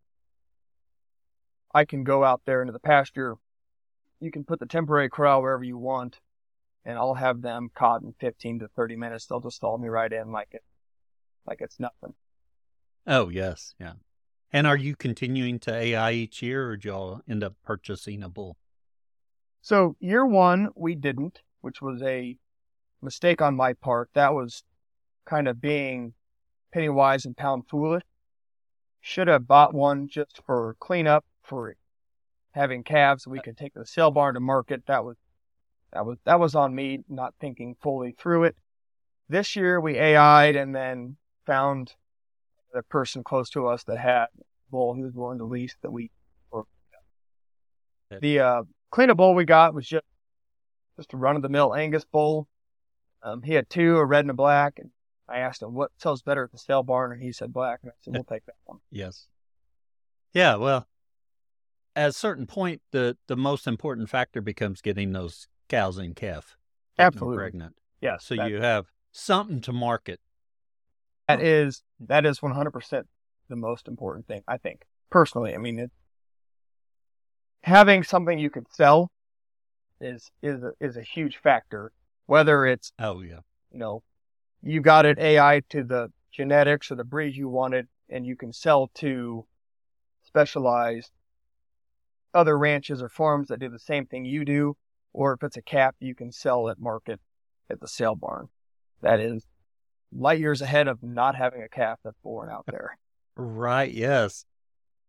i 1.74 1.84
can 1.84 2.04
go 2.04 2.22
out 2.22 2.42
there 2.46 2.60
into 2.62 2.72
the 2.72 2.78
pasture 2.78 3.36
you 4.20 4.30
can 4.30 4.44
put 4.44 4.60
the 4.60 4.66
temporary 4.66 5.08
corral 5.08 5.42
wherever 5.42 5.64
you 5.64 5.78
want 5.78 6.20
and 6.84 6.96
I'll 6.96 7.14
have 7.14 7.42
them 7.42 7.70
caught 7.74 8.02
in 8.02 8.14
15 8.18 8.60
to 8.60 8.68
30 8.68 8.96
minutes. 8.96 9.26
They'll 9.26 9.40
just 9.40 9.60
haul 9.60 9.76
me 9.76 9.88
right 9.88 10.12
in 10.12 10.32
like 10.32 10.48
it, 10.52 10.62
like 11.46 11.60
it's 11.60 11.78
nothing. 11.78 12.14
Oh 13.06 13.28
yes. 13.28 13.74
Yeah. 13.78 13.94
And 14.52 14.66
are 14.66 14.76
you 14.76 14.96
continuing 14.96 15.58
to 15.60 15.74
AI 15.74 16.12
each 16.12 16.40
year, 16.40 16.70
or 16.70 16.76
do 16.78 16.88
y'all 16.88 17.20
end 17.28 17.44
up 17.44 17.54
purchasing 17.62 18.22
a 18.22 18.30
bull? 18.30 18.56
So 19.60 19.96
year 20.00 20.24
one, 20.24 20.70
we 20.74 20.94
didn't, 20.94 21.42
which 21.60 21.82
was 21.82 22.00
a 22.02 22.38
mistake 23.02 23.42
on 23.42 23.54
my 23.54 23.74
part. 23.74 24.08
That 24.14 24.32
was 24.32 24.64
kind 25.26 25.46
of 25.46 25.60
being 25.60 26.14
penny 26.72 26.88
wise 26.88 27.26
and 27.26 27.36
pound 27.36 27.64
foolish. 27.68 28.02
should 29.02 29.28
have 29.28 29.46
bought 29.46 29.74
one 29.74 30.08
just 30.08 30.40
for 30.46 30.74
cleanup 30.80 31.26
for 31.42 31.76
having 32.52 32.82
calves 32.82 33.26
we 33.26 33.40
could 33.40 33.56
take 33.56 33.74
the 33.74 33.86
sale 33.86 34.10
barn 34.10 34.34
to 34.34 34.40
market. 34.40 34.82
That 34.86 35.04
was 35.04 35.16
that 35.92 36.04
was 36.04 36.18
that 36.24 36.40
was 36.40 36.54
on 36.54 36.74
me 36.74 37.00
not 37.08 37.34
thinking 37.40 37.76
fully 37.80 38.14
through 38.18 38.44
it. 38.44 38.56
This 39.28 39.56
year 39.56 39.80
we 39.80 39.98
AI'd 39.98 40.56
and 40.56 40.74
then 40.74 41.16
found 41.46 41.94
the 42.72 42.82
person 42.82 43.24
close 43.24 43.50
to 43.50 43.66
us 43.66 43.84
that 43.84 43.98
had 43.98 44.26
a 44.38 44.42
bull 44.70 44.94
he 44.94 45.02
was 45.02 45.14
willing 45.14 45.38
to 45.38 45.44
lease 45.44 45.76
that 45.82 45.90
we 45.90 46.10
or 46.50 46.66
the 48.20 48.40
uh, 48.40 48.62
cleanup 48.90 49.16
bull 49.16 49.34
we 49.34 49.44
got 49.44 49.74
was 49.74 49.86
just 49.86 50.04
just 50.96 51.12
a 51.12 51.16
run 51.16 51.36
of 51.36 51.42
the 51.42 51.48
mill 51.48 51.74
Angus 51.74 52.04
bull. 52.04 52.48
Um, 53.22 53.42
he 53.42 53.54
had 53.54 53.68
two, 53.68 53.96
a 53.96 54.04
red 54.04 54.24
and 54.24 54.30
a 54.30 54.34
black, 54.34 54.74
and 54.78 54.90
I 55.28 55.38
asked 55.38 55.62
him 55.62 55.74
what 55.74 55.90
sells 55.98 56.22
better 56.22 56.44
at 56.44 56.52
the 56.52 56.58
sale 56.58 56.82
barn, 56.82 57.12
and 57.12 57.22
he 57.22 57.32
said 57.32 57.52
black, 57.52 57.80
and 57.82 57.90
I 57.90 57.94
said 58.00 58.14
we'll 58.14 58.24
take 58.24 58.46
that 58.46 58.54
one. 58.64 58.78
Yes. 58.90 59.26
Yeah. 60.32 60.56
Well, 60.56 60.86
at 61.98 62.10
a 62.10 62.12
certain 62.12 62.46
point, 62.46 62.80
the 62.92 63.16
the 63.26 63.36
most 63.36 63.66
important 63.66 64.08
factor 64.08 64.40
becomes 64.40 64.80
getting 64.80 65.12
those 65.12 65.48
cows 65.68 65.98
in 65.98 66.14
calf, 66.14 66.56
Absolutely. 66.96 67.36
pregnant. 67.36 67.74
Yeah, 68.00 68.18
So 68.20 68.36
that, 68.36 68.48
you 68.48 68.60
have 68.62 68.86
something 69.10 69.60
to 69.62 69.72
market. 69.72 70.20
that 71.26 71.42
is 71.42 71.82
that 71.98 72.24
is 72.24 72.38
100% 72.38 73.02
the 73.48 73.56
most 73.56 73.88
important 73.88 74.28
thing, 74.28 74.42
I 74.46 74.58
think. 74.58 74.86
Personally, 75.10 75.54
I 75.54 75.58
mean, 75.58 75.80
it, 75.80 75.90
having 77.64 78.04
something 78.04 78.38
you 78.38 78.50
can 78.50 78.66
sell 78.70 79.10
is 80.00 80.30
is 80.40 80.62
a, 80.62 80.72
is 80.80 80.96
a 80.96 81.02
huge 81.02 81.38
factor. 81.38 81.90
Whether 82.26 82.64
it's 82.64 82.92
Oh 83.00 83.22
yeah. 83.22 83.40
you 83.72 83.80
know 83.80 84.04
you 84.62 84.80
got 84.80 85.04
it 85.04 85.18
AI 85.18 85.62
to 85.70 85.82
the 85.82 86.12
genetics 86.30 86.92
or 86.92 86.94
the 86.94 87.04
breed 87.04 87.34
you 87.34 87.48
wanted, 87.48 87.88
and 88.08 88.24
you 88.24 88.36
can 88.36 88.52
sell 88.52 88.88
to 88.94 89.44
specialized 90.22 91.10
other 92.38 92.56
ranches 92.56 93.02
or 93.02 93.08
farms 93.08 93.48
that 93.48 93.60
do 93.60 93.68
the 93.68 93.78
same 93.78 94.06
thing 94.06 94.24
you 94.24 94.44
do, 94.44 94.76
or 95.12 95.32
if 95.32 95.42
it's 95.42 95.56
a 95.56 95.62
calf 95.62 95.94
you 95.98 96.14
can 96.14 96.30
sell 96.30 96.68
at 96.68 96.78
market 96.78 97.20
at 97.68 97.80
the 97.80 97.88
sale 97.88 98.14
barn. 98.14 98.48
That 99.02 99.20
is 99.20 99.44
light 100.12 100.38
years 100.38 100.62
ahead 100.62 100.88
of 100.88 101.02
not 101.02 101.34
having 101.34 101.62
a 101.62 101.68
calf 101.68 101.98
that's 102.04 102.18
born 102.22 102.48
out 102.48 102.64
there. 102.66 102.96
Right. 103.40 103.92
Yes. 103.92 104.44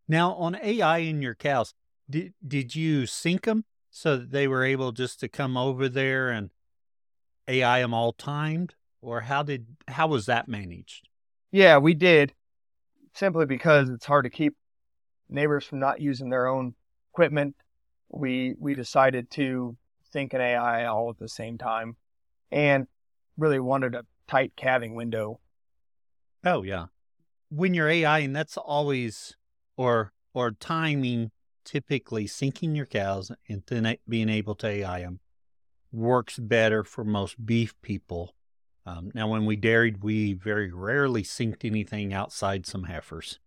Now 0.07 0.33
on 0.33 0.55
AI 0.61 0.99
in 0.99 1.19
your 1.23 1.33
cows, 1.33 1.73
did 2.07 2.35
did 2.47 2.75
you 2.75 3.07
sync 3.07 3.45
them 3.45 3.65
so 3.89 4.17
that 4.17 4.29
they 4.29 4.47
were 4.47 4.63
able 4.63 4.91
just 4.91 5.19
to 5.21 5.27
come 5.27 5.57
over 5.57 5.89
there 5.89 6.29
and 6.29 6.51
AI 7.47 7.81
them 7.81 7.91
all 7.91 8.13
timed, 8.13 8.75
or 9.01 9.21
how 9.21 9.41
did 9.41 9.65
how 9.87 10.05
was 10.05 10.27
that 10.27 10.47
managed? 10.47 11.09
Yeah, 11.51 11.79
we 11.79 11.95
did 11.95 12.33
simply 13.15 13.47
because 13.47 13.89
it's 13.89 14.05
hard 14.05 14.25
to 14.25 14.29
keep 14.29 14.55
neighbors 15.27 15.65
from 15.65 15.79
not 15.79 15.99
using 15.99 16.29
their 16.29 16.45
own 16.45 16.75
equipment. 17.13 17.55
We 18.09 18.55
we 18.59 18.75
decided 18.75 19.29
to 19.31 19.77
sync 20.11 20.33
an 20.33 20.41
AI 20.41 20.85
all 20.85 21.09
at 21.09 21.17
the 21.17 21.29
same 21.29 21.57
time, 21.57 21.95
and 22.51 22.87
really 23.37 23.59
wanted 23.59 23.95
a 23.95 24.05
tight 24.27 24.53
calving 24.55 24.95
window. 24.95 25.39
Oh 26.43 26.63
yeah. 26.63 26.85
When 27.49 27.73
you're 27.73 27.89
AI, 27.89 28.19
and 28.19 28.35
that's 28.35 28.57
always 28.57 29.35
or 29.77 30.13
or 30.33 30.51
timing, 30.51 31.31
typically 31.65 32.25
syncing 32.25 32.75
your 32.75 32.85
cows 32.85 33.31
and 33.47 33.63
then 33.67 33.97
being 34.07 34.29
able 34.29 34.55
to 34.55 34.67
AI 34.67 35.01
them 35.01 35.19
works 35.91 36.37
better 36.37 36.83
for 36.83 37.03
most 37.03 37.43
beef 37.43 37.73
people. 37.81 38.35
Um, 38.85 39.11
now, 39.13 39.27
when 39.27 39.45
we 39.45 39.57
dairied, 39.57 40.03
we 40.03 40.33
very 40.33 40.71
rarely 40.71 41.23
synced 41.23 41.65
anything 41.65 42.13
outside 42.13 42.65
some 42.65 42.83
heifers, 42.83 43.39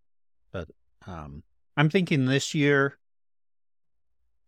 but 0.53 0.69
um, 1.07 1.43
I'm 1.77 1.91
thinking 1.91 2.27
this 2.27 2.55
year 2.55 2.99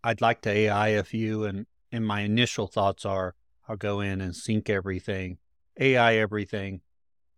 I'd 0.06 0.20
like 0.20 0.42
to 0.42 0.50
AI 0.50 0.88
a 0.88 1.02
few, 1.02 1.44
and 1.44 1.66
and 1.90 2.06
my 2.06 2.20
initial 2.20 2.66
thoughts 2.66 3.06
are 3.06 3.34
I'll 3.66 3.76
go 3.76 4.00
in 4.00 4.20
and 4.20 4.36
sync 4.36 4.68
everything, 4.68 5.38
AI 5.80 6.16
everything, 6.16 6.82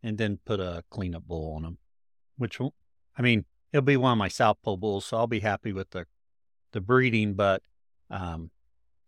and 0.03 0.19
then 0.19 0.41
put 0.45 0.59
a 0.59 0.83
cleanup 0.91 1.29
bull 1.29 1.55
on 1.55 1.63
them. 1.63 1.79
Which, 2.37 2.61
I 2.61 3.23
mean, 3.23 3.45
it'll 3.73 3.85
be 3.85 3.97
one 3.97 4.13
of 4.13 4.19
my 4.19 4.29
South 4.29 4.59
Poll 4.65 4.77
bulls, 4.79 5.07
so 5.07 5.17
I'll 5.17 5.29
be 5.29 5.41
happy 5.41 5.73
with 5.73 5.91
the 5.91 6.07
the 6.73 6.81
breeding, 6.81 7.35
but 7.35 7.63
um, 8.11 8.51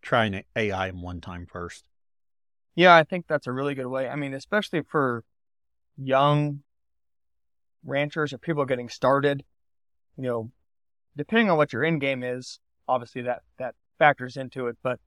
trying 0.02 0.32
to 0.32 0.44
AI 0.54 0.86
them 0.86 1.02
one 1.02 1.20
time 1.20 1.44
first. 1.44 1.88
Yeah, 2.76 2.94
I 2.94 3.02
think 3.02 3.26
that's 3.26 3.48
a 3.48 3.52
really 3.52 3.74
good 3.74 3.88
way. 3.88 4.08
I 4.08 4.14
mean, 4.14 4.34
especially 4.34 4.82
for 4.82 5.24
young 5.96 6.62
ranchers 7.84 8.32
or 8.32 8.38
people 8.38 8.64
getting 8.66 8.88
started, 8.88 9.44
you 10.16 10.22
know, 10.22 10.52
depending 11.16 11.50
on 11.50 11.56
what 11.56 11.72
your 11.72 11.84
end 11.84 12.00
game 12.00 12.22
is, 12.22 12.60
obviously 12.88 13.22
that 13.22 13.42
that 13.58 13.74
factors 13.98 14.36
into 14.36 14.68
it, 14.68 14.76
but 14.82 14.98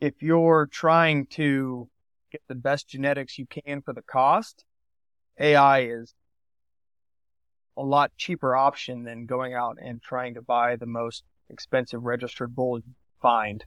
if 0.00 0.22
you're 0.22 0.68
trying 0.70 1.26
to 1.26 1.88
get 2.30 2.42
the 2.48 2.54
best 2.54 2.88
genetics 2.88 3.38
you 3.38 3.46
can 3.46 3.82
for 3.82 3.92
the 3.92 4.02
cost, 4.02 4.64
AI 5.38 5.80
is 5.80 6.14
a 7.76 7.82
lot 7.82 8.10
cheaper 8.16 8.56
option 8.56 9.04
than 9.04 9.26
going 9.26 9.54
out 9.54 9.78
and 9.82 10.02
trying 10.02 10.34
to 10.34 10.42
buy 10.42 10.76
the 10.76 10.86
most 10.86 11.24
expensive 11.48 12.02
registered 12.02 12.54
bull 12.54 12.78
you 12.78 12.94
find. 13.22 13.64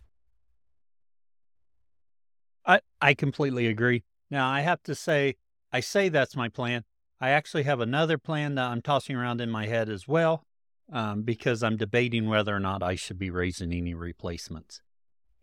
I, 2.65 2.81
I 3.01 3.13
completely 3.13 3.67
agree. 3.67 4.03
Now, 4.29 4.49
I 4.49 4.61
have 4.61 4.83
to 4.83 4.95
say, 4.95 5.35
I 5.71 5.79
say 5.79 6.09
that's 6.09 6.35
my 6.35 6.49
plan. 6.49 6.83
I 7.19 7.29
actually 7.29 7.63
have 7.63 7.79
another 7.79 8.17
plan 8.17 8.55
that 8.55 8.69
I'm 8.69 8.81
tossing 8.81 9.15
around 9.15 9.41
in 9.41 9.49
my 9.49 9.65
head 9.65 9.89
as 9.89 10.07
well, 10.07 10.45
um, 10.91 11.23
because 11.23 11.63
I'm 11.63 11.77
debating 11.77 12.27
whether 12.27 12.55
or 12.55 12.59
not 12.59 12.83
I 12.83 12.95
should 12.95 13.17
be 13.17 13.29
raising 13.29 13.71
any 13.73 13.93
replacements. 13.93 14.81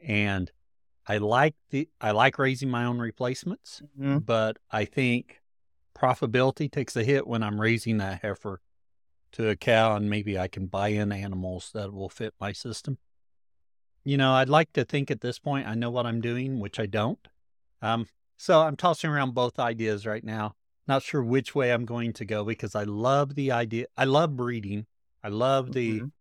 And 0.07 0.51
I 1.07 1.19
like 1.19 1.55
the 1.71 1.89
I 2.01 2.11
like 2.11 2.39
raising 2.39 2.71
my 2.71 2.85
own 2.85 2.99
replacements, 2.99 3.83
Mhm. 3.99 4.25
but 4.27 4.59
I 4.71 4.85
think 4.85 5.41
profitability 5.97 6.71
takes 6.71 6.95
a 6.97 7.03
hit 7.03 7.27
when 7.27 7.43
I'm 7.43 7.61
raising 7.61 7.97
that 7.99 8.21
heifer 8.23 8.61
to 9.33 9.49
a 9.49 9.57
cow, 9.57 9.97
and 9.97 10.09
maybe 10.09 10.39
I 10.39 10.49
can 10.49 10.67
buy 10.67 10.89
in 10.89 11.13
animals 11.13 11.71
that 11.73 11.93
will 11.93 12.09
fit 12.09 12.35
my 12.39 12.53
system. 12.53 12.99
You 14.05 14.17
know, 14.17 14.33
I'd 14.35 14.49
like 14.49 14.73
to 14.75 14.85
think 14.85 15.11
at 15.11 15.21
this 15.21 15.39
point 15.39 15.67
I 15.67 15.75
know 15.75 15.91
what 15.91 16.07
I'm 16.07 16.21
doing, 16.21 16.61
which 16.61 16.79
I 16.79 16.87
don't. 16.87 17.27
Um, 17.83 18.07
so 18.37 18.61
I'm 18.63 18.77
tossing 18.77 19.11
around 19.11 19.35
both 19.35 19.59
ideas 19.59 20.07
right 20.07 20.25
now. 20.25 20.55
Not 20.87 21.03
sure 21.03 21.23
which 21.23 21.55
way 21.55 21.73
I'm 21.73 21.85
going 21.85 22.13
to 22.15 22.25
go 22.25 22.45
because 22.45 22.75
I 22.75 22.85
love 22.85 23.35
the 23.35 23.51
idea. 23.53 23.87
I 23.97 24.05
love 24.05 24.37
breeding. 24.37 24.87
I 25.23 25.29
love 25.29 25.73
the 25.73 26.01
Mhm. 26.01 26.13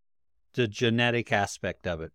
the 0.54 0.68
genetic 0.68 1.32
aspect 1.32 1.86
of 1.86 2.02
it. 2.02 2.12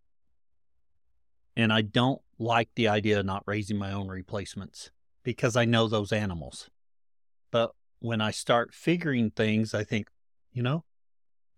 And 1.56 1.72
I 1.72 1.82
don't 1.82 2.20
like 2.38 2.70
the 2.74 2.88
idea 2.88 3.20
of 3.20 3.26
not 3.26 3.44
raising 3.46 3.78
my 3.78 3.92
own 3.92 4.08
replacements 4.08 4.90
because 5.22 5.54
I 5.54 5.64
know 5.64 5.86
those 5.86 6.12
animals. 6.12 6.68
But 7.52 7.72
when 8.00 8.20
I 8.20 8.32
start 8.32 8.74
figuring 8.74 9.30
things, 9.30 9.74
I 9.74 9.84
think, 9.84 10.08
you 10.50 10.62
know, 10.62 10.84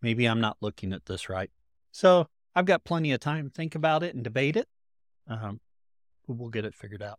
maybe 0.03 0.27
I'm 0.27 0.41
not 0.41 0.59
looking 0.61 0.93
at 0.93 1.07
this 1.07 1.29
right. 1.31 1.51
So 1.91 2.29
I've 2.55 2.67
got 2.67 2.85
plenty 2.85 3.13
of 3.13 3.21
time 3.21 3.49
to 3.49 3.55
think 3.55 3.75
about 3.75 4.03
it 4.03 4.15
and 4.15 4.23
debate 4.23 4.57
it. 4.57 4.69
Um, 5.27 5.61
we'll 6.27 6.51
get 6.51 6.67
it 6.67 6.75
figured 6.75 7.03
out. 7.03 7.19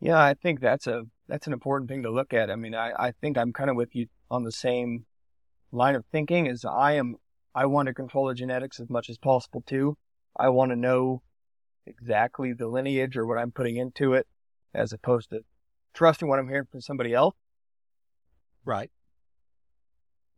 Yeah, 0.00 0.20
I 0.20 0.34
think 0.34 0.60
that's 0.60 0.86
a 0.86 1.04
that's 1.28 1.46
an 1.46 1.52
important 1.52 1.88
thing 1.88 2.02
to 2.02 2.10
look 2.10 2.34
at. 2.34 2.50
I 2.50 2.56
mean, 2.56 2.74
I, 2.74 2.92
I 2.98 3.12
think 3.12 3.38
I'm 3.38 3.52
kind 3.52 3.70
of 3.70 3.76
with 3.76 3.94
you 3.94 4.08
on 4.30 4.42
the 4.42 4.52
same 4.52 5.06
line 5.72 5.94
of 5.94 6.04
thinking 6.12 6.46
is 6.46 6.64
I 6.64 6.92
am 6.92 7.16
I 7.54 7.66
want 7.66 7.86
to 7.86 7.94
control 7.94 8.28
the 8.28 8.34
genetics 8.34 8.80
as 8.80 8.88
much 8.88 9.10
as 9.10 9.18
possible 9.18 9.62
too. 9.66 9.96
I 10.36 10.48
want 10.48 10.70
to 10.70 10.76
know 10.76 11.22
exactly 11.86 12.52
the 12.52 12.68
lineage 12.68 13.16
or 13.16 13.26
what 13.26 13.38
I'm 13.38 13.50
putting 13.50 13.76
into 13.76 14.14
it 14.14 14.26
as 14.74 14.92
opposed 14.92 15.30
to 15.30 15.40
trusting 15.94 16.28
what 16.28 16.38
I'm 16.38 16.48
hearing 16.48 16.66
from 16.70 16.80
somebody 16.80 17.12
else. 17.12 17.34
Right. 18.64 18.90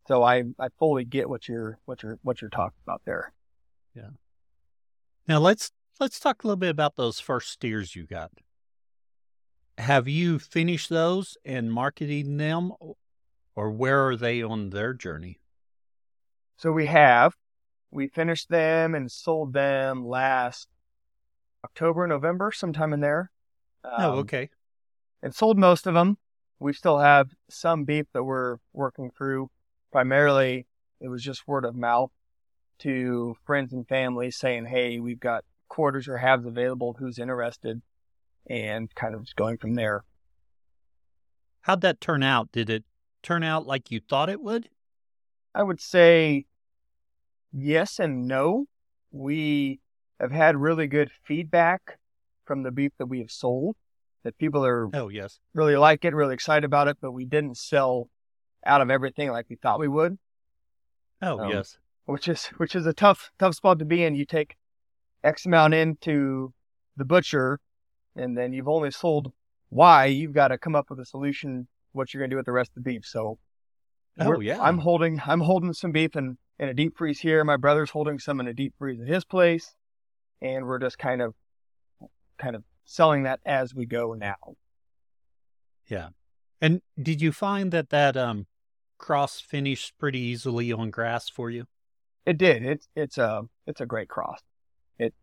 So 0.07 0.23
I, 0.23 0.43
I 0.59 0.67
fully 0.77 1.05
get 1.05 1.29
what 1.29 1.47
you're 1.47 1.79
what 1.85 2.03
you're 2.03 2.19
what 2.21 2.41
you're 2.41 2.49
talking 2.49 2.79
about 2.85 3.01
there. 3.05 3.33
Yeah. 3.95 4.09
Now 5.27 5.39
let's 5.39 5.71
let's 5.99 6.19
talk 6.19 6.43
a 6.43 6.47
little 6.47 6.57
bit 6.57 6.69
about 6.69 6.95
those 6.95 7.19
first 7.19 7.49
steers 7.49 7.95
you 7.95 8.05
got. 8.05 8.31
Have 9.77 10.07
you 10.07 10.39
finished 10.39 10.89
those 10.89 11.37
and 11.43 11.71
marketing 11.71 12.37
them, 12.37 12.71
or 13.55 13.71
where 13.71 14.05
are 14.07 14.15
they 14.15 14.41
on 14.41 14.69
their 14.69 14.93
journey? 14.93 15.39
So 16.57 16.71
we 16.71 16.85
have 16.87 17.33
we 17.91 18.07
finished 18.07 18.49
them 18.49 18.93
and 18.93 19.09
sold 19.11 19.53
them 19.53 20.05
last 20.05 20.67
October, 21.63 22.05
November, 22.07 22.51
sometime 22.51 22.91
in 22.93 22.99
there. 22.99 23.31
oh, 23.83 24.11
Um, 24.13 24.19
okay. 24.19 24.49
and 25.23 25.33
sold 25.33 25.57
most 25.57 25.87
of 25.87 25.93
them. 25.93 26.17
We 26.59 26.73
still 26.73 26.99
have 26.99 27.29
some 27.49 27.83
beef 27.85 28.05
that 28.13 28.23
we're 28.23 28.57
working 28.73 29.11
through. 29.17 29.49
Primarily, 29.91 30.67
it 30.99 31.07
was 31.07 31.23
just 31.23 31.47
word 31.47 31.65
of 31.65 31.75
mouth 31.75 32.11
to 32.79 33.35
friends 33.45 33.71
and 33.73 33.87
family 33.87 34.29
saying, 34.31 34.65
"Hey, 34.65 34.99
we've 34.99 35.19
got 35.19 35.45
quarters 35.69 36.07
or 36.07 36.17
halves 36.17 36.45
available. 36.45 36.95
Who's 36.99 37.17
interested?" 37.19 37.81
And 38.47 38.93
kind 38.95 39.15
of 39.15 39.23
just 39.23 39.35
going 39.35 39.57
from 39.57 39.75
there. 39.75 40.03
How'd 41.61 41.81
that 41.81 41.99
turn 42.01 42.23
out? 42.23 42.51
Did 42.51 42.69
it 42.69 42.83
turn 43.25 43.43
out 43.43 43.65
like 43.65 43.91
you 43.91 43.99
thought 43.99 44.29
it 44.29 44.39
would? 44.41 44.69
I 45.53 45.63
would 45.63 45.81
say 45.81 46.45
yes 47.51 47.99
and 47.99 48.27
no. 48.27 48.65
We 49.11 49.79
have 50.19 50.31
had 50.31 50.55
really 50.57 50.87
good 50.87 51.09
feedback 51.23 51.97
from 52.45 52.63
the 52.63 52.71
beef 52.71 52.91
that 52.99 53.07
we 53.07 53.19
have 53.19 53.31
sold 53.31 53.75
that 54.23 54.37
people 54.37 54.65
are 54.65 54.89
Oh, 54.93 55.09
yes. 55.09 55.39
really 55.53 55.75
like 55.75 56.05
it, 56.05 56.13
really 56.13 56.33
excited 56.33 56.63
about 56.65 56.87
it, 56.87 56.97
but 57.01 57.11
we 57.11 57.25
didn't 57.25 57.57
sell 57.57 58.09
out 58.65 58.81
of 58.81 58.89
everything 58.89 59.29
like 59.31 59.45
we 59.49 59.55
thought 59.55 59.79
we 59.79 59.87
would, 59.87 60.17
Oh, 61.21 61.39
Um, 61.39 61.51
yes. 61.51 61.77
which 62.05 62.27
is 62.27 62.45
which 62.57 62.75
is 62.75 62.85
a 62.85 62.93
tough 62.93 63.31
tough 63.39 63.55
spot 63.55 63.79
to 63.79 63.85
be 63.85 64.03
in. 64.03 64.15
You 64.15 64.25
take 64.25 64.55
X 65.23 65.45
amount 65.45 65.73
into 65.73 66.53
the 66.97 67.05
butcher, 67.05 67.59
and 68.15 68.37
then 68.37 68.53
you've 68.53 68.67
only 68.67 68.91
sold 68.91 69.31
Y. 69.69 70.05
You've 70.05 70.33
got 70.33 70.49
to 70.49 70.57
come 70.57 70.75
up 70.75 70.89
with 70.89 70.99
a 70.99 71.05
solution 71.05 71.67
what 71.95 72.13
you're 72.13 72.21
gonna 72.21 72.29
do 72.31 72.35
with 72.37 72.45
the 72.45 72.51
rest 72.51 72.71
of 72.71 72.83
the 72.83 72.89
beef. 72.89 73.05
So, 73.05 73.39
Oh, 74.19 74.39
yeah. 74.39 74.61
I'm 74.61 74.77
holding 74.77 75.21
I'm 75.25 75.41
holding 75.41 75.73
some 75.73 75.91
beef 75.91 76.15
in 76.15 76.37
in 76.59 76.69
a 76.69 76.73
deep 76.73 76.97
freeze 76.97 77.19
here. 77.19 77.43
My 77.43 77.57
brother's 77.57 77.89
holding 77.89 78.17
some 78.19 78.39
in 78.39 78.47
a 78.47 78.53
deep 78.53 78.73
freeze 78.77 79.01
at 79.01 79.07
his 79.07 79.25
place, 79.25 79.75
and 80.41 80.65
we're 80.65 80.79
just 80.79 80.97
kind 80.97 81.21
of 81.21 81.33
kind 82.37 82.55
of 82.55 82.63
selling 82.85 83.23
that 83.23 83.39
as 83.45 83.73
we 83.75 83.85
go 83.85 84.13
now. 84.13 84.35
Yeah, 85.87 86.09
and 86.61 86.81
did 87.01 87.21
you 87.21 87.31
find 87.31 87.71
that 87.71 87.89
that 87.89 88.15
um 88.15 88.47
cross 88.97 89.41
finished 89.41 89.93
pretty 89.99 90.19
easily 90.19 90.71
on 90.71 90.89
grass 90.91 91.29
for 91.29 91.49
you? 91.49 91.65
It 92.25 92.37
did. 92.37 92.63
It's 92.65 92.87
it's 92.95 93.17
a 93.17 93.43
it's 93.67 93.81
a 93.81 93.85
great 93.85 94.07
cross. 94.07 94.39
It 94.97 95.13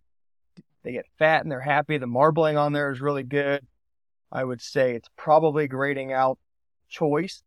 they 0.82 0.92
get 0.92 1.06
fat 1.18 1.42
and 1.42 1.50
they're 1.50 1.60
happy. 1.60 1.96
The 1.98 2.06
marbling 2.06 2.56
on 2.56 2.72
there 2.72 2.90
is 2.90 3.00
really 3.00 3.22
good. 3.22 3.66
I 4.30 4.44
would 4.44 4.60
say 4.60 4.94
it's 4.94 5.08
probably 5.16 5.66
grading 5.66 6.12
out 6.12 6.38
choice. 6.92 7.42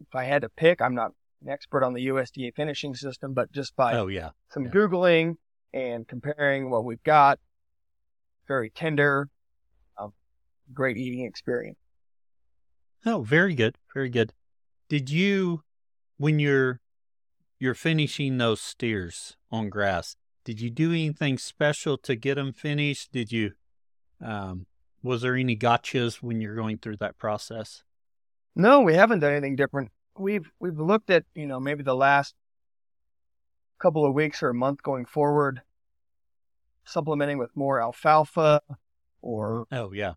If 0.00 0.14
I 0.14 0.24
had 0.24 0.42
to 0.42 0.48
pick, 0.48 0.80
I'm 0.80 0.94
not 0.94 1.12
an 1.42 1.48
expert 1.48 1.82
on 1.82 1.94
the 1.94 2.06
USDA 2.08 2.54
finishing 2.54 2.94
system, 2.94 3.32
but 3.34 3.50
just 3.50 3.74
by 3.74 3.94
Oh, 3.94 4.06
yeah. 4.06 4.30
some 4.50 4.64
yeah. 4.66 4.70
googling 4.70 5.34
and 5.72 6.06
comparing 6.06 6.70
what 6.70 6.84
we've 6.84 7.02
got, 7.02 7.38
very 8.46 8.70
tender, 8.70 9.28
um, 9.98 10.12
great 10.72 10.96
eating 10.96 11.24
experience. 11.24 11.78
Oh, 13.04 13.22
very 13.22 13.54
good. 13.54 13.76
Very 13.94 14.08
good. 14.08 14.32
Did 14.88 15.10
you 15.10 15.62
when 16.16 16.38
you're 16.38 16.80
you're 17.60 17.74
finishing 17.74 18.38
those 18.38 18.60
steers 18.60 19.36
on 19.50 19.68
grass, 19.68 20.16
did 20.44 20.60
you 20.60 20.70
do 20.70 20.90
anything 20.90 21.38
special 21.38 21.96
to 21.98 22.14
get 22.16 22.34
them 22.36 22.52
finished? 22.52 23.12
Did 23.12 23.30
you 23.32 23.52
um 24.20 24.66
was 25.02 25.22
there 25.22 25.36
any 25.36 25.56
gotchas 25.56 26.16
when 26.22 26.40
you're 26.40 26.56
going 26.56 26.78
through 26.78 26.96
that 26.98 27.18
process? 27.18 27.82
No, 28.58 28.80
we 28.80 28.94
haven't 28.94 29.20
done 29.20 29.30
anything 29.30 29.54
different. 29.54 29.92
We've 30.18 30.50
we've 30.58 30.78
looked 30.78 31.10
at, 31.10 31.24
you 31.32 31.46
know, 31.46 31.60
maybe 31.60 31.84
the 31.84 31.94
last 31.94 32.34
couple 33.78 34.04
of 34.04 34.14
weeks 34.14 34.42
or 34.42 34.48
a 34.48 34.54
month 34.54 34.82
going 34.82 35.06
forward, 35.06 35.62
supplementing 36.84 37.38
with 37.38 37.54
more 37.54 37.80
alfalfa 37.80 38.60
or 39.22 39.66
Oh, 39.70 39.92
yeah. 39.92 40.14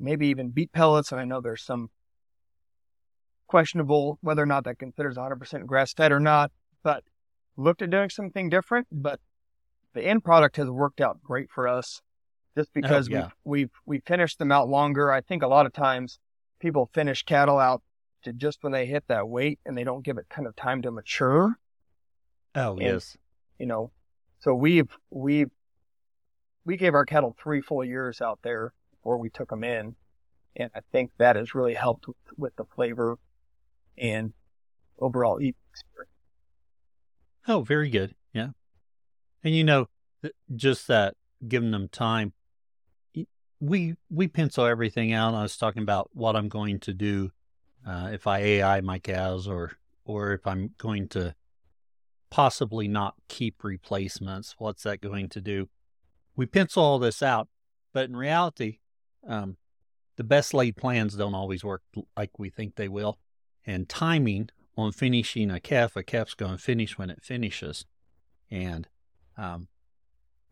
maybe 0.00 0.26
even 0.26 0.50
beet 0.50 0.72
pellets. 0.72 1.12
And 1.12 1.20
I 1.20 1.24
know 1.24 1.40
there's 1.40 1.62
some 1.62 1.90
questionable 3.46 4.18
whether 4.20 4.42
or 4.42 4.46
not 4.46 4.64
that 4.64 4.80
considers 4.80 5.16
100% 5.16 5.66
grass 5.66 5.94
fed 5.94 6.10
or 6.10 6.18
not, 6.18 6.50
but 6.82 7.04
looked 7.56 7.82
at 7.82 7.90
doing 7.90 8.10
something 8.10 8.48
different. 8.48 8.88
But 8.90 9.20
the 9.94 10.02
end 10.02 10.24
product 10.24 10.56
has 10.56 10.68
worked 10.68 11.00
out 11.00 11.22
great 11.22 11.50
for 11.50 11.68
us 11.68 12.02
just 12.56 12.70
oh, 12.70 12.72
because 12.74 13.08
yeah. 13.08 13.28
we've, 13.44 13.68
we've, 13.68 13.70
we've 13.86 14.04
finished 14.04 14.40
them 14.40 14.50
out 14.50 14.68
longer. 14.68 15.12
I 15.12 15.20
think 15.20 15.44
a 15.44 15.48
lot 15.48 15.66
of 15.66 15.72
times 15.72 16.18
people 16.62 16.88
finish 16.94 17.24
cattle 17.24 17.58
out 17.58 17.82
to 18.22 18.32
just 18.32 18.62
when 18.62 18.72
they 18.72 18.86
hit 18.86 19.02
that 19.08 19.28
weight 19.28 19.58
and 19.66 19.76
they 19.76 19.82
don't 19.82 20.04
give 20.04 20.16
it 20.16 20.26
kind 20.30 20.46
of 20.46 20.54
time 20.54 20.80
to 20.82 20.90
mature, 20.92 21.58
Oh, 22.54 22.72
And- 22.74 22.82
yes. 22.82 23.16
you 23.58 23.66
know. 23.66 23.90
So 24.38 24.54
we've, 24.54 24.88
we've, 25.10 25.50
we 26.64 26.76
gave 26.76 26.94
our 26.94 27.04
cattle 27.04 27.36
three 27.42 27.60
full 27.60 27.84
years 27.84 28.20
out 28.20 28.38
there 28.42 28.72
before 28.92 29.18
we 29.18 29.28
took 29.28 29.50
them 29.50 29.64
in. 29.64 29.96
And 30.54 30.70
I 30.74 30.80
think 30.92 31.10
that 31.18 31.34
has 31.36 31.54
really 31.54 31.74
helped 31.74 32.06
with, 32.06 32.16
with 32.36 32.56
the 32.56 32.64
flavor 32.76 33.18
and 33.98 34.32
overall 34.98 35.40
eating 35.40 35.54
experience. 35.72 36.10
Oh, 37.48 37.62
very 37.62 37.88
good. 37.90 38.14
Yeah. 38.32 38.48
And 39.42 39.54
you 39.54 39.64
know, 39.64 39.88
just 40.54 40.86
that 40.88 41.16
giving 41.48 41.70
them 41.72 41.88
time. 41.88 42.32
We 43.64 43.94
we 44.10 44.26
pencil 44.26 44.66
everything 44.66 45.12
out. 45.12 45.34
I 45.34 45.42
was 45.42 45.56
talking 45.56 45.82
about 45.82 46.10
what 46.12 46.34
I'm 46.34 46.48
going 46.48 46.80
to 46.80 46.92
do 46.92 47.30
uh, 47.86 48.10
if 48.12 48.26
I 48.26 48.40
AI 48.40 48.80
my 48.80 48.98
cows, 48.98 49.46
or 49.46 49.72
or 50.04 50.32
if 50.32 50.46
I'm 50.46 50.74
going 50.78 51.06
to 51.10 51.36
possibly 52.28 52.88
not 52.88 53.14
keep 53.28 53.62
replacements. 53.62 54.56
What's 54.58 54.82
that 54.82 55.00
going 55.00 55.28
to 55.28 55.40
do? 55.40 55.68
We 56.34 56.46
pencil 56.46 56.82
all 56.82 56.98
this 56.98 57.22
out, 57.22 57.48
but 57.92 58.08
in 58.08 58.16
reality, 58.16 58.78
um, 59.28 59.58
the 60.16 60.24
best 60.24 60.54
laid 60.54 60.76
plans 60.76 61.14
don't 61.14 61.34
always 61.34 61.62
work 61.62 61.82
like 62.16 62.38
we 62.38 62.50
think 62.50 62.74
they 62.74 62.88
will. 62.88 63.18
And 63.64 63.88
timing 63.88 64.50
on 64.76 64.92
finishing 64.92 65.50
a 65.50 65.60
calf, 65.60 65.94
a 65.94 66.02
calf's 66.02 66.34
going 66.34 66.56
to 66.56 66.58
finish 66.58 66.98
when 66.98 67.10
it 67.10 67.22
finishes. 67.22 67.84
And 68.50 68.88
um, 69.36 69.68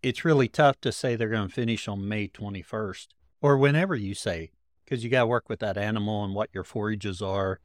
it's 0.02 0.24
really 0.24 0.48
tough 0.48 0.80
to 0.80 0.92
say 0.92 1.16
they're 1.16 1.28
going 1.28 1.48
to 1.48 1.54
finish 1.54 1.86
on 1.88 2.08
May 2.08 2.28
21st 2.28 3.08
or 3.40 3.56
whenever 3.58 3.94
you 3.94 4.14
say, 4.14 4.50
because 4.84 5.04
you 5.04 5.10
got 5.10 5.20
to 5.20 5.26
work 5.26 5.48
with 5.48 5.60
that 5.60 5.76
animal 5.76 6.24
and 6.24 6.34
what 6.34 6.50
your 6.52 6.64
forages 6.64 7.20
are. 7.22 7.60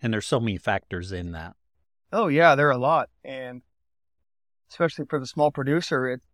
And 0.00 0.12
there's 0.12 0.26
so 0.26 0.40
many 0.40 0.58
factors 0.58 1.12
in 1.12 1.32
that. 1.32 1.56
Oh 2.12 2.28
yeah, 2.28 2.54
there 2.54 2.68
are 2.68 2.72
a 2.72 2.78
lot. 2.78 3.08
And 3.24 3.62
especially 4.70 5.06
for 5.06 5.18
the 5.18 5.26
small 5.26 5.50
producer, 5.50 6.08
it's, 6.08 6.26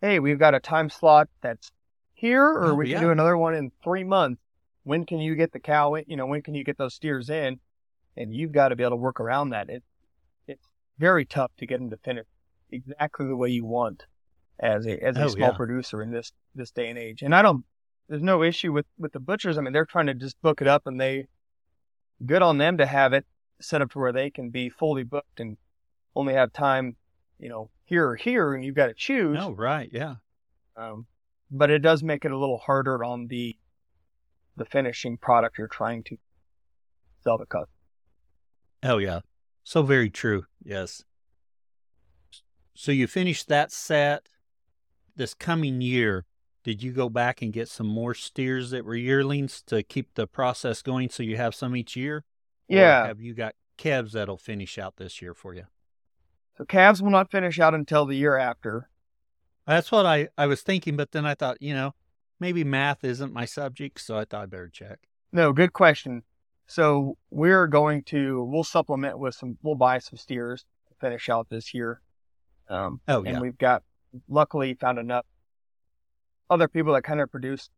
hey, 0.00 0.18
we've 0.18 0.38
got 0.38 0.54
a 0.54 0.60
time 0.60 0.90
slot 0.90 1.28
that's 1.40 1.72
here 2.12 2.44
or 2.44 2.66
Oh, 2.72 2.74
we 2.74 2.86
can 2.86 2.92
yeah. 2.92 3.00
do 3.00 3.10
another 3.10 3.36
one 3.36 3.54
in 3.54 3.72
three 3.82 4.04
months. 4.04 4.42
When 4.82 5.04
can 5.06 5.18
you 5.18 5.34
get 5.34 5.52
the 5.52 5.60
cow 5.60 5.94
in? 5.94 6.04
You 6.08 6.16
know, 6.16 6.26
when 6.26 6.42
can 6.42 6.54
you 6.54 6.64
get 6.64 6.78
those 6.78 6.94
steers 6.94 7.30
in? 7.30 7.60
And 8.16 8.34
you've 8.34 8.52
got 8.52 8.68
to 8.68 8.76
be 8.76 8.82
able 8.82 8.92
to 8.92 8.96
work 8.96 9.20
around 9.20 9.50
that. 9.50 9.70
It, 9.70 9.82
it's 10.46 10.66
very 10.98 11.24
tough 11.24 11.52
to 11.58 11.66
get 11.66 11.78
them 11.78 11.90
to 11.90 11.96
finish 11.96 12.26
exactly 12.70 13.26
the 13.26 13.36
way 13.36 13.48
you 13.50 13.64
want 13.64 14.04
as 14.60 14.86
a, 14.86 15.02
as 15.02 15.16
a 15.16 15.24
Oh, 15.24 15.28
small 15.28 15.48
yeah. 15.50 15.56
producer 15.56 16.02
in 16.02 16.10
this, 16.10 16.32
this 16.54 16.70
day 16.70 16.88
and 16.88 16.98
age. 16.98 17.22
And 17.22 17.34
I 17.34 17.42
don't, 17.42 17.64
there's 18.08 18.22
no 18.22 18.42
issue 18.42 18.72
with, 18.72 18.86
with 18.98 19.12
the 19.12 19.20
butchers. 19.20 19.56
I 19.58 19.62
mean, 19.62 19.72
they're 19.72 19.86
trying 19.86 20.06
to 20.06 20.14
just 20.14 20.40
book 20.42 20.60
it 20.60 20.68
up 20.68 20.86
and 20.86 21.00
they, 21.00 21.26
good 22.26 22.42
on 22.42 22.58
them 22.58 22.78
to 22.78 22.86
have 22.86 23.12
it 23.12 23.24
set 23.60 23.80
up 23.82 23.90
to 23.92 23.98
where 23.98 24.12
they 24.12 24.30
can 24.30 24.50
be 24.50 24.68
fully 24.68 25.02
booked 25.02 25.40
and 25.40 25.56
only 26.14 26.34
have 26.34 26.52
time, 26.52 26.96
you 27.38 27.48
know, 27.48 27.70
here 27.84 28.06
or 28.08 28.16
here, 28.16 28.54
and 28.54 28.64
you've 28.64 28.74
got 28.74 28.86
to 28.86 28.94
choose. 28.94 29.38
Oh, 29.40 29.52
right. 29.52 29.88
Yeah. 29.92 30.16
Um, 30.76 31.06
but 31.50 31.70
it 31.70 31.80
does 31.80 32.02
make 32.02 32.24
it 32.24 32.30
a 32.30 32.38
little 32.38 32.58
harder 32.58 33.02
on 33.04 33.26
the 33.28 33.56
the 34.56 34.64
finishing 34.64 35.16
product 35.16 35.56
you're 35.56 35.68
trying 35.68 36.02
to 36.04 36.16
sell 37.22 37.38
to 37.38 37.46
customers. 37.46 37.68
Oh, 38.82 38.98
yeah. 38.98 39.20
So 39.64 39.82
very 39.82 40.10
true. 40.10 40.44
Yes. 40.62 41.04
So 42.74 42.92
you 42.92 43.06
finished 43.06 43.48
that 43.48 43.72
set 43.72 44.26
this 45.20 45.34
coming 45.34 45.82
year. 45.82 46.24
Did 46.64 46.82
you 46.82 46.92
go 46.92 47.08
back 47.10 47.42
and 47.42 47.52
get 47.52 47.68
some 47.68 47.86
more 47.86 48.14
steers 48.14 48.70
that 48.70 48.84
were 48.84 48.94
yearlings 48.96 49.62
to 49.66 49.82
keep 49.82 50.14
the 50.14 50.26
process 50.26 50.82
going 50.82 51.10
so 51.10 51.22
you 51.22 51.36
have 51.36 51.54
some 51.54 51.76
each 51.76 51.94
year? 51.94 52.24
Or 52.68 52.76
Yeah. 52.76 53.06
have 53.06 53.20
you 53.20 53.34
got 53.34 53.54
calves 53.76 54.14
that'll 54.14 54.36
finish 54.38 54.78
out 54.78 54.96
this 54.96 55.20
year 55.22 55.34
for 55.34 55.54
you? 55.54 55.64
So 56.56 56.64
calves 56.64 57.02
will 57.02 57.10
not 57.10 57.30
finish 57.30 57.60
out 57.60 57.74
until 57.74 58.06
the 58.06 58.16
year 58.16 58.36
after. 58.36 58.88
That's 59.66 59.92
what 59.92 60.06
I, 60.06 60.28
I 60.38 60.46
was 60.46 60.62
thinking, 60.62 60.96
but 60.96 61.12
then 61.12 61.24
I 61.26 61.34
thought, 61.34 61.60
you 61.60 61.74
know, 61.74 61.94
maybe 62.38 62.64
math 62.64 63.04
isn't 63.04 63.32
my 63.32 63.44
subject, 63.44 64.00
so 64.00 64.18
I 64.18 64.24
thought 64.24 64.44
I'd 64.44 64.50
better 64.50 64.68
check. 64.68 65.00
No, 65.32 65.52
good 65.52 65.72
question. 65.74 66.22
So 66.66 67.16
we're 67.30 67.66
going 67.66 68.04
to 68.04 68.42
we'll 68.44 68.64
supplement 68.64 69.18
with 69.18 69.34
some 69.34 69.58
we'll 69.62 69.74
buy 69.74 69.98
some 69.98 70.16
steers 70.16 70.64
to 70.88 70.94
finish 71.00 71.28
out 71.28 71.48
this 71.50 71.74
year. 71.74 72.00
Um, 72.68 73.00
Oh, 73.08 73.18
and 73.22 73.36
yeah. 73.36 73.40
we've 73.40 73.58
got 73.58 73.82
luckily 74.28 74.74
found 74.74 74.98
enough 74.98 75.26
other 76.48 76.68
people 76.68 76.94
that 76.94 77.02
kind 77.02 77.20
of 77.20 77.30
produce 77.30 77.70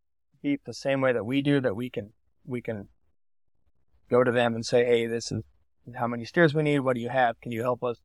beef 0.43 0.61
the 0.65 0.75
same 0.75 1.01
way 1.01 1.13
that 1.13 1.25
we 1.25 1.43
do 1.43 1.61
that 1.61 1.77
we 1.77 1.91
can 1.91 2.13
we 2.45 2.61
can 2.61 2.89
go 4.11 4.23
to 4.23 4.31
them 4.33 4.55
and 4.55 4.65
say, 4.65 4.85
hey, 4.85 5.07
this 5.07 5.33
is 5.33 5.43
how 5.97 6.07
many 6.07 6.25
steers 6.25 6.55
we 6.55 6.63
need. 6.63 6.81
What 6.81 6.95
do 6.95 7.01
you 7.01 7.09
have? 7.09 7.41
Can 7.41 7.51
you 7.51 7.63
help 7.63 7.83
us? 7.83 7.97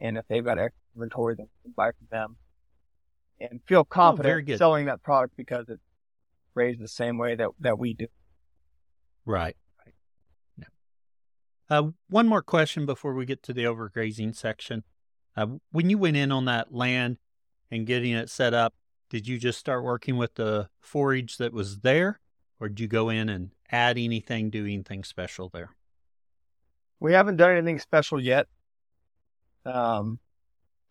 And 0.00 0.18
if 0.18 0.26
they've 0.28 0.44
got 0.44 0.58
inventory, 0.94 1.34
then 1.36 1.46
we 1.46 1.68
can 1.68 1.74
buy 1.76 1.92
from 1.92 2.08
them 2.10 2.36
and 3.40 3.60
feel 3.66 3.84
confident 3.84 4.48
Oh, 4.50 4.56
selling 4.56 4.86
that 4.86 5.02
product 5.02 5.36
because 5.36 5.68
it's 5.68 5.82
raised 6.54 6.80
the 6.80 6.88
same 6.88 7.16
way 7.16 7.34
that, 7.36 7.48
that 7.60 7.78
we 7.78 7.94
do. 7.94 8.06
Right. 9.24 9.56
Right. 9.84 9.94
Yeah. 10.58 10.66
Uh, 11.68 11.90
one 12.08 12.26
more 12.26 12.42
question 12.42 12.86
before 12.86 13.14
we 13.14 13.24
get 13.24 13.42
to 13.44 13.52
the 13.52 13.64
overgrazing 13.64 14.34
section. 14.34 14.82
Uh, 15.36 15.46
when 15.70 15.88
you 15.88 15.96
went 15.98 16.16
in 16.16 16.32
on 16.32 16.46
that 16.46 16.74
land 16.74 17.18
and 17.70 17.86
getting 17.86 18.12
it 18.12 18.30
set 18.30 18.54
up, 18.54 18.74
did 19.08 19.26
you 19.26 19.38
just 19.38 19.58
start 19.58 19.84
working 19.84 20.16
with 20.16 20.34
the 20.34 20.68
forage 20.80 21.36
that 21.38 21.52
was 21.52 21.78
there, 21.80 22.20
or 22.58 22.68
did 22.68 22.80
you 22.80 22.88
go 22.88 23.08
in 23.08 23.28
and 23.28 23.50
add 23.70 23.98
anything, 23.98 24.50
do 24.50 24.64
anything 24.64 25.04
special 25.04 25.48
there? 25.48 25.70
we 27.00 27.14
haven't 27.14 27.36
done 27.36 27.50
anything 27.50 27.78
special 27.78 28.20
yet. 28.20 28.46
Um, 29.64 30.18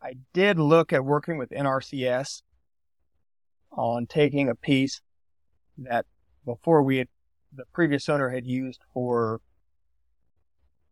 I 0.01 0.15
did 0.33 0.59
look 0.59 0.91
at 0.91 1.05
working 1.05 1.37
with 1.37 1.51
NRCS 1.51 2.41
on 3.71 4.07
taking 4.07 4.49
a 4.49 4.55
piece 4.55 5.01
that 5.77 6.05
before 6.45 6.81
we 6.81 6.97
had, 6.97 7.07
the 7.53 7.63
previous 7.73 8.09
owner 8.09 8.29
had 8.29 8.45
used 8.45 8.81
for 8.93 9.39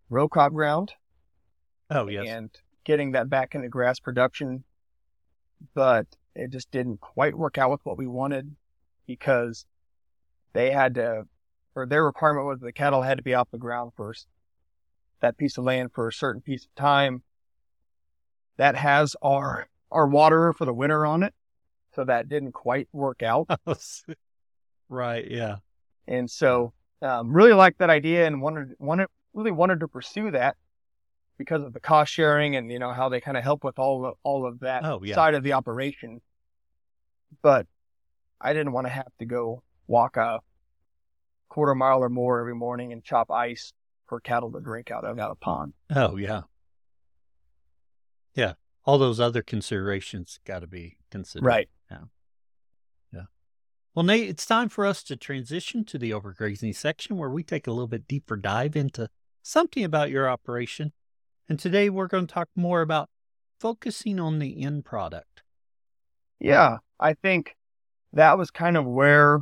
row 0.09 0.27
crop 0.27 0.53
ground. 0.53 0.93
Oh, 1.89 2.07
yes. 2.07 2.27
And 2.27 2.49
getting 2.83 3.11
that 3.11 3.29
back 3.29 3.55
into 3.55 3.69
grass 3.69 3.99
production. 3.99 4.63
But 5.74 6.08
it 6.36 6.51
just 6.51 6.72
didn't 6.72 7.01
quite 7.01 7.36
work 7.36 7.58
out 7.58 7.72
with 7.72 7.82
what 7.84 7.97
we 7.97 8.08
wanted 8.08 8.55
because 9.05 9.66
they 10.53 10.72
had 10.72 10.95
to, 10.95 11.26
or 11.76 11.86
their 11.86 12.05
requirement 12.05 12.45
was 12.45 12.60
the 12.60 12.72
cattle 12.72 13.01
had 13.01 13.18
to 13.18 13.24
be 13.24 13.34
off 13.34 13.49
the 13.51 13.58
ground 13.58 13.91
first, 13.95 14.28
that 15.22 15.38
piece 15.38 15.58
of 15.58 15.64
land 15.64 15.91
for 15.93 16.08
a 16.08 16.14
certain 16.14 16.41
piece 16.41 16.66
of 16.66 16.76
time. 16.76 17.24
That 18.58 18.76
has 18.76 19.16
our, 19.22 19.68
our 19.91 20.08
water 20.08 20.53
for 20.53 20.66
the 20.66 20.74
winter 20.74 21.05
on 21.05 21.24
it. 21.24 21.34
So 21.95 22.03
that 22.03 22.30
didn't 22.30 22.51
quite 22.51 22.88
work 22.91 23.24
out. 23.24 23.49
right. 24.89 25.26
Yeah. 25.30 25.58
And 26.08 26.30
so, 26.30 26.74
um, 27.01 27.32
really 27.32 27.53
liked 27.53 27.80
that 27.80 27.89
idea 27.89 28.26
and 28.26 28.41
wanted, 28.41 28.74
wanted, 28.80 29.08
really 29.34 29.51
wanted 29.51 29.80
to 29.80 29.88
pursue 29.88 30.32
that 30.32 30.55
because 31.38 31.63
of 31.63 31.73
the 31.73 31.79
cost 31.79 32.11
sharing 32.11 32.55
and, 32.55 32.71
you 32.71 32.79
know, 32.79 32.91
how 32.91 33.09
they 33.09 33.21
kind 33.21 33.38
of 33.38 33.43
help 33.43 33.63
with 33.63 33.77
all 33.79 34.05
of, 34.05 34.15
all 34.23 34.45
of 34.45 34.59
that 34.61 34.83
oh, 34.85 35.01
yeah. 35.03 35.15
side 35.15 35.33
of 35.33 35.43
the 35.43 35.53
operation. 35.53 36.21
But 37.41 37.67
I 38.39 38.53
didn't 38.53 38.71
want 38.71 38.88
to 38.88 38.91
have 38.91 39.11
to 39.19 39.25
go 39.25 39.63
walk 39.88 40.17
a 40.17 40.39
quarter 41.49 41.75
mile 41.75 42.03
or 42.03 42.09
more 42.09 42.39
every 42.39 42.55
morning 42.55 42.93
and 42.93 43.03
chop 43.03 43.31
ice 43.31 43.73
for 44.07 44.19
cattle 44.19 44.51
to 44.51 44.59
drink 44.59 44.91
out 44.91 45.03
of 45.03 45.19
out 45.19 45.31
of 45.31 45.39
pond. 45.39 45.73
Oh 45.93 46.15
yeah. 46.15 46.41
Yeah. 48.33 48.53
All 48.85 48.97
those 48.97 49.19
other 49.19 49.41
considerations 49.41 50.39
got 50.45 50.59
to 50.59 50.67
be 50.67 50.97
considered. 51.11 51.45
Right. 51.45 51.69
Yeah. 51.91 51.97
Yeah. 53.11 53.23
Well, 53.93 54.03
Nate, 54.03 54.29
it's 54.29 54.45
time 54.45 54.69
for 54.69 54.85
us 54.85 55.03
to 55.03 55.15
transition 55.15 55.83
to 55.85 55.97
the 55.97 56.11
overgrazing 56.11 56.75
section 56.75 57.17
where 57.17 57.29
we 57.29 57.43
take 57.43 57.67
a 57.67 57.71
little 57.71 57.88
bit 57.88 58.07
deeper 58.07 58.38
dive 58.38 58.75
into 58.75 59.09
something 59.41 59.83
about 59.83 60.09
your 60.09 60.29
operation. 60.29 60.93
And 61.50 61.60
today 61.60 61.89
we're 61.89 62.08
going 62.08 62.28
to 62.28 62.34
talk 62.34 62.50
more 62.56 62.82
about 62.82 63.10
focusing 63.60 64.20
on 64.20 64.39
the 64.39 64.64
end 64.64 64.86
product. 64.86 65.43
Yeah. 66.39 66.78
I 67.00 67.14
think 67.14 67.56
that 68.14 68.38
was 68.38 68.52
kind 68.52 68.76
of 68.76 68.86
where 68.86 69.41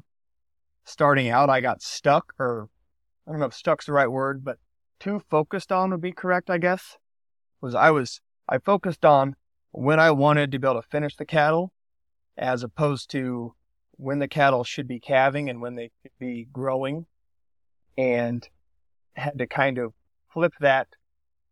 starting 0.84 1.30
out 1.30 1.50
I 1.50 1.62
got 1.62 1.82
stuck, 1.82 2.34
or 2.40 2.70
I 3.28 3.32
don't 3.32 3.40
know 3.40 3.48
if 3.48 3.54
stuck's 3.54 3.88
the 3.88 3.94
right 3.94 4.10
word, 4.10 4.44
but 4.44 4.58
too 5.00 5.22
focused 5.30 5.72
on 5.72 5.92
would 5.92 6.02
be 6.02 6.12
correct, 6.12 6.50
I 6.50 6.58
guess. 6.58 6.98
Was 7.62 7.74
I 7.74 7.92
was 7.92 8.22
I 8.48 8.60
focused 8.60 9.04
on 9.04 9.36
when 9.72 10.00
I 10.00 10.12
wanted 10.12 10.52
to 10.52 10.60
be 10.60 10.68
able 10.68 10.82
to 10.82 10.88
finish 10.88 11.16
the 11.16 11.26
cattle 11.26 11.74
as 12.38 12.64
opposed 12.64 13.10
to 13.12 13.56
when 13.98 14.20
the 14.20 14.28
cattle 14.28 14.64
should 14.64 14.88
be 14.88 15.00
calving 15.00 15.50
and 15.50 15.62
when 15.62 15.76
they 15.76 15.90
should 16.02 16.12
be 16.20 16.48
growing 16.52 17.06
and 17.98 18.48
had 19.14 19.38
to 19.38 19.48
kind 19.48 19.78
of 19.78 19.94
flip 20.32 20.54
that 20.60 20.88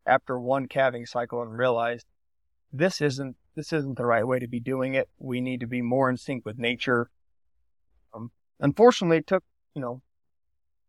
after 0.06 0.39
one 0.39 0.68
calving 0.68 1.06
cycle 1.06 1.41
and 1.41 1.58
realized 1.58 2.06
this 2.72 3.01
isn't 3.01 3.36
this 3.56 3.72
isn't 3.72 3.97
the 3.97 4.06
right 4.06 4.26
way 4.26 4.39
to 4.39 4.47
be 4.47 4.60
doing 4.60 4.95
it. 4.95 5.08
We 5.20 5.39
need 5.39 5.60
to 5.60 5.68
be 5.68 5.82
more 5.82 6.10
in 6.10 6.18
sync 6.18 6.43
with 6.45 6.58
nature. 6.58 7.10
Um, 8.14 8.32
unfortunately, 8.60 9.18
it 9.18 9.28
took 9.28 9.43
you 9.76 9.82
know 9.82 10.01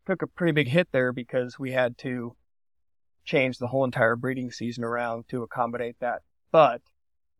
took 0.05 0.21
a 0.21 0.27
pretty 0.27 0.51
big 0.51 0.67
hit 0.67 0.87
there 0.91 1.11
because 1.11 1.59
we 1.59 1.71
had 1.71 1.97
to 1.99 2.35
change 3.23 3.57
the 3.57 3.67
whole 3.67 3.83
entire 3.83 4.15
breeding 4.15 4.51
season 4.51 4.83
around 4.83 5.27
to 5.29 5.43
accommodate 5.43 5.95
that. 5.99 6.21
But 6.51 6.81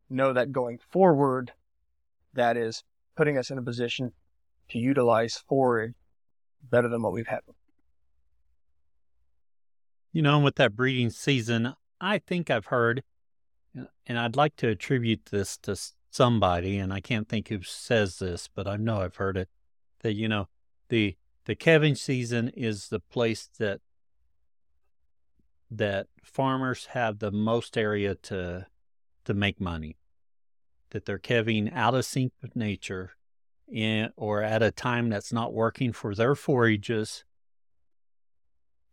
know 0.09 0.33
that 0.33 0.51
going 0.51 0.79
forward, 0.89 1.51
that 2.33 2.57
is 2.57 2.83
putting 3.15 3.37
us 3.37 3.49
in 3.49 3.57
a 3.57 3.63
position 3.63 4.11
to 4.69 4.79
utilize 4.79 5.37
forage 5.47 5.93
better 6.69 6.89
than 6.89 7.01
what 7.01 7.13
we've 7.13 7.27
had. 7.27 7.41
You 10.15 10.21
know, 10.21 10.39
with 10.39 10.55
that 10.55 10.77
breeding 10.77 11.09
season, 11.09 11.73
I 11.99 12.19
think 12.19 12.49
I've 12.49 12.67
heard 12.67 13.03
uh, 13.77 13.83
and 14.07 14.17
I'd 14.17 14.37
like 14.37 14.55
to 14.55 14.69
attribute 14.69 15.25
this 15.25 15.57
to 15.63 15.75
somebody, 16.09 16.77
and 16.77 16.93
I 16.93 17.01
can't 17.01 17.27
think 17.27 17.49
who 17.49 17.61
says 17.63 18.19
this, 18.19 18.47
but 18.47 18.65
I 18.65 18.77
know 18.77 19.01
I've 19.01 19.17
heard 19.17 19.35
it 19.35 19.49
that 20.03 20.13
you 20.13 20.29
know 20.29 20.47
the 20.87 21.17
the 21.43 21.53
calving 21.53 21.95
season 21.95 22.47
is 22.55 22.87
the 22.87 23.01
place 23.01 23.49
that 23.59 23.81
that 25.69 26.07
farmers 26.23 26.85
have 26.91 27.19
the 27.19 27.31
most 27.31 27.77
area 27.77 28.15
to 28.15 28.67
to 29.25 29.33
make 29.33 29.59
money. 29.59 29.97
That 30.91 31.03
they're 31.03 31.17
calving 31.17 31.69
out 31.73 31.93
of 31.93 32.05
sync 32.05 32.31
with 32.41 32.55
nature, 32.55 33.17
in, 33.67 34.11
or 34.15 34.43
at 34.43 34.63
a 34.63 34.71
time 34.71 35.09
that's 35.09 35.33
not 35.33 35.53
working 35.53 35.91
for 35.91 36.15
their 36.15 36.35
forages, 36.35 37.24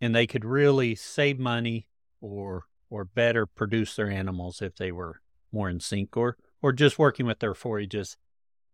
and 0.03 0.14
they 0.14 0.26
could 0.26 0.44
really 0.44 0.96
save 0.96 1.38
money 1.38 1.86
or 2.20 2.64
or 2.90 3.05
better 3.07 3.46
produce 3.46 3.96
their 3.96 4.11
animals 4.11 4.61
if 4.61 4.74
they 4.76 4.92
were 4.92 5.22
more 5.53 5.70
in 5.70 5.80
sync 5.80 6.14
or 6.16 6.36
or 6.61 6.72
just 6.72 6.98
working 6.98 7.24
with 7.24 7.38
their 7.38 7.55
forages. 7.55 8.16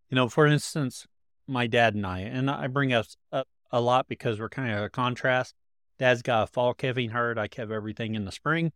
You 0.08 0.16
know, 0.16 0.28
for 0.28 0.46
instance, 0.46 1.06
my 1.46 1.66
dad 1.66 1.94
and 1.94 2.06
I, 2.06 2.20
and 2.20 2.50
I 2.50 2.66
bring 2.66 2.92
us 2.92 3.16
up 3.30 3.46
a 3.70 3.80
lot 3.80 4.08
because 4.08 4.40
we're 4.40 4.48
kind 4.48 4.72
of 4.72 4.82
a 4.82 4.90
contrast. 4.90 5.54
Dad's 5.98 6.22
got 6.22 6.44
a 6.44 6.46
fall 6.46 6.74
calving 6.74 7.10
herd. 7.10 7.38
I 7.38 7.46
calve 7.46 7.70
everything 7.70 8.14
in 8.14 8.24
the 8.24 8.32
spring. 8.32 8.72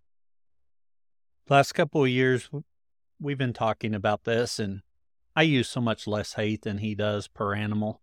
Last 1.48 1.72
couple 1.72 2.02
of 2.02 2.10
years, 2.10 2.50
we've 3.18 3.38
been 3.38 3.52
talking 3.52 3.94
about 3.94 4.24
this, 4.24 4.58
and 4.58 4.82
I 5.34 5.42
use 5.42 5.68
so 5.68 5.80
much 5.80 6.06
less 6.06 6.34
hay 6.34 6.56
than 6.56 6.78
he 6.78 6.94
does 6.94 7.28
per 7.28 7.54
animal. 7.54 8.00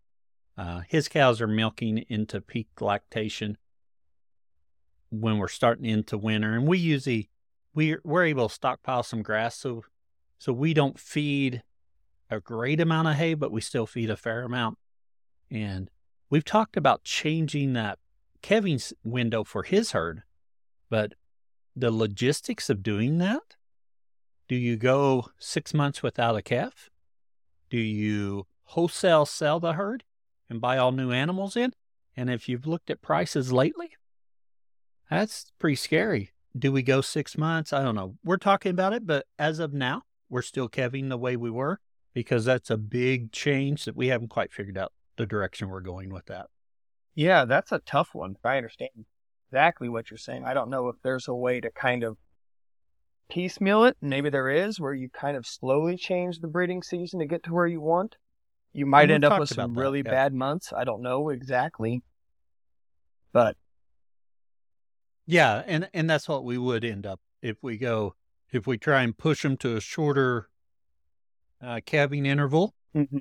Uh, 0.57 0.81
his 0.87 1.07
cows 1.07 1.39
are 1.39 1.47
milking 1.47 1.99
into 2.09 2.41
peak 2.41 2.69
lactation 2.81 3.57
when 5.09 5.37
we're 5.37 5.47
starting 5.47 5.85
into 5.85 6.17
winter, 6.17 6.53
and 6.53 6.67
we 6.67 6.77
usually 6.77 7.29
we 7.73 7.97
we're 8.03 8.25
able 8.25 8.49
to 8.49 8.53
stockpile 8.53 9.03
some 9.03 9.21
grass, 9.21 9.55
so 9.57 9.83
so 10.37 10.53
we 10.53 10.73
don't 10.73 10.99
feed 10.99 11.63
a 12.29 12.39
great 12.39 12.79
amount 12.79 13.07
of 13.07 13.15
hay, 13.15 13.33
but 13.33 13.51
we 13.51 13.61
still 13.61 13.85
feed 13.85 14.09
a 14.09 14.17
fair 14.17 14.43
amount. 14.43 14.77
And 15.49 15.89
we've 16.29 16.45
talked 16.45 16.77
about 16.77 17.03
changing 17.03 17.73
that 17.73 17.99
calving 18.41 18.79
window 19.03 19.43
for 19.43 19.63
his 19.63 19.91
herd, 19.91 20.23
but 20.89 21.13
the 21.75 21.91
logistics 21.91 22.69
of 22.69 22.83
doing 22.83 23.17
that. 23.17 23.55
Do 24.47 24.55
you 24.55 24.77
go 24.77 25.29
six 25.37 25.73
months 25.73 26.01
without 26.01 26.35
a 26.35 26.41
calf? 26.41 26.89
Do 27.69 27.77
you 27.77 28.47
wholesale 28.63 29.25
sell 29.25 29.59
the 29.59 29.73
herd 29.73 30.03
and 30.49 30.61
buy 30.61 30.77
all 30.77 30.91
new 30.91 31.11
animals 31.11 31.55
in? 31.55 31.73
And 32.15 32.29
if 32.29 32.49
you've 32.49 32.67
looked 32.67 32.89
at 32.89 33.01
prices 33.01 33.53
lately, 33.53 33.91
that's 35.09 35.51
pretty 35.59 35.75
scary. 35.75 36.31
Do 36.57 36.71
we 36.71 36.81
go 36.81 37.01
six 37.01 37.37
months? 37.37 37.73
I 37.73 37.83
don't 37.83 37.95
know. 37.95 38.15
We're 38.23 38.37
talking 38.37 38.71
about 38.71 38.93
it, 38.93 39.05
but 39.05 39.25
as 39.37 39.59
of 39.59 39.73
now, 39.73 40.03
we're 40.29 40.41
still 40.41 40.67
calving 40.67 41.09
the 41.09 41.17
way 41.17 41.35
we 41.35 41.49
were 41.49 41.79
because 42.13 42.45
that's 42.45 42.69
a 42.69 42.77
big 42.77 43.31
change 43.31 43.85
that 43.85 43.95
we 43.95 44.07
haven't 44.07 44.29
quite 44.29 44.51
figured 44.51 44.77
out 44.77 44.91
the 45.17 45.25
direction 45.25 45.69
we're 45.69 45.81
going 45.81 46.09
with 46.11 46.25
that. 46.25 46.47
Yeah, 47.15 47.45
that's 47.45 47.71
a 47.71 47.79
tough 47.79 48.09
one. 48.13 48.35
I 48.43 48.57
understand 48.57 48.91
exactly 49.49 49.89
what 49.89 50.09
you're 50.09 50.17
saying. 50.17 50.45
I 50.45 50.53
don't 50.53 50.69
know 50.69 50.89
if 50.89 50.95
there's 51.03 51.27
a 51.27 51.33
way 51.33 51.59
to 51.59 51.71
kind 51.71 52.03
of 52.03 52.17
piecemeal 53.29 53.85
it. 53.85 53.97
Maybe 54.01 54.29
there 54.29 54.49
is 54.49 54.79
where 54.79 54.93
you 54.93 55.09
kind 55.09 55.37
of 55.37 55.45
slowly 55.45 55.97
change 55.97 56.39
the 56.39 56.47
breeding 56.47 56.83
season 56.83 57.19
to 57.19 57.25
get 57.25 57.43
to 57.43 57.53
where 57.53 57.67
you 57.67 57.81
want. 57.81 58.15
You 58.73 58.85
might 58.85 59.09
end 59.09 59.25
up 59.25 59.39
with 59.39 59.49
some 59.49 59.77
really 59.77 60.03
yeah. 60.05 60.11
bad 60.11 60.33
months. 60.33 60.71
I 60.75 60.83
don't 60.83 61.01
know 61.01 61.29
exactly. 61.29 62.03
But 63.33 63.57
yeah, 65.29 65.61
and 65.67 65.87
and 65.93 66.09
that's 66.09 66.27
what 66.27 66.43
we 66.43 66.57
would 66.57 66.83
end 66.83 67.05
up 67.05 67.19
if 67.43 67.57
we 67.61 67.77
go 67.77 68.15
if 68.51 68.65
we 68.65 68.79
try 68.79 69.03
and 69.03 69.15
push 69.15 69.43
them 69.43 69.57
to 69.57 69.77
a 69.77 69.81
shorter 69.81 70.49
uh, 71.61 71.81
calving 71.85 72.25
interval. 72.25 72.73
Mm-hmm. 72.95 73.19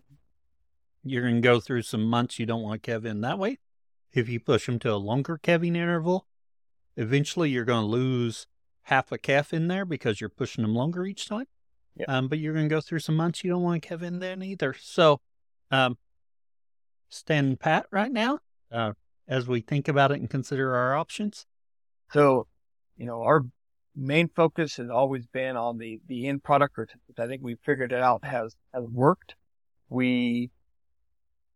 You're 1.04 1.22
going 1.22 1.34
to 1.34 1.40
go 1.40 1.60
through 1.60 1.82
some 1.82 2.04
months 2.04 2.38
you 2.38 2.46
don't 2.46 2.62
want 2.62 2.82
to 2.82 2.90
calve 2.90 3.04
in 3.04 3.20
that 3.20 3.38
way. 3.38 3.58
If 4.14 4.26
you 4.30 4.40
push 4.40 4.64
them 4.64 4.78
to 4.80 4.92
a 4.92 4.96
longer 4.96 5.36
calving 5.36 5.76
interval, 5.76 6.26
eventually 6.96 7.50
you're 7.50 7.66
going 7.66 7.82
to 7.82 7.86
lose 7.86 8.46
half 8.84 9.12
a 9.12 9.18
calf 9.18 9.52
in 9.52 9.68
there 9.68 9.84
because 9.84 10.18
you're 10.18 10.30
pushing 10.30 10.62
them 10.62 10.74
longer 10.74 11.04
each 11.04 11.28
time. 11.28 11.46
Yep. 11.96 12.08
Um, 12.08 12.28
but 12.28 12.38
you're 12.38 12.54
going 12.54 12.70
to 12.70 12.74
go 12.74 12.80
through 12.80 13.00
some 13.00 13.16
months 13.16 13.44
you 13.44 13.50
don't 13.50 13.62
want 13.62 13.82
to 13.82 13.86
calve 13.86 14.02
in 14.02 14.18
then 14.18 14.42
either. 14.42 14.74
So, 14.80 15.20
um, 15.70 15.98
stand 17.10 17.60
pat 17.60 17.84
right 17.90 18.10
now 18.10 18.38
uh, 18.72 18.92
as 19.26 19.46
we 19.46 19.60
think 19.60 19.88
about 19.88 20.10
it 20.10 20.20
and 20.20 20.30
consider 20.30 20.74
our 20.74 20.96
options. 20.96 21.44
So, 22.12 22.46
you 22.96 23.06
know, 23.06 23.22
our 23.22 23.42
main 23.94 24.28
focus 24.28 24.76
has 24.76 24.88
always 24.90 25.26
been 25.26 25.56
on 25.56 25.78
the, 25.78 26.00
the 26.06 26.28
end 26.28 26.42
product, 26.42 26.78
which 26.78 26.90
I 27.18 27.26
think 27.26 27.42
we 27.42 27.56
figured 27.64 27.92
it 27.92 28.02
out 28.02 28.24
has, 28.24 28.54
has 28.72 28.84
worked. 28.84 29.34
We, 29.88 30.50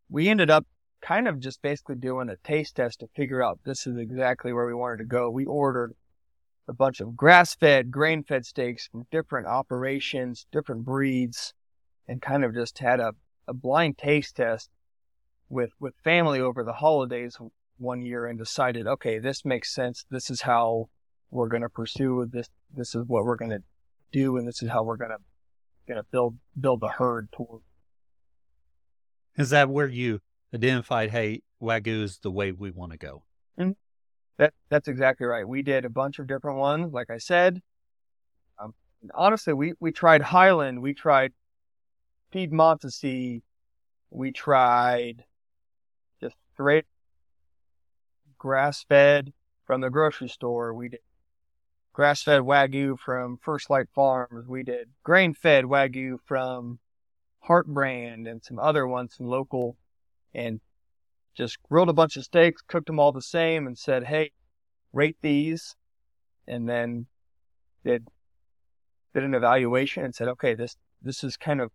we 0.09 0.29
ended 0.29 0.49
up 0.49 0.65
kind 1.01 1.27
of 1.27 1.39
just 1.39 1.61
basically 1.61 1.95
doing 1.95 2.29
a 2.29 2.37
taste 2.37 2.75
test 2.75 2.99
to 2.99 3.07
figure 3.15 3.43
out 3.43 3.59
this 3.65 3.87
is 3.87 3.97
exactly 3.97 4.53
where 4.53 4.65
we 4.65 4.73
wanted 4.73 4.97
to 4.97 5.05
go. 5.05 5.29
We 5.29 5.45
ordered 5.45 5.93
a 6.67 6.73
bunch 6.73 7.01
of 7.01 7.15
grass 7.15 7.55
fed, 7.55 7.91
grain 7.91 8.23
fed 8.23 8.45
steaks 8.45 8.87
from 8.87 9.05
different 9.11 9.47
operations, 9.47 10.45
different 10.51 10.85
breeds, 10.85 11.53
and 12.07 12.21
kind 12.21 12.43
of 12.43 12.53
just 12.53 12.79
had 12.79 12.99
a, 12.99 13.13
a 13.47 13.53
blind 13.53 13.97
taste 13.97 14.37
test 14.37 14.69
with, 15.49 15.71
with 15.79 15.93
family 16.03 16.39
over 16.39 16.63
the 16.63 16.73
holidays 16.73 17.37
one 17.77 18.01
year 18.01 18.25
and 18.25 18.37
decided, 18.37 18.87
okay, 18.87 19.19
this 19.19 19.43
makes 19.45 19.73
sense. 19.73 20.05
This 20.09 20.29
is 20.29 20.41
how 20.41 20.89
we're 21.31 21.47
going 21.47 21.63
to 21.63 21.69
pursue 21.69 22.27
this. 22.31 22.49
This 22.75 22.95
is 22.95 23.03
what 23.07 23.25
we're 23.25 23.35
going 23.35 23.51
to 23.51 23.63
do. 24.11 24.37
And 24.37 24.47
this 24.47 24.61
is 24.61 24.69
how 24.69 24.83
we're 24.83 24.97
going 24.97 25.11
to, 25.11 25.17
going 25.87 25.99
to 25.99 26.05
build, 26.11 26.37
build 26.59 26.81
the 26.81 26.89
herd 26.89 27.29
toward. 27.31 27.61
Is 29.37 29.49
that 29.49 29.69
where 29.69 29.87
you 29.87 30.19
identified, 30.53 31.09
hey, 31.09 31.41
Wagyu 31.61 32.03
is 32.03 32.19
the 32.19 32.31
way 32.31 32.51
we 32.51 32.71
want 32.71 32.91
to 32.91 32.97
go? 32.97 33.23
Mm-hmm. 33.59 33.71
That 34.37 34.53
that's 34.69 34.87
exactly 34.87 35.27
right. 35.27 35.47
We 35.47 35.61
did 35.61 35.85
a 35.85 35.89
bunch 35.89 36.19
of 36.19 36.27
different 36.27 36.57
ones, 36.57 36.91
like 36.91 37.09
I 37.09 37.17
said. 37.17 37.61
Um, 38.59 38.73
honestly, 39.13 39.53
we 39.53 39.73
we 39.79 39.91
tried 39.91 40.21
Highland, 40.21 40.81
we 40.81 40.93
tried 40.93 41.33
Piedmontese, 42.33 43.41
we 44.09 44.31
tried 44.31 45.23
just 46.19 46.35
straight 46.53 46.85
grass 48.43 48.83
fed 48.83 49.31
from 49.65 49.79
the 49.79 49.89
grocery 49.89 50.27
store. 50.27 50.73
We 50.73 50.89
did 50.89 50.99
grass 51.93 52.23
fed 52.23 52.41
Wagyu 52.41 52.99
from 52.99 53.37
First 53.37 53.69
Light 53.69 53.87
Farms. 53.95 54.49
We 54.49 54.63
did 54.63 54.89
grain 55.01 55.33
fed 55.33 55.63
Wagyu 55.63 56.17
from 56.25 56.79
HeartBrand 57.47 58.29
and 58.29 58.43
some 58.43 58.59
other 58.59 58.85
ones, 58.85 59.15
some 59.15 59.27
local, 59.27 59.77
and 60.35 60.59
just 61.33 61.63
grilled 61.63 61.87
a 61.87 61.93
bunch 61.93 62.17
of 62.17 62.25
steaks, 62.25 62.61
cooked 62.61 62.87
them 62.87 62.99
all 62.99 63.13
the 63.13 63.21
same, 63.21 63.65
and 63.65 63.77
said, 63.77 64.03
"Hey, 64.03 64.33
rate 64.91 65.15
these," 65.21 65.77
and 66.45 66.67
then 66.67 67.07
did 67.85 68.09
did 69.13 69.23
an 69.23 69.35
evaluation 69.35 70.03
and 70.03 70.13
said, 70.13 70.27
"Okay, 70.27 70.53
this 70.53 70.75
this 71.01 71.23
is 71.23 71.37
kind 71.37 71.61
of 71.61 71.71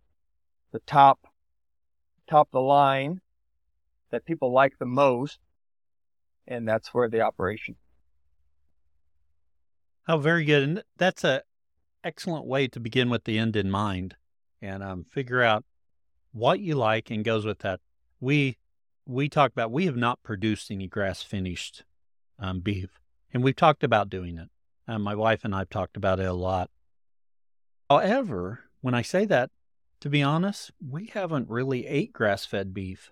the 0.71 0.81
top 0.81 1.33
top 2.27 2.49
of 2.49 2.51
the 2.51 2.61
line 2.61 3.21
that 4.11 4.25
people 4.25 4.51
like 4.51 4.77
the 4.77 4.85
most, 4.85 5.39
and 6.49 6.67
that's 6.67 6.93
where 6.93 7.07
the 7.07 7.21
operation." 7.21 7.75
Oh, 10.09 10.17
very 10.17 10.43
good, 10.43 10.63
and 10.63 10.83
that's 10.97 11.23
a 11.23 11.43
excellent 12.03 12.45
way 12.45 12.67
to 12.67 12.79
begin 12.79 13.09
with 13.09 13.23
the 13.23 13.37
end 13.37 13.55
in 13.55 13.69
mind, 13.71 14.15
and 14.61 14.83
um, 14.83 15.05
figure 15.11 15.41
out 15.41 15.63
what 16.31 16.59
you 16.59 16.75
like 16.75 17.09
and 17.11 17.23
goes 17.23 17.45
with 17.45 17.59
that. 17.59 17.79
We 18.19 18.57
we 19.05 19.29
talked 19.29 19.53
about 19.53 19.71
we 19.71 19.85
have 19.85 19.95
not 19.95 20.21
produced 20.23 20.71
any 20.71 20.87
grass 20.87 21.21
finished 21.23 21.83
um, 22.39 22.59
beef, 22.59 22.99
and 23.33 23.43
we've 23.43 23.55
talked 23.55 23.83
about 23.83 24.09
doing 24.09 24.37
it. 24.37 24.49
Um, 24.87 25.03
my 25.03 25.15
wife 25.15 25.45
and 25.45 25.53
I've 25.53 25.69
talked 25.69 25.95
about 25.95 26.19
it 26.19 26.25
a 26.25 26.33
lot. 26.33 26.69
However, 27.89 28.65
when 28.81 28.93
I 28.93 29.01
say 29.01 29.25
that, 29.25 29.51
to 30.01 30.09
be 30.09 30.23
honest, 30.23 30.71
we 30.79 31.07
haven't 31.07 31.49
really 31.49 31.85
ate 31.85 32.13
grass 32.13 32.45
fed 32.45 32.73
beef. 32.73 33.11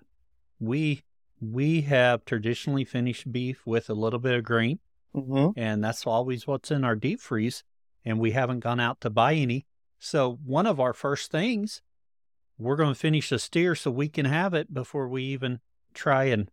We 0.59 1.03
we 1.39 1.81
have 1.81 2.25
traditionally 2.25 2.85
finished 2.85 3.31
beef 3.31 3.65
with 3.65 3.89
a 3.89 3.93
little 3.93 4.19
bit 4.19 4.35
of 4.35 4.43
grain, 4.43 4.79
mm-hmm. 5.15 5.57
and 5.59 5.83
that's 5.83 6.07
always 6.07 6.47
what's 6.47 6.71
in 6.71 6.83
our 6.83 6.95
deep 6.95 7.19
freeze. 7.19 7.63
And 8.05 8.19
we 8.19 8.31
haven't 8.31 8.61
gone 8.61 8.79
out 8.79 9.01
to 9.01 9.09
buy 9.09 9.33
any. 9.33 9.65
So 9.99 10.39
one 10.45 10.65
of 10.65 10.79
our 10.79 10.93
first 10.93 11.29
things, 11.29 11.81
we're 12.57 12.77
going 12.77 12.93
to 12.93 12.99
finish 12.99 13.31
a 13.31 13.39
steer 13.39 13.75
so 13.75 13.91
we 13.91 14.07
can 14.07 14.25
have 14.25 14.53
it 14.53 14.73
before 14.73 15.07
we 15.07 15.23
even 15.23 15.59
try 15.93 16.25
and 16.25 16.49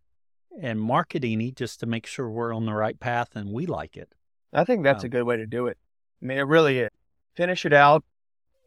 and 0.61 0.79
market 0.79 1.23
any 1.25 1.51
just 1.51 1.79
to 1.81 1.85
make 1.85 2.05
sure 2.05 2.29
we're 2.29 2.53
on 2.53 2.65
the 2.65 2.73
right 2.73 2.99
path 2.99 3.35
and 3.35 3.51
we 3.51 3.65
like 3.65 3.97
it. 3.97 4.13
I 4.53 4.63
think 4.63 4.83
that's 4.83 5.03
um, 5.03 5.07
a 5.07 5.09
good 5.09 5.23
way 5.23 5.37
to 5.37 5.45
do 5.45 5.67
it. 5.67 5.77
I 6.21 6.25
mean, 6.25 6.37
it 6.37 6.47
really 6.47 6.79
is. 6.79 6.89
Finish 7.35 7.65
it 7.65 7.73
out, 7.73 8.05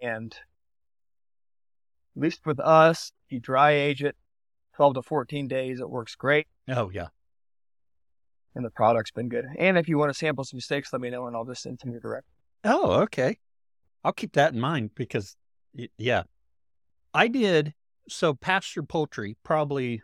and 0.03 0.35
at 2.17 2.23
least 2.23 2.45
with 2.45 2.61
us, 2.61 3.13
you 3.31 3.41
dry 3.41 3.71
age 3.71 4.03
it, 4.03 4.17
twelve 4.79 4.95
to 4.95 5.03
fourteen 5.03 5.49
days. 5.49 5.81
It 5.81 5.91
works 5.91 6.15
great. 6.15 6.47
Oh 6.69 6.91
yeah, 6.91 7.09
and 8.55 8.65
the 8.65 8.71
product's 8.71 9.11
been 9.11 9.29
good. 9.29 9.47
And 9.59 9.77
if 9.77 9.89
you 9.89 9.99
want 9.99 10.11
to 10.11 10.19
sample 10.19 10.45
some 10.45 10.61
steaks, 10.61 10.93
let 10.93 11.03
me 11.03 11.11
know, 11.11 11.27
and 11.27 11.37
I'll 11.37 11.45
just 11.45 11.63
send 11.63 11.81
some 11.81 11.91
your 11.91 12.01
direct. 12.01 12.27
Oh, 12.65 12.93
okay. 13.03 13.39
I'll 14.05 14.13
keep 14.13 14.33
that 14.35 14.53
in 14.53 14.61
mind 14.61 14.91
because, 14.95 15.37
yeah, 15.97 16.23
I 17.13 17.29
did. 17.29 17.75
So 18.09 18.35
pasture 18.35 18.83
poultry 18.83 19.37
probably 19.43 20.03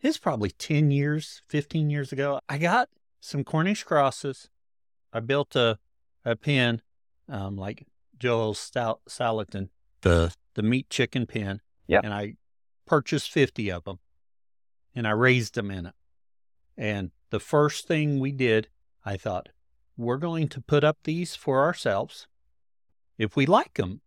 it's 0.00 0.18
probably 0.18 0.50
10 0.50 0.90
years, 0.90 1.42
15 1.48 1.90
years 1.90 2.12
ago. 2.12 2.40
I 2.48 2.58
got 2.58 2.88
some 3.20 3.44
Cornish 3.44 3.84
crosses. 3.84 4.48
I 5.12 5.20
built 5.20 5.54
a, 5.54 5.78
a 6.24 6.34
pen, 6.34 6.82
um, 7.28 7.56
like 7.56 7.86
Joel 8.18 8.54
Salatin, 8.54 9.68
the, 10.00 10.34
the 10.54 10.62
meat 10.62 10.90
chicken 10.90 11.26
pen. 11.26 11.60
Yeah. 11.86 12.00
And 12.02 12.12
I 12.12 12.34
purchased 12.86 13.30
50 13.30 13.70
of 13.70 13.84
them 13.84 13.98
and 14.94 15.06
I 15.06 15.10
raised 15.10 15.54
them 15.54 15.70
in 15.70 15.86
it. 15.86 15.94
And 16.76 17.10
the 17.30 17.40
first 17.40 17.86
thing 17.86 18.18
we 18.18 18.32
did, 18.32 18.68
I 19.04 19.16
thought, 19.16 19.48
we're 19.96 20.18
going 20.18 20.48
to 20.48 20.60
put 20.60 20.84
up 20.84 20.98
these 21.04 21.36
for 21.36 21.62
ourselves. 21.62 22.26
If 23.18 23.36
we 23.36 23.46
like 23.46 23.74
them, 23.74 24.00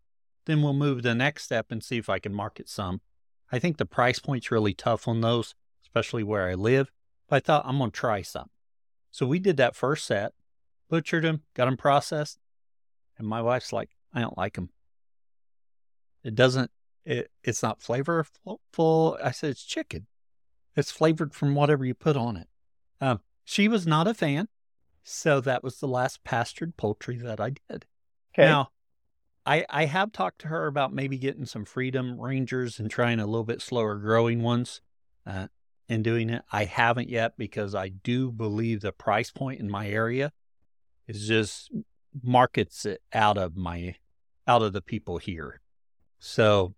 then 0.46 0.62
we'll 0.62 0.74
move 0.74 1.04
the 1.04 1.16
next 1.16 1.44
step 1.44 1.68
and 1.72 1.84
see 1.84 1.98
if 1.98 2.10
I 2.10 2.20
can 2.20 2.34
market 2.34 2.70
some. 2.70 3.02
I 3.52 3.60
think 3.60 3.78
the 3.78 3.86
price 3.86 4.20
point's 4.20 4.52
really 4.52 4.74
tough 4.74 5.08
on 5.08 5.22
those 5.22 5.56
especially 5.96 6.24
where 6.24 6.50
I 6.50 6.56
live. 6.56 6.92
But 7.30 7.38
I 7.38 7.40
thought 7.40 7.66
I'm 7.66 7.78
going 7.78 7.92
to 7.92 7.98
try 7.98 8.22
some. 8.22 8.50
So 9.12 9.26
we 9.26 9.40
did 9.40 9.58
that 9.58 9.76
first 9.76 10.06
set, 10.06 10.34
butchered 10.90 11.24
them, 11.24 11.44
got 11.54 11.66
them 11.66 11.78
processed. 11.78 12.38
And 13.18 13.28
my 13.28 13.42
wife's 13.42 13.72
like, 13.72 13.90
I 14.14 14.22
don't 14.22 14.38
like 14.38 14.56
them. 14.56 14.70
It 16.24 16.36
doesn't, 16.36 16.70
it, 17.06 17.32
it's 17.44 17.64
not 17.64 17.80
flavorful. 17.80 19.18
I 19.24 19.32
said, 19.32 19.52
it's 19.52 19.64
chicken. 19.64 20.08
It's 20.76 20.92
flavored 20.92 21.34
from 21.34 21.56
whatever 21.56 21.86
you 21.86 21.94
put 21.94 22.18
on 22.18 22.38
it. 22.38 22.48
Um, 23.00 23.22
she 23.44 23.68
was 23.68 23.88
not 23.88 24.08
a 24.08 24.14
fan. 24.14 24.48
So 25.04 25.40
that 25.42 25.64
was 25.64 25.80
the 25.80 25.88
last 25.88 26.24
pastured 26.24 26.78
poultry 26.78 27.18
that 27.18 27.40
I 27.40 27.52
did. 27.70 27.86
Okay. 28.34 28.50
Now, 28.50 28.70
I, 29.46 29.66
I 29.70 29.86
have 29.86 30.12
talked 30.12 30.40
to 30.42 30.48
her 30.48 30.66
about 30.66 30.94
maybe 30.94 31.18
getting 31.18 31.46
some 31.46 31.64
Freedom 31.64 32.20
Rangers 32.20 32.80
and 32.80 32.90
trying 32.90 33.20
a 33.20 33.26
little 33.28 33.44
bit 33.44 33.62
slower 33.62 33.96
growing 33.96 34.42
ones. 34.42 34.82
Uh, 35.26 35.48
in 35.88 36.04
doing 36.04 36.30
it. 36.30 36.44
I 36.52 36.66
haven't 36.66 37.10
yet 37.10 37.38
because 37.38 37.76
I 37.76 37.90
do 37.90 38.32
believe 38.32 38.82
the 38.82 38.92
price 38.92 39.32
point 39.32 39.60
in 39.60 39.70
my 39.70 39.88
area 39.88 40.32
is 41.08 41.28
just 41.28 41.72
markets 42.24 42.86
it 42.86 43.02
out 43.14 43.38
of 43.38 43.56
my 43.56 43.96
out 44.48 44.62
of 44.62 44.74
the 44.74 44.82
people 44.82 45.18
here. 45.18 45.62
So 46.20 46.76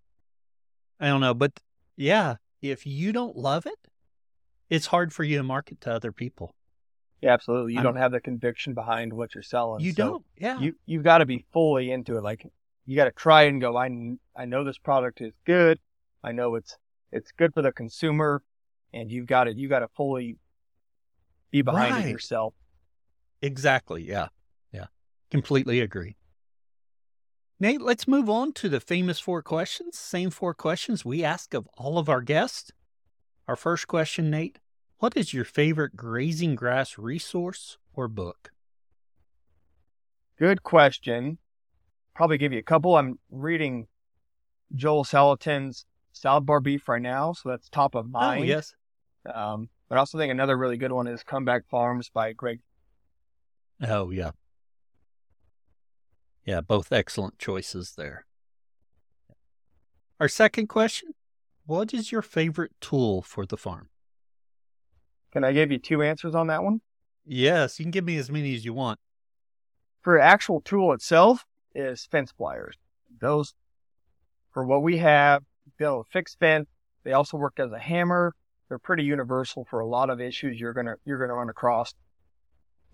I 1.00 1.08
don't 1.08 1.20
know, 1.20 1.34
but 1.34 1.52
yeah, 1.96 2.36
if 2.62 2.86
you 2.86 3.12
don't 3.12 3.36
love 3.36 3.66
it, 3.66 3.78
it's 4.70 4.86
hard 4.86 5.12
for 5.12 5.24
you 5.24 5.38
to 5.38 5.42
market 5.42 5.80
to 5.82 5.92
other 5.92 6.12
people. 6.12 6.54
Yeah, 7.20 7.32
absolutely. 7.32 7.72
You 7.72 7.78
I'm, 7.78 7.84
don't 7.84 7.96
have 7.96 8.12
the 8.12 8.20
conviction 8.20 8.74
behind 8.74 9.12
what 9.12 9.34
you're 9.34 9.42
selling. 9.42 9.84
You 9.84 9.92
so 9.92 9.96
don't. 9.96 10.24
Yeah. 10.36 10.60
You 10.60 10.74
you've 10.86 11.02
got 11.02 11.18
to 11.18 11.26
be 11.26 11.44
fully 11.52 11.90
into 11.90 12.16
it. 12.16 12.22
Like 12.22 12.46
you 12.86 12.96
got 12.96 13.06
to 13.06 13.10
try 13.10 13.42
and 13.42 13.60
go. 13.60 13.76
I 13.76 13.90
I 14.36 14.44
know 14.44 14.64
this 14.64 14.78
product 14.78 15.20
is 15.20 15.32
good. 15.44 15.80
I 16.22 16.32
know 16.32 16.54
it's 16.54 16.76
it's 17.10 17.32
good 17.32 17.54
for 17.54 17.62
the 17.62 17.72
consumer 17.72 18.42
and 18.92 19.10
you've 19.10 19.26
got 19.26 19.44
to 19.44 19.54
you 19.54 19.68
got 19.68 19.80
to 19.80 19.88
fully 19.96 20.36
be 21.50 21.62
behind 21.62 21.94
right. 21.94 22.06
it 22.06 22.10
yourself. 22.10 22.54
Exactly. 23.42 24.04
Yeah. 24.04 24.28
Yeah. 24.72 24.86
Completely 25.30 25.80
agree. 25.80 26.16
Nate, 27.60 27.80
let's 27.82 28.06
move 28.06 28.30
on 28.30 28.52
to 28.52 28.68
the 28.68 28.78
famous 28.78 29.18
four 29.18 29.42
questions. 29.42 29.98
Same 29.98 30.30
four 30.30 30.54
questions 30.54 31.04
we 31.04 31.24
ask 31.24 31.54
of 31.54 31.68
all 31.76 31.98
of 31.98 32.08
our 32.08 32.20
guests. 32.20 32.70
Our 33.48 33.56
first 33.56 33.88
question, 33.88 34.30
Nate, 34.30 34.60
what 34.98 35.16
is 35.16 35.34
your 35.34 35.44
favorite 35.44 35.96
grazing 35.96 36.54
grass 36.54 36.98
resource 36.98 37.78
or 37.92 38.06
book? 38.06 38.52
Good 40.38 40.62
question. 40.62 41.38
Probably 42.14 42.38
give 42.38 42.52
you 42.52 42.60
a 42.60 42.62
couple. 42.62 42.96
I'm 42.96 43.18
reading 43.30 43.88
Joel 44.74 45.04
Salatin's 45.04 45.84
salad 46.12 46.46
bar 46.46 46.60
beef 46.60 46.88
right 46.88 47.02
now, 47.02 47.32
so 47.32 47.48
that's 47.48 47.68
top 47.68 47.96
of 47.96 48.06
oh, 48.06 48.08
mind. 48.08 48.42
Oh, 48.42 48.44
yes. 48.44 48.74
Um, 49.32 49.68
but 49.88 49.96
I 49.96 49.98
also 49.98 50.16
think 50.16 50.30
another 50.30 50.56
really 50.56 50.76
good 50.76 50.92
one 50.92 51.08
is 51.08 51.24
Comeback 51.24 51.68
Farms 51.68 52.08
by 52.08 52.32
Greg. 52.32 52.60
Oh 53.86 54.10
yeah, 54.10 54.30
yeah, 56.48 56.62
both 56.62 56.92
excellent 56.92 57.38
choices 57.38 57.92
there. 57.94 58.24
Our 60.18 60.28
second 60.28 60.68
question: 60.68 61.10
What 61.66 61.92
is 61.92 62.10
your 62.10 62.22
favorite 62.22 62.72
tool 62.80 63.20
for 63.20 63.44
the 63.44 63.58
farm? 63.58 63.90
Can 65.30 65.44
I 65.44 65.52
give 65.52 65.70
you 65.70 65.76
two 65.76 66.02
answers 66.02 66.34
on 66.34 66.46
that 66.46 66.64
one? 66.64 66.80
Yes, 67.26 67.78
you 67.78 67.84
can 67.84 67.90
give 67.90 68.06
me 68.06 68.16
as 68.16 68.30
many 68.30 68.54
as 68.54 68.64
you 68.64 68.72
want. 68.72 68.98
For 70.00 70.18
actual 70.18 70.62
tool 70.62 70.94
itself 70.94 71.44
is 71.74 72.08
fence 72.10 72.32
pliers. 72.32 72.76
Those, 73.20 73.52
for 74.54 74.64
what 74.64 74.82
we 74.82 74.96
have, 74.96 75.42
be 75.76 75.84
able 75.84 76.04
to 76.04 76.10
fix 76.10 76.34
fence. 76.34 76.66
They 77.04 77.12
also 77.12 77.36
work 77.36 77.60
as 77.60 77.72
a 77.72 77.78
hammer. 77.78 78.34
They're 78.70 78.78
pretty 78.78 79.02
universal 79.04 79.66
for 79.68 79.80
a 79.80 79.86
lot 79.86 80.08
of 80.08 80.18
issues 80.18 80.58
you're 80.58 80.72
gonna 80.72 80.94
you're 81.04 81.18
gonna 81.18 81.34
run 81.34 81.50
across. 81.50 81.92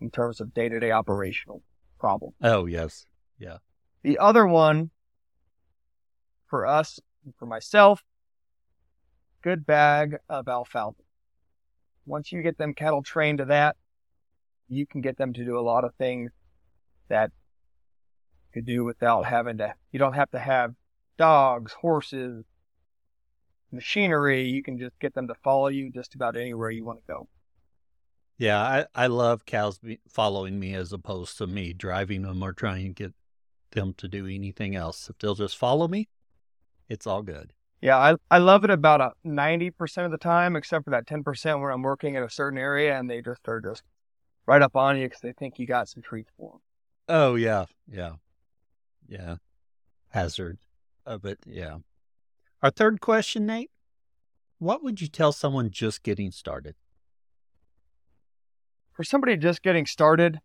in 0.00 0.10
terms 0.10 0.40
of 0.40 0.52
day 0.52 0.68
to 0.68 0.80
day 0.80 0.90
operational 0.90 1.62
problem. 2.00 2.32
Oh, 2.42 2.66
yes. 2.66 3.06
Yeah. 3.38 3.58
The 4.02 4.18
other 4.18 4.46
one 4.46 4.90
for 6.46 6.66
us, 6.66 7.00
for 7.38 7.46
myself, 7.46 8.02
good 9.42 9.66
bag 9.66 10.16
of 10.28 10.48
alfalfa. 10.48 11.02
Once 12.06 12.32
you 12.32 12.42
get 12.42 12.58
them 12.58 12.74
cattle 12.74 13.02
trained 13.02 13.38
to 13.38 13.46
that, 13.46 13.76
you 14.68 14.86
can 14.86 15.00
get 15.00 15.16
them 15.16 15.32
to 15.32 15.44
do 15.44 15.58
a 15.58 15.60
lot 15.60 15.84
of 15.84 15.94
things 15.94 16.30
that 17.08 17.30
you 18.46 18.60
could 18.60 18.66
do 18.66 18.84
without 18.84 19.24
having 19.24 19.58
to, 19.58 19.74
you 19.90 19.98
don't 19.98 20.14
have 20.14 20.30
to 20.30 20.38
have 20.38 20.74
dogs, 21.16 21.72
horses, 21.72 22.44
machinery. 23.72 24.42
You 24.42 24.62
can 24.62 24.78
just 24.78 24.98
get 25.00 25.14
them 25.14 25.28
to 25.28 25.34
follow 25.42 25.68
you 25.68 25.90
just 25.90 26.14
about 26.14 26.36
anywhere 26.36 26.70
you 26.70 26.84
want 26.84 27.00
to 27.00 27.12
go. 27.12 27.28
Yeah, 28.38 28.60
I, 28.60 28.86
I 28.94 29.06
love 29.06 29.46
cows 29.46 29.78
following 30.08 30.58
me 30.58 30.74
as 30.74 30.92
opposed 30.92 31.38
to 31.38 31.46
me 31.46 31.72
driving 31.72 32.22
them 32.22 32.42
or 32.42 32.52
trying 32.52 32.84
to 32.86 32.92
get 32.92 33.12
them 33.74 33.94
to 33.98 34.08
do 34.08 34.26
anything 34.26 34.74
else. 34.74 35.08
If 35.08 35.18
they'll 35.18 35.34
just 35.34 35.56
follow 35.56 35.86
me, 35.86 36.08
it's 36.88 37.06
all 37.06 37.22
good. 37.22 37.52
Yeah, 37.80 37.98
I, 37.98 38.14
I 38.30 38.38
love 38.38 38.64
it 38.64 38.70
about 38.70 39.02
uh, 39.02 39.10
a 39.24 39.28
90% 39.28 40.06
of 40.06 40.10
the 40.10 40.16
time, 40.16 40.56
except 40.56 40.84
for 40.84 40.90
that 40.90 41.06
10% 41.06 41.60
where 41.60 41.70
I'm 41.70 41.82
working 41.82 42.14
in 42.14 42.22
a 42.22 42.30
certain 42.30 42.58
area 42.58 42.98
and 42.98 43.10
they 43.10 43.20
just 43.20 43.46
are 43.46 43.60
just 43.60 43.82
right 44.46 44.62
up 44.62 44.74
on 44.74 44.96
you 44.96 45.06
because 45.06 45.20
they 45.20 45.34
think 45.34 45.58
you 45.58 45.66
got 45.66 45.88
some 45.88 46.02
treats 46.02 46.30
for 46.38 46.52
them. 46.52 46.60
Oh, 47.10 47.34
yeah. 47.34 47.66
Yeah. 47.86 48.12
Yeah. 49.06 49.36
Hazard 50.08 50.58
uh, 51.06 51.10
of 51.10 51.26
it. 51.26 51.40
Yeah. 51.46 51.78
Our 52.62 52.70
third 52.70 53.02
question, 53.02 53.44
Nate 53.44 53.70
What 54.58 54.82
would 54.82 55.02
you 55.02 55.08
tell 55.08 55.32
someone 55.32 55.70
just 55.70 56.02
getting 56.02 56.30
started? 56.30 56.76
For 58.94 59.04
somebody 59.04 59.36
just 59.36 59.62
getting 59.62 59.84
started, 59.84 60.40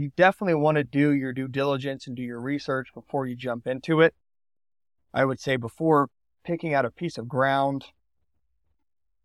you 0.00 0.10
definitely 0.16 0.54
want 0.54 0.76
to 0.76 0.84
do 0.84 1.12
your 1.12 1.34
due 1.34 1.46
diligence 1.46 2.06
and 2.06 2.16
do 2.16 2.22
your 2.22 2.40
research 2.40 2.88
before 2.94 3.26
you 3.26 3.36
jump 3.36 3.66
into 3.66 4.00
it. 4.00 4.14
I 5.12 5.26
would 5.26 5.38
say 5.38 5.56
before 5.56 6.08
picking 6.42 6.72
out 6.72 6.86
a 6.86 6.90
piece 6.90 7.18
of 7.18 7.28
ground, 7.28 7.84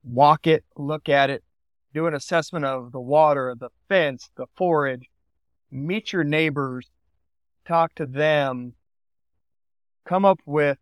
walk 0.04 0.48
it, 0.48 0.66
look 0.76 1.08
at 1.08 1.30
it, 1.30 1.46
do 1.94 2.08
an 2.08 2.14
assessment 2.14 2.66
of 2.66 2.92
the 2.92 3.00
water, 3.00 3.56
the 3.58 3.70
fence, 3.88 4.30
the 4.36 4.48
forage, 4.54 5.10
meet 5.72 6.12
your 6.12 6.26
neighbors, 6.26 6.90
talk 7.66 7.96
to 7.96 8.06
them, 8.06 8.74
come 10.06 10.26
up 10.26 10.42
with 10.46 10.78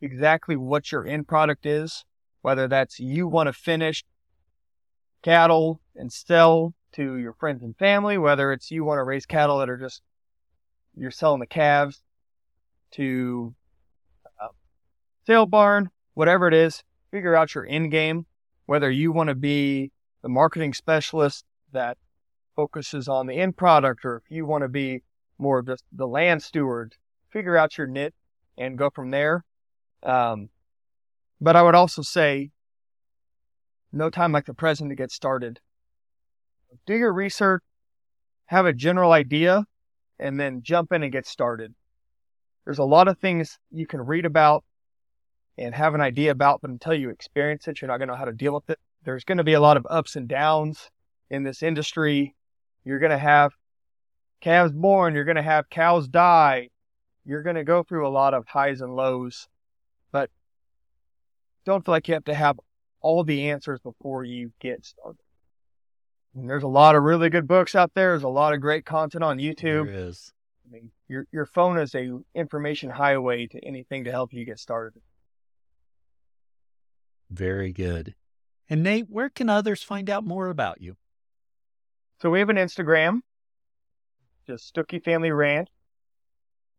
exactly 0.00 0.56
what 0.56 0.90
your 0.90 1.06
end 1.06 1.28
product 1.28 1.66
is, 1.66 2.06
whether 2.40 2.66
that's 2.68 2.98
you 2.98 3.28
want 3.28 3.48
to 3.48 3.52
finish 3.52 4.02
cattle 5.22 5.82
and 5.94 6.10
sell 6.10 6.72
to 6.94 7.16
your 7.16 7.32
friends 7.34 7.62
and 7.62 7.76
family, 7.76 8.18
whether 8.18 8.52
it's 8.52 8.70
you 8.70 8.84
want 8.84 8.98
to 8.98 9.04
raise 9.04 9.26
cattle 9.26 9.58
that 9.58 9.70
are 9.70 9.76
just 9.76 10.02
you're 10.96 11.10
selling 11.10 11.40
the 11.40 11.46
calves 11.46 12.02
to 12.92 13.54
a 14.40 14.48
sale 15.26 15.46
barn, 15.46 15.90
whatever 16.14 16.46
it 16.48 16.54
is, 16.54 16.82
figure 17.10 17.34
out 17.34 17.54
your 17.54 17.66
end 17.66 17.90
game, 17.90 18.26
whether 18.66 18.90
you 18.90 19.12
want 19.12 19.28
to 19.28 19.34
be 19.34 19.90
the 20.22 20.28
marketing 20.28 20.72
specialist 20.72 21.44
that 21.72 21.98
focuses 22.56 23.08
on 23.08 23.26
the 23.26 23.34
end 23.34 23.56
product 23.56 24.04
or 24.04 24.16
if 24.16 24.30
you 24.30 24.46
want 24.46 24.62
to 24.62 24.68
be 24.68 25.02
more 25.38 25.58
of 25.58 25.66
just 25.66 25.82
the 25.92 26.06
land 26.06 26.42
steward, 26.42 26.94
figure 27.30 27.56
out 27.56 27.76
your 27.76 27.86
niche 27.86 28.14
and 28.56 28.78
go 28.78 28.88
from 28.90 29.10
there. 29.10 29.44
Um, 30.02 30.48
but 31.40 31.56
I 31.56 31.62
would 31.62 31.74
also 31.74 32.02
say 32.02 32.50
no 33.92 34.10
time 34.10 34.32
like 34.32 34.46
the 34.46 34.54
present 34.54 34.90
to 34.90 34.96
get 34.96 35.10
started. 35.10 35.60
Do 36.86 36.94
your 36.94 37.12
research, 37.12 37.62
have 38.46 38.66
a 38.66 38.72
general 38.72 39.12
idea, 39.12 39.64
and 40.18 40.38
then 40.38 40.62
jump 40.62 40.92
in 40.92 41.02
and 41.02 41.12
get 41.12 41.26
started. 41.26 41.74
There's 42.64 42.78
a 42.78 42.84
lot 42.84 43.08
of 43.08 43.18
things 43.18 43.58
you 43.70 43.86
can 43.86 44.00
read 44.00 44.24
about 44.24 44.64
and 45.58 45.74
have 45.74 45.94
an 45.94 46.00
idea 46.00 46.30
about, 46.30 46.60
but 46.60 46.70
until 46.70 46.94
you 46.94 47.10
experience 47.10 47.68
it, 47.68 47.80
you're 47.80 47.88
not 47.88 47.98
going 47.98 48.08
to 48.08 48.14
know 48.14 48.18
how 48.18 48.24
to 48.24 48.32
deal 48.32 48.54
with 48.54 48.68
it. 48.70 48.78
There's 49.04 49.24
going 49.24 49.38
to 49.38 49.44
be 49.44 49.52
a 49.52 49.60
lot 49.60 49.76
of 49.76 49.86
ups 49.88 50.16
and 50.16 50.26
downs 50.26 50.90
in 51.30 51.42
this 51.42 51.62
industry. 51.62 52.34
You're 52.84 52.98
going 52.98 53.10
to 53.10 53.18
have 53.18 53.52
calves 54.40 54.72
born, 54.72 55.14
you're 55.14 55.24
going 55.24 55.36
to 55.36 55.42
have 55.42 55.70
cows 55.70 56.08
die. 56.08 56.70
You're 57.24 57.42
going 57.42 57.56
to 57.56 57.64
go 57.64 57.82
through 57.82 58.06
a 58.06 58.10
lot 58.10 58.34
of 58.34 58.46
highs 58.46 58.82
and 58.82 58.94
lows, 58.94 59.48
but 60.12 60.30
don't 61.64 61.82
feel 61.84 61.92
like 61.92 62.06
you 62.06 62.14
have 62.14 62.24
to 62.24 62.34
have 62.34 62.60
all 63.00 63.24
the 63.24 63.48
answers 63.50 63.80
before 63.80 64.24
you 64.24 64.52
get 64.60 64.84
started. 64.84 65.23
And 66.34 66.48
there's 66.50 66.62
a 66.64 66.68
lot 66.68 66.96
of 66.96 67.02
really 67.02 67.30
good 67.30 67.46
books 67.46 67.74
out 67.74 67.92
there. 67.94 68.10
There's 68.10 68.24
a 68.24 68.28
lot 68.28 68.54
of 68.54 68.60
great 68.60 68.84
content 68.84 69.22
on 69.22 69.38
YouTube. 69.38 69.86
There 69.86 70.08
is. 70.08 70.32
I 70.66 70.72
mean, 70.72 70.90
your 71.08 71.26
your 71.30 71.46
phone 71.46 71.78
is 71.78 71.94
a 71.94 72.18
information 72.34 72.90
highway 72.90 73.46
to 73.48 73.64
anything 73.64 74.04
to 74.04 74.10
help 74.10 74.32
you 74.32 74.44
get 74.44 74.58
started. 74.58 75.00
Very 77.30 77.72
good. 77.72 78.14
And 78.68 78.82
Nate, 78.82 79.06
where 79.08 79.28
can 79.28 79.48
others 79.48 79.82
find 79.82 80.08
out 80.08 80.24
more 80.24 80.48
about 80.48 80.80
you? 80.80 80.96
So 82.20 82.30
we 82.30 82.38
have 82.38 82.48
an 82.48 82.56
Instagram, 82.56 83.20
just 84.46 84.66
Stucky 84.66 84.98
Family 84.98 85.30
Ranch. 85.30 85.68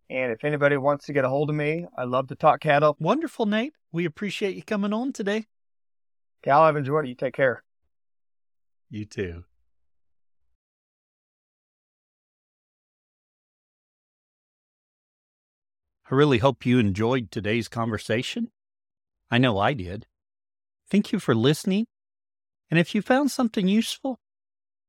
And 0.10 0.32
if 0.32 0.44
anybody 0.44 0.78
wants 0.78 1.06
to 1.06 1.14
get 1.14 1.26
a 1.26 1.30
hold 1.30 1.50
of 1.50 1.56
me, 1.56 1.86
I 1.98 2.04
love 2.04 2.28
to 2.28 2.36
talk 2.36 2.62
cattle. 2.62 2.96
Wonderful, 3.00 3.46
Nate. 3.46 3.74
We 3.92 4.06
appreciate 4.06 4.56
you 4.56 4.64
coming 4.64 4.94
on 4.94 5.14
today. 5.14 5.46
Cal, 6.44 6.62
I've 6.62 6.76
enjoyed 6.76 7.06
it. 7.06 7.10
You 7.10 7.16
take 7.16 7.34
care. 7.34 7.65
You 8.90 9.06
too. 9.06 9.44
I 16.10 16.14
really 16.14 16.38
hope 16.38 16.66
you 16.66 16.78
enjoyed 16.78 17.32
today's 17.32 17.68
conversation. 17.68 18.52
I 19.32 19.40
know 19.40 19.58
I 19.58 19.74
did. 19.74 20.06
Thank 20.88 21.12
you 21.12 21.20
for 21.20 21.34
listening. 21.34 21.88
And 22.70 22.80
if 22.80 22.94
you 22.94 23.02
found 23.02 23.32
something 23.32 23.68
useful, 23.68 24.20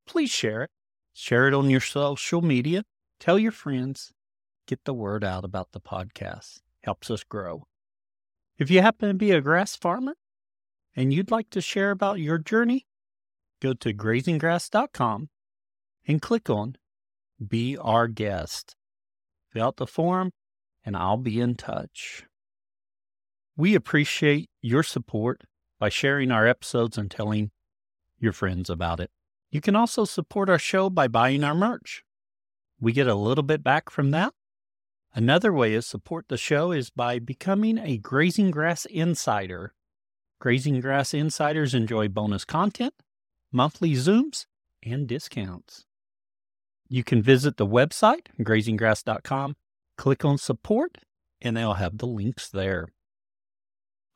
please 0.06 0.30
share 0.30 0.64
it. 0.64 0.70
Share 1.14 1.48
it 1.48 1.54
on 1.54 1.70
your 1.70 1.80
social 1.80 2.42
media. 2.42 2.84
Tell 3.18 3.38
your 3.38 3.52
friends. 3.52 4.12
Get 4.66 4.84
the 4.84 4.92
word 4.92 5.24
out 5.24 5.44
about 5.44 5.72
the 5.72 5.80
podcast. 5.80 6.60
Helps 6.82 7.10
us 7.10 7.24
grow. 7.24 7.66
If 8.58 8.70
you 8.70 8.82
happen 8.82 9.08
to 9.08 9.14
be 9.14 9.30
a 9.30 9.40
grass 9.40 9.74
farmer 9.74 10.16
and 10.94 11.14
you'd 11.14 11.30
like 11.30 11.48
to 11.50 11.62
share 11.62 11.90
about 11.90 12.20
your 12.20 12.36
journey, 12.36 12.84
go 13.60 13.72
to 13.74 13.92
grazinggrass.com 13.92 15.28
and 16.06 16.22
click 16.22 16.48
on 16.50 16.76
Be 17.46 17.76
Our 17.76 18.08
Guest. 18.08 18.76
Fill 19.50 19.66
out 19.66 19.76
the 19.76 19.86
form 19.86 20.32
and 20.84 20.96
I'll 20.96 21.16
be 21.16 21.40
in 21.40 21.54
touch. 21.56 22.24
We 23.56 23.74
appreciate 23.74 24.50
your 24.60 24.82
support 24.82 25.42
by 25.78 25.88
sharing 25.88 26.30
our 26.30 26.46
episodes 26.46 26.96
and 26.96 27.10
telling 27.10 27.50
your 28.18 28.32
friends 28.32 28.70
about 28.70 29.00
it. 29.00 29.10
You 29.50 29.60
can 29.60 29.76
also 29.76 30.04
support 30.04 30.50
our 30.50 30.58
show 30.58 30.90
by 30.90 31.08
buying 31.08 31.44
our 31.44 31.54
merch. 31.54 32.02
We 32.80 32.92
get 32.92 33.06
a 33.06 33.14
little 33.14 33.44
bit 33.44 33.62
back 33.62 33.90
from 33.90 34.10
that. 34.10 34.34
Another 35.14 35.52
way 35.52 35.72
to 35.72 35.82
support 35.82 36.26
the 36.28 36.36
show 36.36 36.72
is 36.72 36.90
by 36.90 37.18
becoming 37.18 37.78
a 37.78 37.96
Grazing 37.96 38.50
Grass 38.50 38.84
Insider. 38.84 39.72
Grazing 40.38 40.80
Grass 40.80 41.14
Insiders 41.14 41.72
enjoy 41.72 42.08
bonus 42.08 42.44
content, 42.44 42.92
monthly 43.52 43.92
Zooms, 43.92 44.46
and 44.82 45.06
discounts. 45.06 45.84
You 46.88 47.02
can 47.02 47.22
visit 47.22 47.56
the 47.56 47.66
website, 47.66 48.26
grazinggrass.com, 48.40 49.56
click 49.96 50.24
on 50.24 50.38
support, 50.38 50.98
and 51.40 51.56
they'll 51.56 51.74
have 51.74 51.98
the 51.98 52.06
links 52.06 52.48
there. 52.48 52.88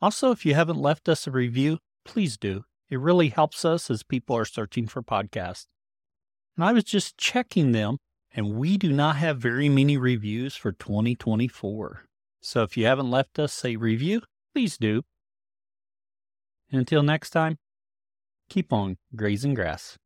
Also, 0.01 0.31
if 0.31 0.45
you 0.45 0.55
haven't 0.55 0.77
left 0.77 1.09
us 1.09 1.27
a 1.27 1.31
review, 1.31 1.79
please 2.05 2.37
do. 2.37 2.63
It 2.89 2.99
really 2.99 3.29
helps 3.29 3.63
us 3.65 3.89
as 3.91 4.03
people 4.03 4.35
are 4.35 4.45
searching 4.45 4.87
for 4.87 5.01
podcasts. 5.01 5.65
And 6.55 6.65
I 6.65 6.73
was 6.73 6.83
just 6.83 7.17
checking 7.17 7.71
them, 7.71 7.97
and 8.33 8.55
we 8.55 8.77
do 8.77 8.91
not 8.91 9.17
have 9.17 9.37
very 9.37 9.69
many 9.69 9.97
reviews 9.97 10.55
for 10.55 10.71
2024. 10.71 12.05
So 12.41 12.63
if 12.63 12.75
you 12.75 12.85
haven't 12.85 13.11
left 13.11 13.37
us 13.37 13.63
a 13.63 13.75
review, 13.75 14.21
please 14.53 14.77
do. 14.77 15.03
And 16.71 16.79
until 16.79 17.03
next 17.03 17.29
time, 17.29 17.57
keep 18.51 18.73
on 18.73 18.97
grazing 19.15 19.53
grass. 19.53 19.97